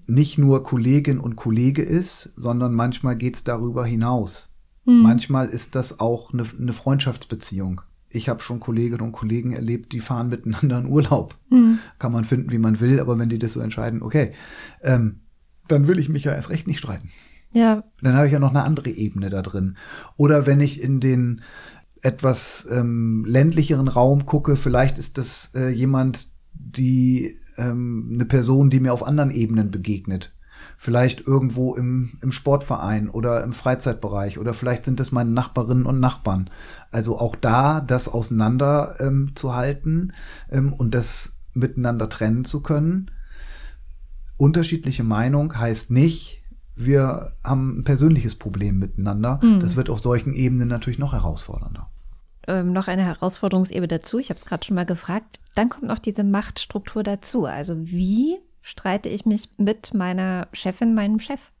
nicht 0.07 0.37
nur 0.37 0.63
Kollegin 0.63 1.19
und 1.19 1.35
Kollege 1.35 1.81
ist, 1.81 2.31
sondern 2.35 2.73
manchmal 2.73 3.15
geht 3.15 3.35
es 3.35 3.43
darüber 3.43 3.85
hinaus. 3.85 4.53
Mhm. 4.85 5.01
Manchmal 5.01 5.47
ist 5.47 5.75
das 5.75 5.99
auch 5.99 6.33
eine, 6.33 6.43
eine 6.59 6.73
Freundschaftsbeziehung. 6.73 7.81
Ich 8.09 8.27
habe 8.27 8.41
schon 8.41 8.59
Kolleginnen 8.59 9.01
und 9.01 9.11
Kollegen 9.11 9.51
erlebt, 9.51 9.93
die 9.93 9.99
fahren 9.99 10.29
miteinander 10.29 10.79
in 10.79 10.87
Urlaub. 10.87 11.35
Mhm. 11.49 11.79
Kann 11.99 12.11
man 12.11 12.25
finden, 12.25 12.51
wie 12.51 12.57
man 12.57 12.79
will, 12.79 12.99
aber 12.99 13.19
wenn 13.19 13.29
die 13.29 13.39
das 13.39 13.53
so 13.53 13.59
entscheiden, 13.59 14.01
okay, 14.01 14.33
ähm, 14.81 15.21
dann 15.67 15.87
will 15.87 15.99
ich 15.99 16.09
mich 16.09 16.23
ja 16.23 16.33
erst 16.33 16.49
recht 16.49 16.65
nicht 16.65 16.79
streiten. 16.79 17.09
Ja. 17.51 17.83
Dann 18.01 18.13
habe 18.15 18.27
ich 18.27 18.33
ja 18.33 18.39
noch 18.39 18.49
eine 18.49 18.63
andere 18.63 18.89
Ebene 18.89 19.29
da 19.29 19.41
drin. 19.41 19.77
Oder 20.17 20.45
wenn 20.45 20.59
ich 20.59 20.81
in 20.81 20.99
den 20.99 21.41
etwas 22.01 22.67
ähm, 22.71 23.25
ländlicheren 23.27 23.87
Raum 23.87 24.25
gucke, 24.25 24.55
vielleicht 24.55 24.97
ist 24.97 25.17
das 25.17 25.51
äh, 25.55 25.69
jemand, 25.69 26.29
die 26.53 27.35
ähm, 27.57 28.11
eine 28.13 28.25
Person, 28.25 28.69
die 28.69 28.79
mir 28.79 28.93
auf 28.93 29.05
anderen 29.05 29.31
Ebenen 29.31 29.71
begegnet. 29.71 30.33
Vielleicht 30.77 31.27
irgendwo 31.27 31.75
im, 31.75 32.17
im 32.21 32.31
Sportverein 32.31 33.09
oder 33.09 33.43
im 33.43 33.53
Freizeitbereich 33.53 34.39
oder 34.39 34.53
vielleicht 34.53 34.85
sind 34.85 34.99
es 34.99 35.11
meine 35.11 35.29
Nachbarinnen 35.31 35.85
und 35.85 35.99
Nachbarn. 35.99 36.49
Also 36.91 37.19
auch 37.19 37.35
da 37.35 37.81
das 37.81 38.07
auseinander 38.07 38.95
ähm, 38.99 39.31
zu 39.35 39.55
halten 39.55 40.13
ähm, 40.49 40.71
und 40.73 40.95
das 40.95 41.41
miteinander 41.53 42.07
trennen 42.07 42.45
zu 42.45 42.61
können. 42.63 43.11
Unterschiedliche 44.37 45.03
Meinung 45.03 45.57
heißt 45.57 45.91
nicht, 45.91 46.38
wir 46.79 47.33
haben 47.43 47.79
ein 47.79 47.83
persönliches 47.83 48.35
Problem 48.35 48.79
miteinander. 48.79 49.41
Mhm. 49.43 49.59
Das 49.59 49.75
wird 49.75 49.89
auf 49.89 49.99
solchen 49.99 50.33
Ebenen 50.33 50.69
natürlich 50.69 50.97
noch 50.97 51.11
herausfordernder. 51.11 51.89
Ähm, 52.47 52.71
noch 52.71 52.87
eine 52.87 53.03
Herausforderungsebene 53.03 53.89
dazu. 53.89 54.17
Ich 54.17 54.29
habe 54.29 54.37
es 54.37 54.45
gerade 54.45 54.65
schon 54.65 54.75
mal 54.75 54.85
gefragt. 54.85 55.39
Dann 55.55 55.67
kommt 55.67 55.87
noch 55.87 55.99
diese 55.99 56.23
Machtstruktur 56.23 57.03
dazu. 57.03 57.45
Also 57.45 57.75
wie 57.77 58.37
streite 58.61 59.09
ich 59.09 59.25
mich 59.25 59.49
mit 59.57 59.93
meiner 59.93 60.47
Chefin, 60.53 60.95
meinem 60.95 61.19
Chef? 61.19 61.51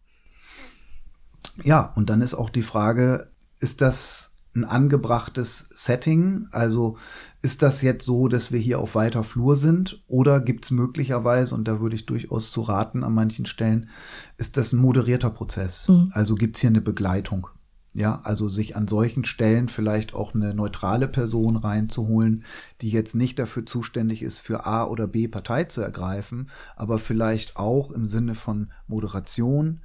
Ja, 1.63 1.91
und 1.95 2.09
dann 2.09 2.21
ist 2.21 2.33
auch 2.33 2.49
die 2.49 2.61
Frage, 2.61 3.29
ist 3.59 3.81
das 3.81 4.37
ein 4.55 4.63
angebrachtes 4.63 5.67
Setting? 5.75 6.47
Also 6.51 6.97
ist 7.41 7.61
das 7.61 7.81
jetzt 7.81 8.05
so, 8.05 8.27
dass 8.27 8.51
wir 8.51 8.59
hier 8.59 8.79
auf 8.79 8.95
weiter 8.95 9.23
Flur 9.23 9.55
sind? 9.55 10.03
Oder 10.07 10.41
gibt 10.41 10.65
es 10.65 10.71
möglicherweise, 10.71 11.55
und 11.55 11.67
da 11.67 11.79
würde 11.79 11.95
ich 11.95 12.05
durchaus 12.05 12.51
zu 12.51 12.61
raten 12.61 13.03
an 13.03 13.13
manchen 13.13 13.45
Stellen, 13.45 13.89
ist 14.37 14.57
das 14.57 14.73
ein 14.73 14.81
moderierter 14.81 15.29
Prozess? 15.29 15.87
Mhm. 15.87 16.11
Also 16.13 16.35
gibt 16.35 16.57
es 16.57 16.61
hier 16.61 16.69
eine 16.69 16.81
Begleitung? 16.81 17.47
Ja, 17.93 18.21
also 18.23 18.49
sich 18.49 18.75
an 18.75 18.87
solchen 18.87 19.25
Stellen 19.25 19.67
vielleicht 19.67 20.13
auch 20.13 20.35
eine 20.35 20.53
neutrale 20.53 21.07
Person 21.07 21.55
reinzuholen, 21.55 22.43
die 22.81 22.89
jetzt 22.89 23.15
nicht 23.15 23.39
dafür 23.39 23.65
zuständig 23.65 24.21
ist, 24.21 24.39
für 24.39 24.65
A 24.65 24.85
oder 24.85 25.07
B 25.07 25.27
Partei 25.27 25.63
zu 25.63 25.81
ergreifen, 25.81 26.51
aber 26.75 26.99
vielleicht 26.99 27.55
auch 27.55 27.89
im 27.89 28.05
Sinne 28.05 28.35
von 28.35 28.71
Moderation, 28.85 29.81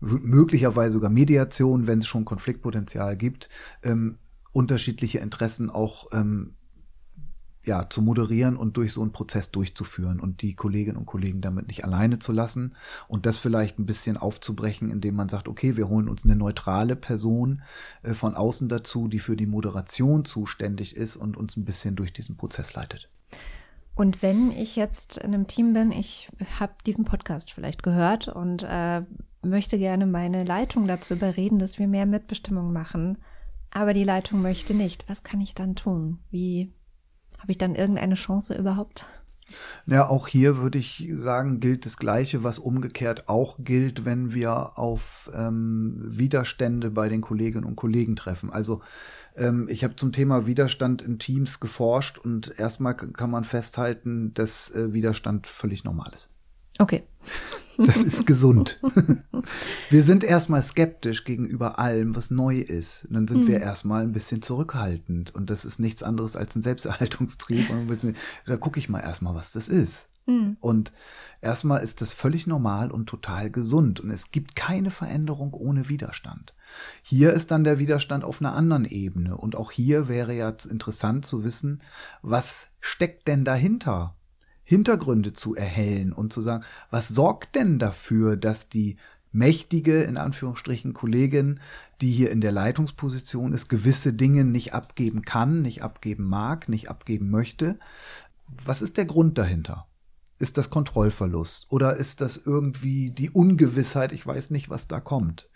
möglicherweise 0.00 0.94
sogar 0.94 1.10
Mediation, 1.10 1.86
wenn 1.86 1.98
es 1.98 2.06
schon 2.06 2.24
Konfliktpotenzial 2.24 3.16
gibt, 3.16 3.50
ähm, 3.82 4.18
unterschiedliche 4.52 5.18
Interessen 5.18 5.68
auch 5.68 6.06
ähm, 6.12 6.54
ja, 7.64 7.88
zu 7.88 8.02
moderieren 8.02 8.56
und 8.56 8.76
durch 8.76 8.92
so 8.92 9.02
einen 9.02 9.12
Prozess 9.12 9.50
durchzuführen 9.50 10.18
und 10.18 10.42
die 10.42 10.54
Kolleginnen 10.54 10.96
und 10.96 11.06
Kollegen 11.06 11.40
damit 11.40 11.68
nicht 11.68 11.84
alleine 11.84 12.18
zu 12.18 12.32
lassen 12.32 12.74
und 13.06 13.24
das 13.24 13.38
vielleicht 13.38 13.78
ein 13.78 13.86
bisschen 13.86 14.16
aufzubrechen, 14.16 14.90
indem 14.90 15.14
man 15.14 15.28
sagt, 15.28 15.46
okay, 15.46 15.76
wir 15.76 15.88
holen 15.88 16.08
uns 16.08 16.24
eine 16.24 16.36
neutrale 16.36 16.96
Person 16.96 17.62
äh, 18.02 18.14
von 18.14 18.34
außen 18.34 18.68
dazu, 18.68 19.08
die 19.08 19.20
für 19.20 19.36
die 19.36 19.46
Moderation 19.46 20.24
zuständig 20.24 20.96
ist 20.96 21.16
und 21.16 21.36
uns 21.36 21.56
ein 21.56 21.64
bisschen 21.64 21.94
durch 21.94 22.12
diesen 22.12 22.36
Prozess 22.36 22.74
leitet. 22.74 23.08
Und 23.94 24.22
wenn 24.22 24.50
ich 24.50 24.74
jetzt 24.74 25.18
in 25.18 25.34
einem 25.34 25.46
Team 25.46 25.74
bin, 25.74 25.92
ich 25.92 26.28
habe 26.58 26.72
diesen 26.86 27.04
Podcast 27.04 27.52
vielleicht 27.52 27.82
gehört 27.82 28.26
und 28.26 28.64
äh, 28.66 29.02
möchte 29.42 29.78
gerne 29.78 30.06
meine 30.06 30.44
Leitung 30.44 30.86
dazu 30.86 31.14
überreden, 31.14 31.58
dass 31.58 31.78
wir 31.78 31.88
mehr 31.88 32.06
Mitbestimmung 32.06 32.72
machen, 32.72 33.18
aber 33.70 33.94
die 33.94 34.04
Leitung 34.04 34.42
möchte 34.42 34.74
nicht. 34.74 35.08
Was 35.08 35.22
kann 35.22 35.40
ich 35.40 35.54
dann 35.54 35.76
tun? 35.76 36.18
Wie 36.30 36.72
habe 37.42 37.52
ich 37.52 37.58
dann 37.58 37.74
irgendeine 37.74 38.14
Chance 38.14 38.56
überhaupt? 38.56 39.04
Ja, 39.86 40.08
auch 40.08 40.28
hier 40.28 40.58
würde 40.58 40.78
ich 40.78 41.10
sagen, 41.12 41.60
gilt 41.60 41.84
das 41.84 41.96
Gleiche, 41.96 42.42
was 42.42 42.58
umgekehrt 42.58 43.28
auch 43.28 43.58
gilt, 43.58 44.04
wenn 44.04 44.32
wir 44.32 44.78
auf 44.78 45.30
ähm, 45.34 46.00
Widerstände 46.06 46.90
bei 46.90 47.08
den 47.08 47.20
Kolleginnen 47.20 47.64
und 47.64 47.76
Kollegen 47.76 48.16
treffen. 48.16 48.50
Also 48.50 48.80
ähm, 49.36 49.68
ich 49.68 49.84
habe 49.84 49.96
zum 49.96 50.12
Thema 50.12 50.46
Widerstand 50.46 51.02
in 51.02 51.18
Teams 51.18 51.60
geforscht 51.60 52.18
und 52.18 52.58
erstmal 52.58 52.94
kann 52.94 53.30
man 53.30 53.44
festhalten, 53.44 54.32
dass 54.34 54.70
äh, 54.70 54.92
Widerstand 54.92 55.46
völlig 55.46 55.84
normal 55.84 56.12
ist. 56.14 56.28
Okay. 56.78 57.04
Das 57.78 58.02
ist 58.02 58.26
gesund. 58.26 58.80
Wir 59.90 60.02
sind 60.02 60.24
erstmal 60.24 60.62
skeptisch 60.62 61.24
gegenüber 61.24 61.78
allem, 61.78 62.14
was 62.14 62.30
neu 62.30 62.58
ist. 62.58 63.06
Und 63.06 63.14
dann 63.14 63.26
sind 63.26 63.44
mhm. 63.44 63.48
wir 63.48 63.60
erstmal 63.60 64.02
ein 64.02 64.12
bisschen 64.12 64.42
zurückhaltend. 64.42 65.34
Und 65.34 65.48
das 65.48 65.64
ist 65.64 65.80
nichts 65.80 66.02
anderes 66.02 66.36
als 66.36 66.54
ein 66.54 66.62
Selbsterhaltungstrieb. 66.62 67.70
Und 67.70 67.88
wir, 67.88 68.12
da 68.46 68.56
gucke 68.58 68.78
ich 68.78 68.90
mal 68.90 69.00
erstmal, 69.00 69.34
was 69.34 69.52
das 69.52 69.70
ist. 69.70 70.10
Mhm. 70.26 70.56
Und 70.60 70.92
erstmal 71.40 71.82
ist 71.82 72.00
das 72.00 72.12
völlig 72.12 72.46
normal 72.46 72.90
und 72.90 73.06
total 73.06 73.50
gesund. 73.50 74.00
Und 74.00 74.10
es 74.10 74.30
gibt 74.30 74.54
keine 74.54 74.90
Veränderung 74.90 75.54
ohne 75.54 75.88
Widerstand. 75.88 76.54
Hier 77.02 77.32
ist 77.32 77.50
dann 77.50 77.64
der 77.64 77.78
Widerstand 77.78 78.24
auf 78.24 78.40
einer 78.40 78.54
anderen 78.54 78.84
Ebene. 78.84 79.36
Und 79.36 79.56
auch 79.56 79.72
hier 79.72 80.08
wäre 80.08 80.34
ja 80.34 80.54
interessant 80.68 81.26
zu 81.26 81.44
wissen, 81.44 81.82
was 82.22 82.68
steckt 82.80 83.28
denn 83.28 83.44
dahinter? 83.44 84.14
Hintergründe 84.72 85.34
zu 85.34 85.54
erhellen 85.54 86.14
und 86.14 86.32
zu 86.32 86.40
sagen, 86.40 86.64
was 86.90 87.08
sorgt 87.08 87.56
denn 87.56 87.78
dafür, 87.78 88.38
dass 88.38 88.70
die 88.70 88.96
mächtige, 89.30 90.02
in 90.02 90.16
Anführungsstrichen, 90.16 90.94
Kollegin, 90.94 91.60
die 92.00 92.10
hier 92.10 92.30
in 92.30 92.40
der 92.40 92.52
Leitungsposition 92.52 93.52
ist, 93.52 93.68
gewisse 93.68 94.14
Dinge 94.14 94.46
nicht 94.46 94.72
abgeben 94.72 95.26
kann, 95.26 95.60
nicht 95.60 95.82
abgeben 95.82 96.24
mag, 96.24 96.70
nicht 96.70 96.88
abgeben 96.88 97.28
möchte. 97.28 97.78
Was 98.64 98.80
ist 98.80 98.96
der 98.96 99.04
Grund 99.04 99.36
dahinter? 99.36 99.86
Ist 100.38 100.56
das 100.56 100.70
Kontrollverlust 100.70 101.66
oder 101.70 101.96
ist 101.96 102.22
das 102.22 102.38
irgendwie 102.38 103.10
die 103.10 103.30
Ungewissheit, 103.30 104.12
ich 104.12 104.26
weiß 104.26 104.50
nicht, 104.50 104.70
was 104.70 104.88
da 104.88 105.00
kommt? 105.00 105.50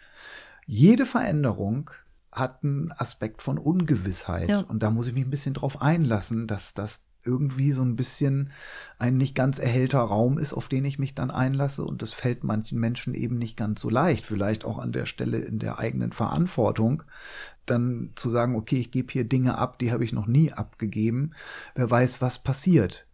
Jede 0.66 1.06
Veränderung 1.06 1.90
hat 2.32 2.62
einen 2.64 2.92
Aspekt 2.92 3.40
von 3.40 3.56
Ungewissheit 3.56 4.50
ja. 4.50 4.60
und 4.60 4.82
da 4.82 4.90
muss 4.90 5.06
ich 5.06 5.14
mich 5.14 5.24
ein 5.24 5.30
bisschen 5.30 5.54
drauf 5.54 5.80
einlassen, 5.80 6.46
dass 6.46 6.74
das 6.74 7.00
irgendwie 7.26 7.72
so 7.72 7.82
ein 7.82 7.96
bisschen 7.96 8.50
ein 8.98 9.16
nicht 9.16 9.34
ganz 9.34 9.58
erhellter 9.58 10.00
Raum 10.00 10.38
ist, 10.38 10.52
auf 10.52 10.68
den 10.68 10.84
ich 10.84 10.98
mich 10.98 11.14
dann 11.14 11.30
einlasse. 11.30 11.84
Und 11.84 12.02
das 12.02 12.12
fällt 12.12 12.44
manchen 12.44 12.78
Menschen 12.78 13.14
eben 13.14 13.36
nicht 13.36 13.56
ganz 13.56 13.80
so 13.80 13.90
leicht. 13.90 14.24
Vielleicht 14.24 14.64
auch 14.64 14.78
an 14.78 14.92
der 14.92 15.06
Stelle 15.06 15.38
in 15.38 15.58
der 15.58 15.78
eigenen 15.78 16.12
Verantwortung, 16.12 17.02
dann 17.66 18.10
zu 18.14 18.30
sagen, 18.30 18.54
okay, 18.54 18.76
ich 18.76 18.90
gebe 18.90 19.12
hier 19.12 19.24
Dinge 19.24 19.58
ab, 19.58 19.78
die 19.78 19.92
habe 19.92 20.04
ich 20.04 20.12
noch 20.12 20.26
nie 20.26 20.52
abgegeben. 20.52 21.32
Wer 21.74 21.90
weiß, 21.90 22.22
was 22.22 22.38
passiert. 22.38 23.06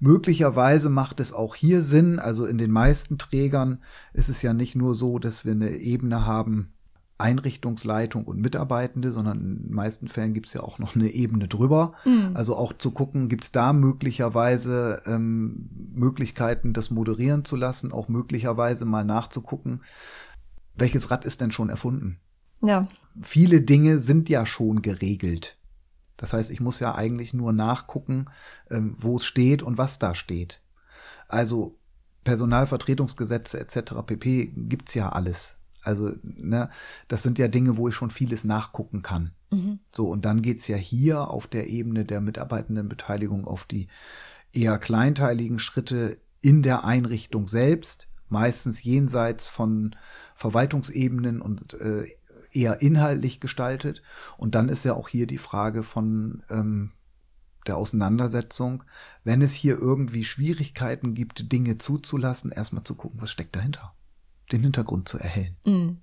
Möglicherweise 0.00 0.90
macht 0.90 1.18
es 1.20 1.32
auch 1.32 1.54
hier 1.54 1.82
Sinn, 1.82 2.18
also 2.18 2.44
in 2.44 2.58
den 2.58 2.70
meisten 2.70 3.16
Trägern 3.16 3.78
ist 4.12 4.28
es 4.28 4.42
ja 4.42 4.52
nicht 4.52 4.74
nur 4.74 4.94
so, 4.94 5.18
dass 5.18 5.46
wir 5.46 5.52
eine 5.52 5.70
Ebene 5.70 6.26
haben, 6.26 6.73
Einrichtungsleitung 7.16 8.24
und 8.24 8.40
Mitarbeitende, 8.40 9.12
sondern 9.12 9.40
in 9.40 9.62
den 9.62 9.74
meisten 9.74 10.08
Fällen 10.08 10.34
gibt 10.34 10.48
es 10.48 10.52
ja 10.52 10.62
auch 10.62 10.78
noch 10.78 10.96
eine 10.96 11.10
Ebene 11.10 11.46
drüber. 11.46 11.94
Mhm. 12.04 12.32
Also 12.34 12.56
auch 12.56 12.72
zu 12.72 12.90
gucken, 12.90 13.28
gibt 13.28 13.44
es 13.44 13.52
da 13.52 13.72
möglicherweise 13.72 15.02
ähm, 15.06 15.70
Möglichkeiten, 15.94 16.72
das 16.72 16.90
moderieren 16.90 17.44
zu 17.44 17.54
lassen, 17.54 17.92
auch 17.92 18.08
möglicherweise 18.08 18.84
mal 18.84 19.04
nachzugucken, 19.04 19.82
welches 20.74 21.10
Rad 21.10 21.24
ist 21.24 21.40
denn 21.40 21.52
schon 21.52 21.70
erfunden. 21.70 22.18
Ja. 22.62 22.82
Viele 23.20 23.62
Dinge 23.62 24.00
sind 24.00 24.28
ja 24.28 24.44
schon 24.44 24.82
geregelt. 24.82 25.56
Das 26.16 26.32
heißt, 26.32 26.50
ich 26.50 26.60
muss 26.60 26.80
ja 26.80 26.94
eigentlich 26.94 27.32
nur 27.32 27.52
nachgucken, 27.52 28.26
ähm, 28.70 28.96
wo 28.98 29.18
es 29.18 29.24
steht 29.24 29.62
und 29.62 29.78
was 29.78 30.00
da 30.00 30.16
steht. 30.16 30.60
Also 31.28 31.78
Personalvertretungsgesetze 32.24 33.60
etc. 33.60 33.94
pp 34.04 34.52
gibt's 34.56 34.94
ja 34.94 35.10
alles. 35.10 35.56
Also, 35.84 36.12
ne, 36.22 36.70
das 37.08 37.22
sind 37.22 37.38
ja 37.38 37.48
Dinge, 37.48 37.76
wo 37.76 37.88
ich 37.88 37.94
schon 37.94 38.10
vieles 38.10 38.44
nachgucken 38.44 39.02
kann. 39.02 39.32
Mhm. 39.50 39.80
So, 39.92 40.08
und 40.08 40.24
dann 40.24 40.42
geht's 40.42 40.66
ja 40.66 40.76
hier 40.76 41.28
auf 41.28 41.46
der 41.46 41.68
Ebene 41.68 42.04
der 42.04 42.20
Mitarbeitendenbeteiligung 42.20 43.46
auf 43.46 43.64
die 43.64 43.88
eher 44.52 44.78
kleinteiligen 44.78 45.58
Schritte 45.58 46.18
in 46.40 46.62
der 46.62 46.84
Einrichtung 46.84 47.48
selbst, 47.48 48.08
meistens 48.28 48.82
jenseits 48.82 49.46
von 49.46 49.94
Verwaltungsebenen 50.34 51.40
und 51.40 51.74
äh, 51.74 52.06
eher 52.52 52.80
inhaltlich 52.80 53.40
gestaltet. 53.40 54.02
Und 54.38 54.54
dann 54.54 54.68
ist 54.68 54.84
ja 54.84 54.94
auch 54.94 55.08
hier 55.08 55.26
die 55.26 55.38
Frage 55.38 55.82
von 55.82 56.42
ähm, 56.48 56.92
der 57.66 57.76
Auseinandersetzung, 57.76 58.84
wenn 59.22 59.42
es 59.42 59.52
hier 59.52 59.78
irgendwie 59.78 60.24
Schwierigkeiten 60.24 61.14
gibt, 61.14 61.52
Dinge 61.52 61.78
zuzulassen, 61.78 62.52
erstmal 62.52 62.84
zu 62.84 62.94
gucken, 62.94 63.20
was 63.20 63.30
steckt 63.30 63.56
dahinter 63.56 63.94
den 64.52 64.62
Hintergrund 64.62 65.08
zu 65.08 65.18
erhellen. 65.18 65.56
Mm. 65.64 65.96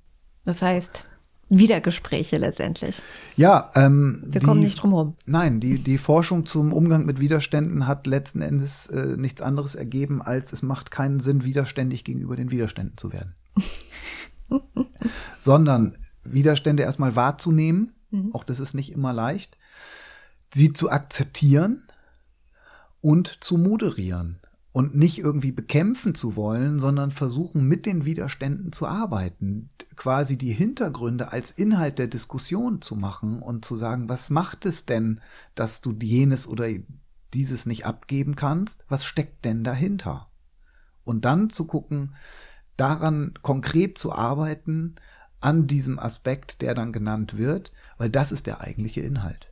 Das 0.44 0.62
heißt, 0.62 1.06
Wiedergespräche 1.50 2.38
letztendlich. 2.38 3.04
Ja, 3.36 3.72
ähm, 3.76 4.24
wir 4.26 4.40
die, 4.40 4.46
kommen 4.46 4.62
nicht 4.62 4.82
drum 4.82 4.92
herum. 4.92 5.16
Nein, 5.26 5.60
die, 5.60 5.80
die 5.80 5.98
Forschung 5.98 6.46
zum 6.46 6.72
Umgang 6.72 7.06
mit 7.06 7.20
Widerständen 7.20 7.88
hat 7.88 8.08
letzten 8.08 8.42
Endes 8.42 8.88
äh, 8.88 9.18
nichts 9.18 9.42
anderes 9.42 9.76
ergeben, 9.76 10.22
als 10.22 10.54
es 10.54 10.62
macht 10.62 10.92
keinen 10.92 11.20
Sinn, 11.20 11.44
widerständig 11.44 12.06
gegenüber 12.06 12.38
den 12.38 12.52
Widerständen 12.52 12.98
zu 12.98 13.12
werden. 13.12 13.36
Sondern 15.40 15.96
Widerstände 16.24 16.84
erstmal 16.84 17.18
wahrzunehmen, 17.18 17.96
mhm. 18.12 18.34
auch 18.34 18.46
das 18.46 18.62
ist 18.62 18.74
nicht 18.74 18.94
immer 18.94 19.12
leicht, 19.12 19.58
sie 20.54 20.72
zu 20.72 20.90
akzeptieren 20.90 21.84
und 23.02 23.44
zu 23.44 23.58
moderieren 23.58 24.41
und 24.74 24.96
nicht 24.96 25.20
irgendwie 25.20 25.52
bekämpfen 25.52 26.16
zu 26.16 26.36
wollen, 26.36 26.80
sondern 26.80 27.12
versuchen 27.12 27.66
mit 27.66 27.86
den 27.86 28.06
Widerständen 28.06 28.72
zu 28.72 28.88
arbeiten, 28.88 29.70
quasi 29.96 30.38
die 30.38 30.54
Hintergründe 30.54 31.32
als 31.32 31.52
Inhalt 31.52 32.00
der 32.00 32.08
Diskussion 32.08 32.82
zu 32.82 32.96
machen 32.96 33.42
und 33.42 33.66
zu 33.66 33.76
sagen, 33.76 34.08
was 34.08 34.30
macht 34.30 34.66
es 34.66 34.86
denn, 34.86 35.20
dass 35.56 35.82
du 35.82 35.92
jenes 36.02 36.48
oder 36.48 36.68
dieses 37.34 37.66
nicht 37.66 37.86
abgeben 37.86 38.36
kannst? 38.36 38.86
Was 38.88 39.04
steckt 39.04 39.44
denn 39.44 39.64
dahinter? 39.64 40.30
Und 41.04 41.26
dann 41.26 41.50
zu 41.50 41.66
gucken, 41.66 42.16
daran 42.78 43.34
konkret 43.42 43.98
zu 43.98 44.14
arbeiten, 44.14 44.96
an 45.42 45.68
diesem 45.68 46.00
Aspekt, 46.00 46.62
der 46.62 46.76
dann 46.76 46.94
genannt 46.94 47.38
wird, 47.38 47.74
weil 47.98 48.10
das 48.10 48.32
ist 48.32 48.48
der 48.48 48.62
eigentliche 48.62 49.02
Inhalt. 49.02 49.51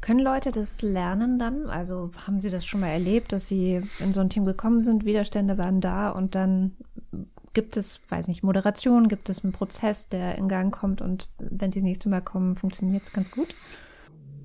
Können 0.00 0.20
Leute 0.20 0.52
das 0.52 0.82
lernen 0.82 1.38
dann? 1.38 1.66
Also 1.66 2.12
haben 2.26 2.40
Sie 2.40 2.50
das 2.50 2.64
schon 2.64 2.80
mal 2.80 2.88
erlebt, 2.88 3.32
dass 3.32 3.46
Sie 3.46 3.82
in 3.98 4.12
so 4.12 4.20
ein 4.20 4.30
Team 4.30 4.44
gekommen 4.44 4.80
sind, 4.80 5.04
Widerstände 5.04 5.58
waren 5.58 5.80
da 5.80 6.10
und 6.10 6.34
dann 6.34 6.76
gibt 7.52 7.76
es, 7.76 8.00
weiß 8.08 8.28
nicht, 8.28 8.44
Moderation, 8.44 9.08
gibt 9.08 9.28
es 9.28 9.42
einen 9.42 9.52
Prozess, 9.52 10.08
der 10.08 10.38
in 10.38 10.48
Gang 10.48 10.72
kommt 10.72 11.00
und 11.00 11.28
wenn 11.38 11.72
Sie 11.72 11.80
das 11.80 11.84
nächste 11.84 12.08
Mal 12.08 12.20
kommen, 12.20 12.54
funktioniert 12.54 13.02
es 13.02 13.12
ganz 13.12 13.30
gut? 13.30 13.56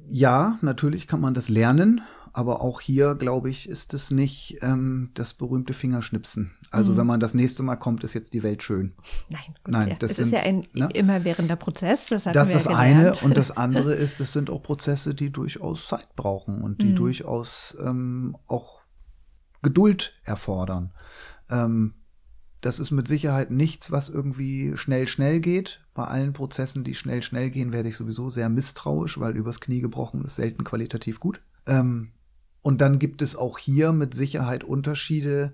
Ja, 0.10 0.58
natürlich 0.62 1.08
kann 1.08 1.22
man 1.22 1.34
das 1.34 1.50
lernen. 1.50 2.02
Aber 2.36 2.62
auch 2.62 2.82
hier, 2.82 3.14
glaube 3.14 3.52
ich, 3.52 3.70
ist 3.70 3.94
es 3.94 4.10
nicht 4.10 4.58
ähm, 4.62 5.12
das 5.14 5.36
berühmte 5.36 5.74
Fingerschnipsen. 5.74 6.52
Also 6.72 6.94
mhm. 6.94 6.98
wenn 6.98 7.08
man 7.08 7.20
das 7.20 7.36
nächste 7.36 7.62
Mal 7.62 7.76
kommt, 7.76 8.04
ist 8.04 8.16
jetzt 8.16 8.34
die 8.34 8.42
Welt 8.42 8.64
schön. 8.64 8.94
Nein, 9.30 9.42
gut, 9.64 9.72
Nein 9.72 9.90
ja. 9.90 9.96
das 10.00 10.12
es 10.12 10.18
sind, 10.18 10.26
ist 10.26 10.32
ja 10.32 10.40
ein 10.40 10.68
ne? 10.74 10.90
immerwährender 10.94 11.56
Prozess. 11.56 12.08
Das, 12.08 12.24
das 12.24 12.48
ist 12.48 12.56
das 12.56 12.66
ja 12.66 12.76
eine. 12.76 13.14
Und 13.22 13.38
das 13.38 13.52
andere 13.58 13.94
ist, 13.94 14.20
das 14.20 14.34
sind 14.34 14.50
auch 14.50 14.64
Prozesse, 14.64 15.14
die 15.14 15.30
durchaus 15.30 15.88
Zeit 15.88 16.16
brauchen 16.16 16.64
und 16.64 16.82
die 16.82 16.92
mhm. 16.92 16.96
durchaus 16.96 17.78
ähm, 17.80 18.36
auch 18.48 18.82
Geduld 19.62 20.14
erfordern. 20.24 20.92
Ähm, 21.52 21.94
das 22.62 22.80
ist 22.80 22.92
mit 22.92 23.08
Sicherheit 23.08 23.52
nichts, 23.52 23.92
was 23.92 24.10
irgendwie 24.10 24.76
schnell, 24.76 25.06
schnell 25.08 25.40
geht. 25.40 25.82
Bei 25.94 26.06
allen 26.06 26.34
Prozessen, 26.34 26.84
die 26.84 26.96
schnell, 26.96 27.22
schnell 27.22 27.52
gehen, 27.52 27.74
werde 27.74 27.90
ich 27.90 27.98
sowieso 27.98 28.30
sehr 28.30 28.50
misstrauisch, 28.50 29.20
weil 29.20 29.36
übers 29.36 29.60
Knie 29.60 29.82
gebrochen 29.82 30.24
ist 30.24 30.38
selten 30.38 30.64
qualitativ 30.64 31.20
gut. 31.20 31.42
Ähm, 31.68 32.14
und 32.64 32.80
dann 32.82 32.98
gibt 32.98 33.22
es 33.22 33.36
auch 33.36 33.60
hier 33.60 33.92
mit 33.92 34.16
Sicherheit 34.16 34.64
Unterschiede 34.64 35.54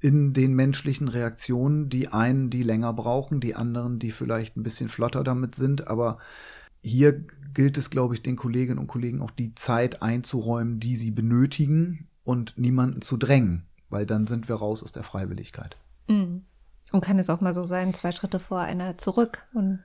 in 0.00 0.32
den 0.32 0.54
menschlichen 0.54 1.08
Reaktionen. 1.08 1.90
Die 1.90 2.08
einen, 2.08 2.48
die 2.48 2.62
länger 2.62 2.94
brauchen, 2.94 3.40
die 3.40 3.54
anderen, 3.54 3.98
die 3.98 4.10
vielleicht 4.10 4.56
ein 4.56 4.62
bisschen 4.62 4.88
flotter 4.88 5.22
damit 5.22 5.54
sind. 5.54 5.86
Aber 5.86 6.18
hier 6.82 7.24
gilt 7.52 7.76
es, 7.76 7.90
glaube 7.90 8.14
ich, 8.14 8.22
den 8.22 8.36
Kolleginnen 8.36 8.78
und 8.78 8.86
Kollegen 8.86 9.20
auch 9.20 9.30
die 9.30 9.54
Zeit 9.54 10.00
einzuräumen, 10.00 10.80
die 10.80 10.96
sie 10.96 11.10
benötigen 11.10 12.08
und 12.24 12.56
niemanden 12.56 13.02
zu 13.02 13.18
drängen, 13.18 13.66
weil 13.90 14.06
dann 14.06 14.26
sind 14.26 14.48
wir 14.48 14.56
raus 14.56 14.82
aus 14.82 14.92
der 14.92 15.02
Freiwilligkeit. 15.02 15.76
Mhm. 16.08 16.44
Und 16.90 17.02
kann 17.02 17.18
es 17.18 17.28
auch 17.28 17.42
mal 17.42 17.54
so 17.54 17.64
sein, 17.64 17.92
zwei 17.92 18.12
Schritte 18.12 18.40
vor, 18.40 18.60
einer 18.60 18.96
zurück 18.96 19.46
und 19.52 19.80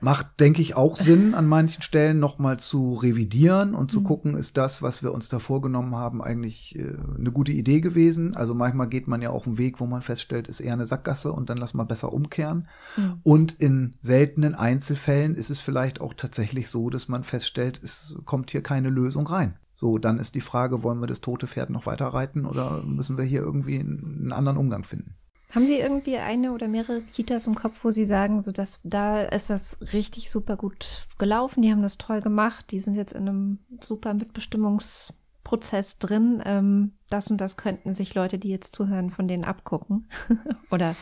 Macht, 0.00 0.40
denke 0.40 0.60
ich, 0.60 0.76
auch 0.76 0.96
Sinn, 0.96 1.34
an 1.34 1.46
manchen 1.46 1.80
Stellen 1.80 2.18
nochmal 2.18 2.58
zu 2.58 2.94
revidieren 2.94 3.74
und 3.74 3.90
zu 3.90 4.00
mhm. 4.00 4.04
gucken, 4.04 4.34
ist 4.34 4.58
das, 4.58 4.82
was 4.82 5.02
wir 5.02 5.12
uns 5.12 5.28
da 5.28 5.38
vorgenommen 5.38 5.96
haben, 5.96 6.20
eigentlich 6.22 6.76
äh, 6.76 6.94
eine 7.18 7.32
gute 7.32 7.52
Idee 7.52 7.80
gewesen. 7.80 8.36
Also 8.36 8.54
manchmal 8.54 8.88
geht 8.88 9.08
man 9.08 9.22
ja 9.22 9.30
auch 9.30 9.46
einen 9.46 9.56
Weg, 9.56 9.80
wo 9.80 9.86
man 9.86 10.02
feststellt, 10.02 10.48
ist 10.48 10.60
eher 10.60 10.74
eine 10.74 10.86
Sackgasse 10.86 11.32
und 11.32 11.48
dann 11.48 11.56
lass 11.56 11.72
mal 11.72 11.84
besser 11.84 12.12
umkehren. 12.12 12.68
Mhm. 12.96 13.10
Und 13.22 13.52
in 13.54 13.94
seltenen 14.00 14.54
Einzelfällen 14.54 15.34
ist 15.34 15.50
es 15.50 15.60
vielleicht 15.60 16.00
auch 16.00 16.12
tatsächlich 16.14 16.68
so, 16.68 16.90
dass 16.90 17.08
man 17.08 17.24
feststellt, 17.24 17.80
es 17.82 18.16
kommt 18.26 18.50
hier 18.50 18.62
keine 18.62 18.90
Lösung 18.90 19.26
rein. 19.26 19.56
So, 19.76 19.98
dann 19.98 20.18
ist 20.18 20.34
die 20.34 20.40
Frage, 20.40 20.82
wollen 20.82 21.00
wir 21.00 21.06
das 21.06 21.20
tote 21.20 21.46
Pferd 21.46 21.70
noch 21.70 21.86
weiter 21.86 22.06
reiten 22.06 22.46
oder 22.46 22.82
müssen 22.84 23.18
wir 23.18 23.24
hier 23.24 23.40
irgendwie 23.40 23.78
einen 23.78 24.32
anderen 24.32 24.56
Umgang 24.56 24.84
finden? 24.84 25.14
Haben 25.50 25.66
Sie 25.66 25.78
irgendwie 25.78 26.16
eine 26.16 26.52
oder 26.52 26.68
mehrere 26.68 27.02
Kitas 27.02 27.46
im 27.46 27.54
Kopf, 27.54 27.84
wo 27.84 27.90
Sie 27.90 28.04
sagen, 28.04 28.42
so 28.42 28.52
dass 28.52 28.80
da 28.82 29.22
ist 29.22 29.48
das 29.48 29.78
richtig 29.92 30.30
super 30.30 30.56
gut 30.56 31.06
gelaufen, 31.18 31.62
die 31.62 31.70
haben 31.70 31.82
das 31.82 31.98
toll 31.98 32.20
gemacht, 32.20 32.66
die 32.70 32.80
sind 32.80 32.94
jetzt 32.94 33.12
in 33.12 33.28
einem 33.28 33.58
super 33.80 34.12
Mitbestimmungsprozess 34.14 35.98
drin. 35.98 36.42
Ähm, 36.44 36.92
das 37.08 37.30
und 37.30 37.40
das 37.40 37.56
könnten 37.56 37.94
sich 37.94 38.14
Leute, 38.14 38.38
die 38.38 38.48
jetzt 38.50 38.74
zuhören, 38.74 39.10
von 39.10 39.28
denen 39.28 39.44
abgucken 39.44 40.08
oder 40.70 40.96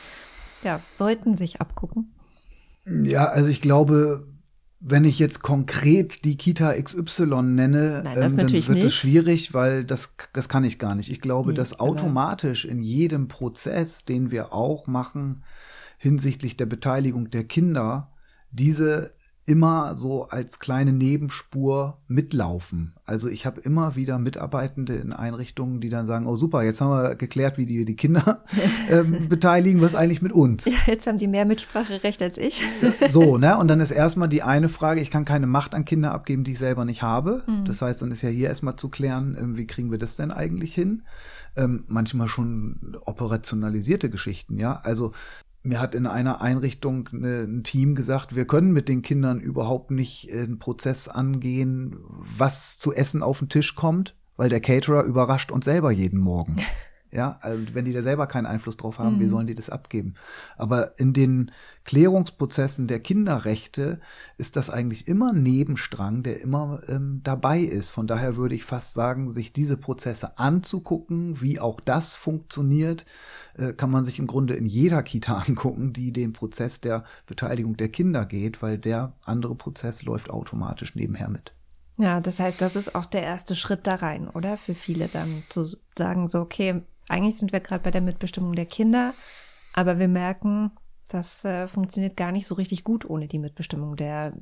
ja, 0.62 0.80
sollten 0.94 1.36
sich 1.36 1.60
abgucken. 1.60 2.14
Ja, 2.86 3.26
also 3.26 3.48
ich 3.48 3.62
glaube, 3.62 4.26
wenn 4.86 5.04
ich 5.04 5.18
jetzt 5.18 5.42
konkret 5.42 6.26
die 6.26 6.36
Kita 6.36 6.74
XY 6.74 7.42
nenne, 7.42 8.02
Nein, 8.04 8.16
ähm, 8.16 8.36
dann 8.36 8.52
wird 8.52 8.68
nicht. 8.68 8.84
es 8.84 8.94
schwierig, 8.94 9.54
weil 9.54 9.82
das, 9.82 10.14
das 10.34 10.50
kann 10.50 10.62
ich 10.62 10.78
gar 10.78 10.94
nicht. 10.94 11.10
Ich 11.10 11.22
glaube, 11.22 11.50
nee, 11.50 11.56
dass 11.56 11.80
automatisch 11.80 12.66
in 12.66 12.82
jedem 12.82 13.26
Prozess, 13.26 14.04
den 14.04 14.30
wir 14.30 14.52
auch 14.52 14.86
machen, 14.86 15.42
hinsichtlich 15.96 16.58
der 16.58 16.66
Beteiligung 16.66 17.30
der 17.30 17.44
Kinder, 17.44 18.12
diese 18.50 19.14
immer 19.46 19.94
so 19.94 20.24
als 20.24 20.58
kleine 20.58 20.92
Nebenspur 20.92 21.98
mitlaufen. 22.08 22.94
Also 23.04 23.28
ich 23.28 23.44
habe 23.44 23.60
immer 23.60 23.94
wieder 23.94 24.18
Mitarbeitende 24.18 24.94
in 24.94 25.12
Einrichtungen, 25.12 25.82
die 25.82 25.90
dann 25.90 26.06
sagen, 26.06 26.26
oh 26.26 26.34
super, 26.34 26.62
jetzt 26.62 26.80
haben 26.80 26.90
wir 26.90 27.14
geklärt, 27.14 27.58
wie 27.58 27.66
die 27.66 27.84
die 27.84 27.96
Kinder 27.96 28.42
ähm, 28.90 29.28
beteiligen, 29.28 29.82
was 29.82 29.94
eigentlich 29.94 30.22
mit 30.22 30.32
uns. 30.32 30.64
Ja, 30.64 30.78
jetzt 30.86 31.06
haben 31.06 31.18
die 31.18 31.26
mehr 31.26 31.44
Mitspracherecht 31.44 32.22
als 32.22 32.38
ich. 32.38 32.64
so, 33.10 33.36
ne? 33.36 33.58
Und 33.58 33.68
dann 33.68 33.80
ist 33.80 33.90
erstmal 33.90 34.30
die 34.30 34.42
eine 34.42 34.70
Frage, 34.70 35.02
ich 35.02 35.10
kann 35.10 35.26
keine 35.26 35.46
Macht 35.46 35.74
an 35.74 35.84
Kinder 35.84 36.12
abgeben, 36.12 36.44
die 36.44 36.52
ich 36.52 36.58
selber 36.58 36.86
nicht 36.86 37.02
habe. 37.02 37.42
Mhm. 37.46 37.66
Das 37.66 37.82
heißt, 37.82 38.00
dann 38.00 38.12
ist 38.12 38.22
ja 38.22 38.30
hier 38.30 38.48
erstmal 38.48 38.76
zu 38.76 38.88
klären, 38.88 39.36
ähm, 39.38 39.56
wie 39.58 39.66
kriegen 39.66 39.90
wir 39.90 39.98
das 39.98 40.16
denn 40.16 40.30
eigentlich 40.30 40.74
hin? 40.74 41.02
Ähm, 41.54 41.84
manchmal 41.86 42.28
schon 42.28 42.96
operationalisierte 43.04 44.08
Geschichten, 44.08 44.58
ja. 44.58 44.80
Also 44.82 45.12
mir 45.64 45.80
hat 45.80 45.94
in 45.94 46.06
einer 46.06 46.40
Einrichtung 46.40 47.08
ein 47.12 47.62
Team 47.64 47.94
gesagt, 47.94 48.36
wir 48.36 48.46
können 48.46 48.72
mit 48.72 48.88
den 48.88 49.02
Kindern 49.02 49.40
überhaupt 49.40 49.90
nicht 49.90 50.30
einen 50.32 50.58
Prozess 50.58 51.08
angehen, 51.08 51.96
was 52.36 52.78
zu 52.78 52.92
essen 52.92 53.22
auf 53.22 53.38
den 53.38 53.48
Tisch 53.48 53.74
kommt, 53.74 54.14
weil 54.36 54.50
der 54.50 54.60
Caterer 54.60 55.04
überrascht 55.04 55.50
uns 55.50 55.64
selber 55.64 55.90
jeden 55.90 56.20
Morgen. 56.20 56.56
Ja, 57.14 57.38
also 57.42 57.62
wenn 57.74 57.84
die 57.84 57.92
da 57.92 58.02
selber 58.02 58.26
keinen 58.26 58.46
Einfluss 58.46 58.76
drauf 58.76 58.98
haben, 58.98 59.16
mhm. 59.16 59.20
wie 59.20 59.28
sollen 59.28 59.46
die 59.46 59.54
das 59.54 59.70
abgeben? 59.70 60.14
Aber 60.56 60.98
in 60.98 61.12
den 61.12 61.52
Klärungsprozessen 61.84 62.88
der 62.88 62.98
Kinderrechte 62.98 64.00
ist 64.36 64.56
das 64.56 64.68
eigentlich 64.68 65.06
immer 65.06 65.32
ein 65.32 65.44
Nebenstrang, 65.44 66.24
der 66.24 66.40
immer 66.40 66.80
ähm, 66.88 67.20
dabei 67.22 67.60
ist. 67.60 67.90
Von 67.90 68.08
daher 68.08 68.36
würde 68.36 68.56
ich 68.56 68.64
fast 68.64 68.94
sagen, 68.94 69.32
sich 69.32 69.52
diese 69.52 69.76
Prozesse 69.76 70.38
anzugucken, 70.38 71.40
wie 71.40 71.60
auch 71.60 71.78
das 71.80 72.16
funktioniert, 72.16 73.06
äh, 73.56 73.74
kann 73.74 73.92
man 73.92 74.04
sich 74.04 74.18
im 74.18 74.26
Grunde 74.26 74.54
in 74.54 74.66
jeder 74.66 75.04
Kita 75.04 75.38
angucken, 75.46 75.92
die 75.92 76.12
den 76.12 76.32
Prozess 76.32 76.80
der 76.80 77.04
Beteiligung 77.26 77.76
der 77.76 77.90
Kinder 77.90 78.26
geht, 78.26 78.60
weil 78.60 78.76
der 78.76 79.12
andere 79.22 79.54
Prozess 79.54 80.02
läuft 80.02 80.30
automatisch 80.30 80.96
nebenher 80.96 81.28
mit. 81.28 81.52
Ja, 81.96 82.20
das 82.20 82.40
heißt, 82.40 82.60
das 82.60 82.74
ist 82.74 82.96
auch 82.96 83.06
der 83.06 83.22
erste 83.22 83.54
Schritt 83.54 83.86
da 83.86 83.94
rein, 83.94 84.28
oder? 84.28 84.56
Für 84.56 84.74
viele 84.74 85.06
dann 85.06 85.44
zu 85.48 85.64
sagen, 85.96 86.26
so, 86.26 86.40
okay, 86.40 86.82
eigentlich 87.08 87.36
sind 87.38 87.52
wir 87.52 87.60
gerade 87.60 87.82
bei 87.82 87.90
der 87.90 88.00
Mitbestimmung 88.00 88.54
der 88.54 88.66
Kinder, 88.66 89.14
aber 89.72 89.98
wir 89.98 90.08
merken, 90.08 90.70
das 91.08 91.44
äh, 91.44 91.68
funktioniert 91.68 92.16
gar 92.16 92.32
nicht 92.32 92.46
so 92.46 92.54
richtig 92.54 92.84
gut 92.84 93.04
ohne 93.08 93.28
die 93.28 93.38
Mitbestimmung 93.38 93.96
der 93.96 94.32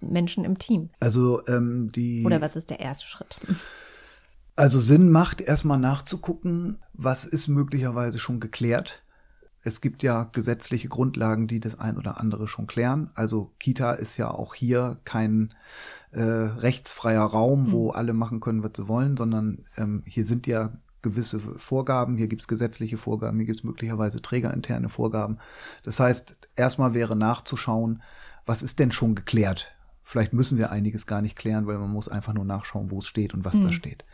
Menschen 0.00 0.44
im 0.44 0.58
Team. 0.58 0.90
Also 1.00 1.46
ähm, 1.46 1.92
die. 1.92 2.24
Oder 2.24 2.40
was 2.40 2.56
ist 2.56 2.70
der 2.70 2.80
erste 2.80 3.06
Schritt? 3.06 3.38
Also 4.56 4.80
Sinn 4.80 5.10
macht, 5.10 5.42
erstmal 5.42 5.78
nachzugucken, 5.78 6.78
was 6.94 7.26
ist 7.26 7.48
möglicherweise 7.48 8.18
schon 8.18 8.40
geklärt. 8.40 9.02
Es 9.62 9.82
gibt 9.82 10.02
ja 10.02 10.24
gesetzliche 10.24 10.88
Grundlagen, 10.88 11.46
die 11.46 11.60
das 11.60 11.78
ein 11.78 11.98
oder 11.98 12.20
andere 12.20 12.48
schon 12.48 12.66
klären. 12.66 13.10
Also 13.14 13.52
Kita 13.58 13.92
ist 13.92 14.16
ja 14.16 14.30
auch 14.30 14.54
hier 14.54 14.98
kein 15.04 15.52
äh, 16.12 16.22
rechtsfreier 16.22 17.24
Raum, 17.24 17.72
wo 17.72 17.88
mhm. 17.88 17.96
alle 17.96 18.12
machen 18.14 18.40
können, 18.40 18.62
was 18.62 18.72
sie 18.76 18.88
wollen, 18.88 19.18
sondern 19.18 19.66
ähm, 19.76 20.04
hier 20.06 20.24
sind 20.24 20.46
ja 20.46 20.72
gewisse 21.10 21.38
Vorgaben, 21.38 22.16
hier 22.16 22.26
gibt 22.26 22.42
es 22.42 22.48
gesetzliche 22.48 22.98
Vorgaben, 22.98 23.38
hier 23.38 23.46
gibt 23.46 23.58
es 23.58 23.64
möglicherweise 23.64 24.20
trägerinterne 24.20 24.88
Vorgaben. 24.88 25.38
Das 25.84 26.00
heißt, 26.00 26.36
erstmal 26.56 26.94
wäre 26.94 27.14
nachzuschauen, 27.14 28.02
was 28.44 28.62
ist 28.62 28.78
denn 28.80 28.92
schon 28.92 29.14
geklärt? 29.14 29.72
Vielleicht 30.02 30.32
müssen 30.32 30.58
wir 30.58 30.70
einiges 30.70 31.06
gar 31.06 31.22
nicht 31.22 31.36
klären, 31.36 31.66
weil 31.66 31.78
man 31.78 31.90
muss 31.90 32.08
einfach 32.08 32.32
nur 32.32 32.44
nachschauen, 32.44 32.90
wo 32.90 32.98
es 32.98 33.06
steht 33.06 33.34
und 33.34 33.44
was 33.44 33.54
hm. 33.54 33.62
da 33.62 33.72
steht. 33.72 34.04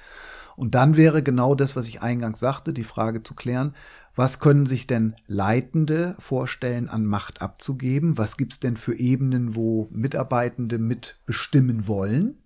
Und 0.57 0.75
dann 0.75 0.97
wäre 0.97 1.23
genau 1.23 1.55
das, 1.55 1.77
was 1.77 1.89
ich 1.89 2.03
eingangs 2.03 2.41
sagte, 2.41 2.73
die 2.73 2.85
Frage 2.85 3.23
zu 3.23 3.35
klären, 3.35 3.75
was 4.15 4.41
können 4.41 4.67
sich 4.67 4.87
denn 4.87 5.17
Leitende 5.27 6.15
vorstellen, 6.19 6.89
an 6.89 7.07
Macht 7.07 7.41
abzugeben? 7.41 8.19
Was 8.19 8.37
gibt 8.37 8.53
es 8.53 8.61
denn 8.61 8.77
für 8.77 8.95
Ebenen, 8.95 9.55
wo 9.57 9.89
Mitarbeitende 9.91 10.79
mitbestimmen 10.79 11.89
wollen? 11.89 12.39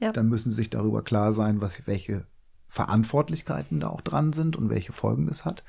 Ja. 0.00 0.12
Dann 0.12 0.28
müssen 0.28 0.50
sie 0.50 0.56
sich 0.56 0.70
darüber 0.70 1.02
klar 1.02 1.32
sein, 1.32 1.60
was, 1.60 1.86
welche 1.86 2.26
Verantwortlichkeiten 2.74 3.78
da 3.78 3.86
auch 3.86 4.00
dran 4.00 4.32
sind 4.32 4.56
und 4.56 4.68
welche 4.68 4.92
Folgen 4.92 5.28
das 5.28 5.44
hat. 5.44 5.62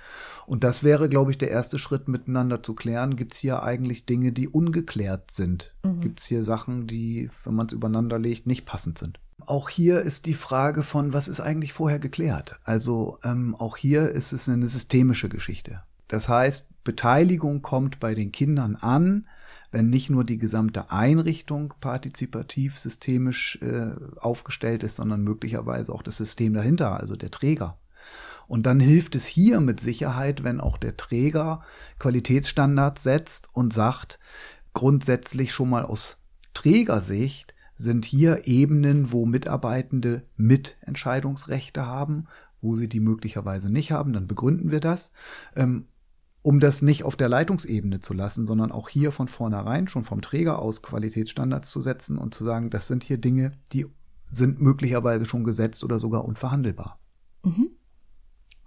Und 0.47 0.63
das 0.63 0.83
wäre, 0.83 1.07
glaube 1.07 1.29
ich, 1.29 1.37
der 1.37 1.51
erste 1.51 1.77
Schritt, 1.77 2.07
miteinander 2.07 2.63
zu 2.63 2.73
klären. 2.73 3.15
Gibt 3.15 3.35
es 3.35 3.39
hier 3.39 3.61
eigentlich 3.61 4.07
Dinge, 4.07 4.31
die 4.31 4.47
ungeklärt 4.47 5.29
sind? 5.29 5.71
Mhm. 5.83 6.01
Gibt 6.01 6.19
es 6.19 6.25
hier 6.25 6.43
Sachen, 6.43 6.87
die, 6.87 7.29
wenn 7.43 7.53
man 7.53 7.67
es 7.67 7.73
übereinander 7.73 8.17
legt, 8.17 8.47
nicht 8.47 8.65
passend 8.65 8.97
sind? 8.97 9.19
Auch 9.45 9.69
hier 9.69 10.01
ist 10.01 10.25
die 10.25 10.33
Frage 10.33 10.81
von, 10.81 11.13
was 11.13 11.27
ist 11.27 11.41
eigentlich 11.41 11.73
vorher 11.73 11.99
geklärt? 11.99 12.57
Also 12.63 13.19
ähm, 13.23 13.53
auch 13.53 13.77
hier 13.77 14.09
ist 14.09 14.33
es 14.33 14.49
eine 14.49 14.67
systemische 14.67 15.29
Geschichte. 15.29 15.83
Das 16.07 16.27
heißt, 16.27 16.65
Beteiligung 16.83 17.61
kommt 17.61 17.99
bei 17.99 18.15
den 18.15 18.31
Kindern 18.31 18.75
an, 18.75 19.27
wenn 19.71 19.89
nicht 19.89 20.09
nur 20.09 20.23
die 20.23 20.37
gesamte 20.37 20.91
Einrichtung 20.91 21.73
partizipativ 21.79 22.79
systemisch 22.79 23.59
äh, 23.61 23.91
aufgestellt 24.17 24.83
ist, 24.83 24.97
sondern 24.97 25.23
möglicherweise 25.23 25.93
auch 25.93 26.03
das 26.03 26.17
System 26.17 26.53
dahinter, 26.53 26.99
also 26.99 27.15
der 27.15 27.31
Träger. 27.31 27.77
Und 28.47 28.65
dann 28.65 28.79
hilft 28.79 29.15
es 29.15 29.25
hier 29.25 29.59
mit 29.59 29.79
Sicherheit, 29.79 30.43
wenn 30.43 30.61
auch 30.61 30.77
der 30.77 30.97
Träger 30.97 31.63
Qualitätsstandards 31.99 33.03
setzt 33.03 33.49
und 33.53 33.73
sagt, 33.73 34.19
grundsätzlich 34.73 35.53
schon 35.53 35.69
mal 35.69 35.83
aus 35.83 36.21
Trägersicht 36.53 37.53
sind 37.75 38.05
hier 38.05 38.47
Ebenen, 38.47 39.11
wo 39.11 39.25
Mitarbeitende 39.25 40.23
Mitentscheidungsrechte 40.37 41.85
haben, 41.85 42.27
wo 42.61 42.75
sie 42.75 42.87
die 42.87 42.99
möglicherweise 42.99 43.71
nicht 43.71 43.91
haben, 43.91 44.13
dann 44.13 44.27
begründen 44.27 44.71
wir 44.71 44.79
das. 44.79 45.11
Um 46.45 46.59
das 46.59 46.83
nicht 46.83 47.03
auf 47.03 47.15
der 47.15 47.27
Leitungsebene 47.27 48.01
zu 48.01 48.13
lassen, 48.13 48.45
sondern 48.45 48.71
auch 48.71 48.87
hier 48.87 49.11
von 49.11 49.27
vornherein 49.27 49.87
schon 49.87 50.03
vom 50.03 50.21
Träger 50.21 50.59
aus 50.59 50.83
Qualitätsstandards 50.83 51.71
zu 51.71 51.81
setzen 51.81 52.19
und 52.19 52.35
zu 52.35 52.43
sagen, 52.43 52.69
das 52.69 52.85
sind 52.85 53.03
hier 53.03 53.17
Dinge, 53.17 53.53
die 53.73 53.87
sind 54.31 54.61
möglicherweise 54.61 55.25
schon 55.25 55.43
gesetzt 55.43 55.83
oder 55.83 55.99
sogar 55.99 56.23
unverhandelbar. 56.23 56.99
Mhm. 57.43 57.71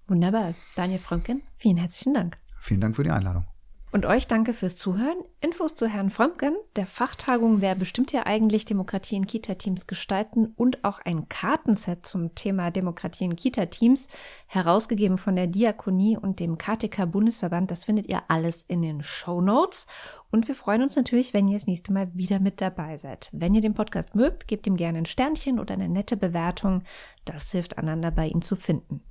Wunderbar. 0.08 0.56
Daniel 0.74 0.98
Frömken, 0.98 1.42
vielen 1.56 1.76
herzlichen 1.76 2.14
Dank. 2.14 2.36
Vielen 2.58 2.80
Dank 2.80 2.96
für 2.96 3.04
die 3.04 3.12
Einladung. 3.12 3.44
Und 3.90 4.04
euch 4.04 4.26
danke 4.26 4.52
fürs 4.52 4.76
Zuhören. 4.76 5.16
Infos 5.40 5.74
zu 5.74 5.86
Herrn 5.86 6.10
Frömken, 6.10 6.54
der 6.76 6.86
Fachtagung 6.86 7.62
Wer 7.62 7.74
bestimmt 7.74 8.12
ja 8.12 8.26
eigentlich 8.26 8.66
Demokratie 8.66 9.16
in 9.16 9.26
Kita-Teams 9.26 9.86
gestalten 9.86 10.52
und 10.56 10.84
auch 10.84 10.98
ein 10.98 11.30
Kartenset 11.30 12.04
zum 12.04 12.34
Thema 12.34 12.70
Demokratie 12.70 13.24
in 13.24 13.34
Kita-Teams, 13.34 14.08
herausgegeben 14.46 15.16
von 15.16 15.36
der 15.36 15.46
Diakonie 15.46 16.18
und 16.18 16.38
dem 16.38 16.58
KTK 16.58 17.06
Bundesverband. 17.06 17.70
Das 17.70 17.84
findet 17.84 18.08
ihr 18.08 18.20
alles 18.28 18.62
in 18.62 18.82
den 18.82 19.02
Show 19.02 19.40
Notes. 19.40 19.86
Und 20.30 20.48
wir 20.48 20.54
freuen 20.54 20.82
uns 20.82 20.94
natürlich, 20.94 21.32
wenn 21.32 21.48
ihr 21.48 21.56
das 21.56 21.66
nächste 21.66 21.90
Mal 21.90 22.10
wieder 22.14 22.40
mit 22.40 22.60
dabei 22.60 22.98
seid. 22.98 23.30
Wenn 23.32 23.54
ihr 23.54 23.62
den 23.62 23.72
Podcast 23.72 24.14
mögt, 24.14 24.48
gebt 24.48 24.66
ihm 24.66 24.76
gerne 24.76 24.98
ein 24.98 25.06
Sternchen 25.06 25.58
oder 25.58 25.72
eine 25.72 25.88
nette 25.88 26.18
Bewertung. 26.18 26.82
Das 27.24 27.52
hilft 27.52 27.78
einander 27.78 28.10
bei 28.10 28.26
ihm 28.26 28.42
zu 28.42 28.54
finden. 28.54 29.02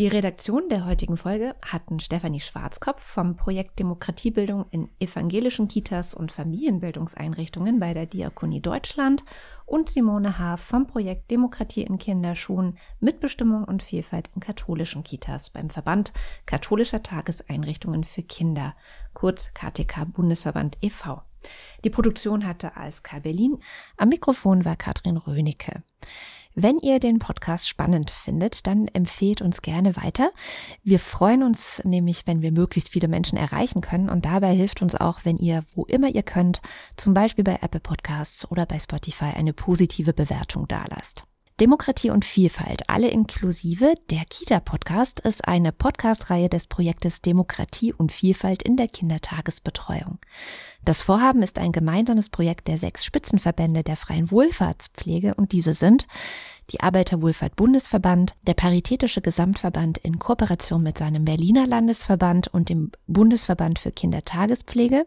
Die 0.00 0.08
Redaktion 0.08 0.70
der 0.70 0.86
heutigen 0.86 1.18
Folge 1.18 1.54
hatten 1.60 2.00
Stefanie 2.00 2.40
Schwarzkopf 2.40 3.02
vom 3.02 3.36
Projekt 3.36 3.78
Demokratiebildung 3.78 4.64
in 4.70 4.88
evangelischen 4.98 5.68
Kitas 5.68 6.14
und 6.14 6.32
Familienbildungseinrichtungen 6.32 7.80
bei 7.80 7.92
der 7.92 8.06
Diakonie 8.06 8.62
Deutschland 8.62 9.24
und 9.66 9.90
Simone 9.90 10.38
Haaf 10.38 10.62
vom 10.62 10.86
Projekt 10.86 11.30
Demokratie 11.30 11.82
in 11.82 11.98
Kinderschuhen, 11.98 12.78
Mitbestimmung 13.00 13.64
und 13.64 13.82
Vielfalt 13.82 14.30
in 14.34 14.40
katholischen 14.40 15.04
Kitas 15.04 15.50
beim 15.50 15.68
Verband 15.68 16.14
katholischer 16.46 17.02
Tageseinrichtungen 17.02 18.04
für 18.04 18.22
Kinder, 18.22 18.74
kurz 19.12 19.52
KTK 19.52 20.06
Bundesverband 20.14 20.78
e.V. 20.80 21.20
Die 21.84 21.90
Produktion 21.90 22.46
hatte 22.46 22.74
ASK 22.74 23.22
Berlin. 23.22 23.58
Am 23.98 24.08
Mikrofon 24.08 24.64
war 24.64 24.76
Katrin 24.76 25.18
Rönecke. 25.18 25.82
Wenn 26.54 26.78
ihr 26.78 26.98
den 26.98 27.18
Podcast 27.18 27.68
spannend 27.68 28.10
findet, 28.10 28.66
dann 28.66 28.88
empfehlt 28.88 29.40
uns 29.40 29.62
gerne 29.62 29.96
weiter. 29.96 30.32
Wir 30.82 30.98
freuen 30.98 31.42
uns 31.42 31.82
nämlich, 31.84 32.26
wenn 32.26 32.42
wir 32.42 32.50
möglichst 32.50 32.90
viele 32.90 33.08
Menschen 33.08 33.38
erreichen 33.38 33.80
können 33.80 34.10
und 34.10 34.24
dabei 34.24 34.54
hilft 34.54 34.82
uns 34.82 34.94
auch, 34.94 35.20
wenn 35.24 35.36
ihr, 35.36 35.64
wo 35.74 35.84
immer 35.84 36.08
ihr 36.08 36.22
könnt, 36.24 36.60
zum 36.96 37.14
Beispiel 37.14 37.44
bei 37.44 37.58
Apple 37.62 37.80
Podcasts 37.80 38.50
oder 38.50 38.66
bei 38.66 38.78
Spotify 38.78 39.32
eine 39.36 39.52
positive 39.52 40.12
Bewertung 40.12 40.66
dalasst. 40.66 41.24
Demokratie 41.60 42.08
und 42.08 42.24
Vielfalt, 42.24 42.88
alle 42.88 43.08
inklusive. 43.08 43.92
Der 44.08 44.22
Kita-Podcast 44.24 45.20
ist 45.20 45.46
eine 45.46 45.72
Podcast-Reihe 45.72 46.48
des 46.48 46.66
Projektes 46.66 47.20
Demokratie 47.20 47.92
und 47.92 48.12
Vielfalt 48.12 48.62
in 48.62 48.78
der 48.78 48.88
Kindertagesbetreuung. 48.88 50.18
Das 50.86 51.02
Vorhaben 51.02 51.42
ist 51.42 51.58
ein 51.58 51.72
gemeinsames 51.72 52.30
Projekt 52.30 52.66
der 52.66 52.78
sechs 52.78 53.04
Spitzenverbände 53.04 53.82
der 53.82 53.96
freien 53.96 54.30
Wohlfahrtspflege 54.30 55.34
und 55.34 55.52
diese 55.52 55.74
sind 55.74 56.06
die 56.72 56.80
Arbeiterwohlfahrt 56.80 57.56
Bundesverband, 57.56 58.34
der 58.46 58.54
Paritätische 58.54 59.20
Gesamtverband 59.20 59.98
in 59.98 60.18
Kooperation 60.18 60.82
mit 60.82 60.98
seinem 60.98 61.24
Berliner 61.24 61.66
Landesverband 61.66 62.48
und 62.48 62.68
dem 62.68 62.92
Bundesverband 63.06 63.78
für 63.78 63.90
Kindertagespflege, 63.90 65.06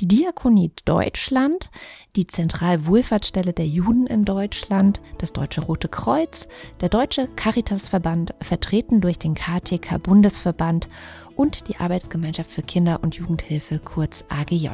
die 0.00 0.08
Diakonie 0.08 0.72
Deutschland, 0.84 1.70
die 2.16 2.26
Zentralwohlfahrtsstelle 2.26 3.52
der 3.52 3.66
Juden 3.66 4.06
in 4.06 4.24
Deutschland, 4.24 5.00
das 5.18 5.32
Deutsche 5.32 5.62
Rote 5.62 5.88
Kreuz, 5.88 6.46
der 6.80 6.88
Deutsche 6.88 7.28
Caritasverband, 7.36 8.34
vertreten 8.40 9.00
durch 9.00 9.18
den 9.18 9.34
KTK 9.34 10.02
Bundesverband 10.02 10.88
und 11.36 11.68
die 11.68 11.76
Arbeitsgemeinschaft 11.76 12.50
für 12.50 12.62
Kinder- 12.62 13.00
und 13.02 13.14
Jugendhilfe 13.14 13.78
kurz 13.78 14.24
AGJ. 14.28 14.68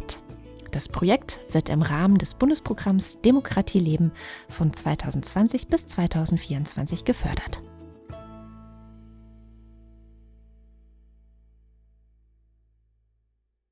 Das 0.77 0.91
Projekt 0.91 1.41
wird 1.53 1.71
im 1.71 1.81
Rahmen 1.81 2.19
des 2.19 2.35
Bundesprogramms 2.35 3.23
Demokratie 3.23 3.81
leben 3.81 4.13
von 4.51 4.75
2020 4.75 5.69
bis 5.69 5.87
2024 5.87 7.07
gefördert. 7.07 7.63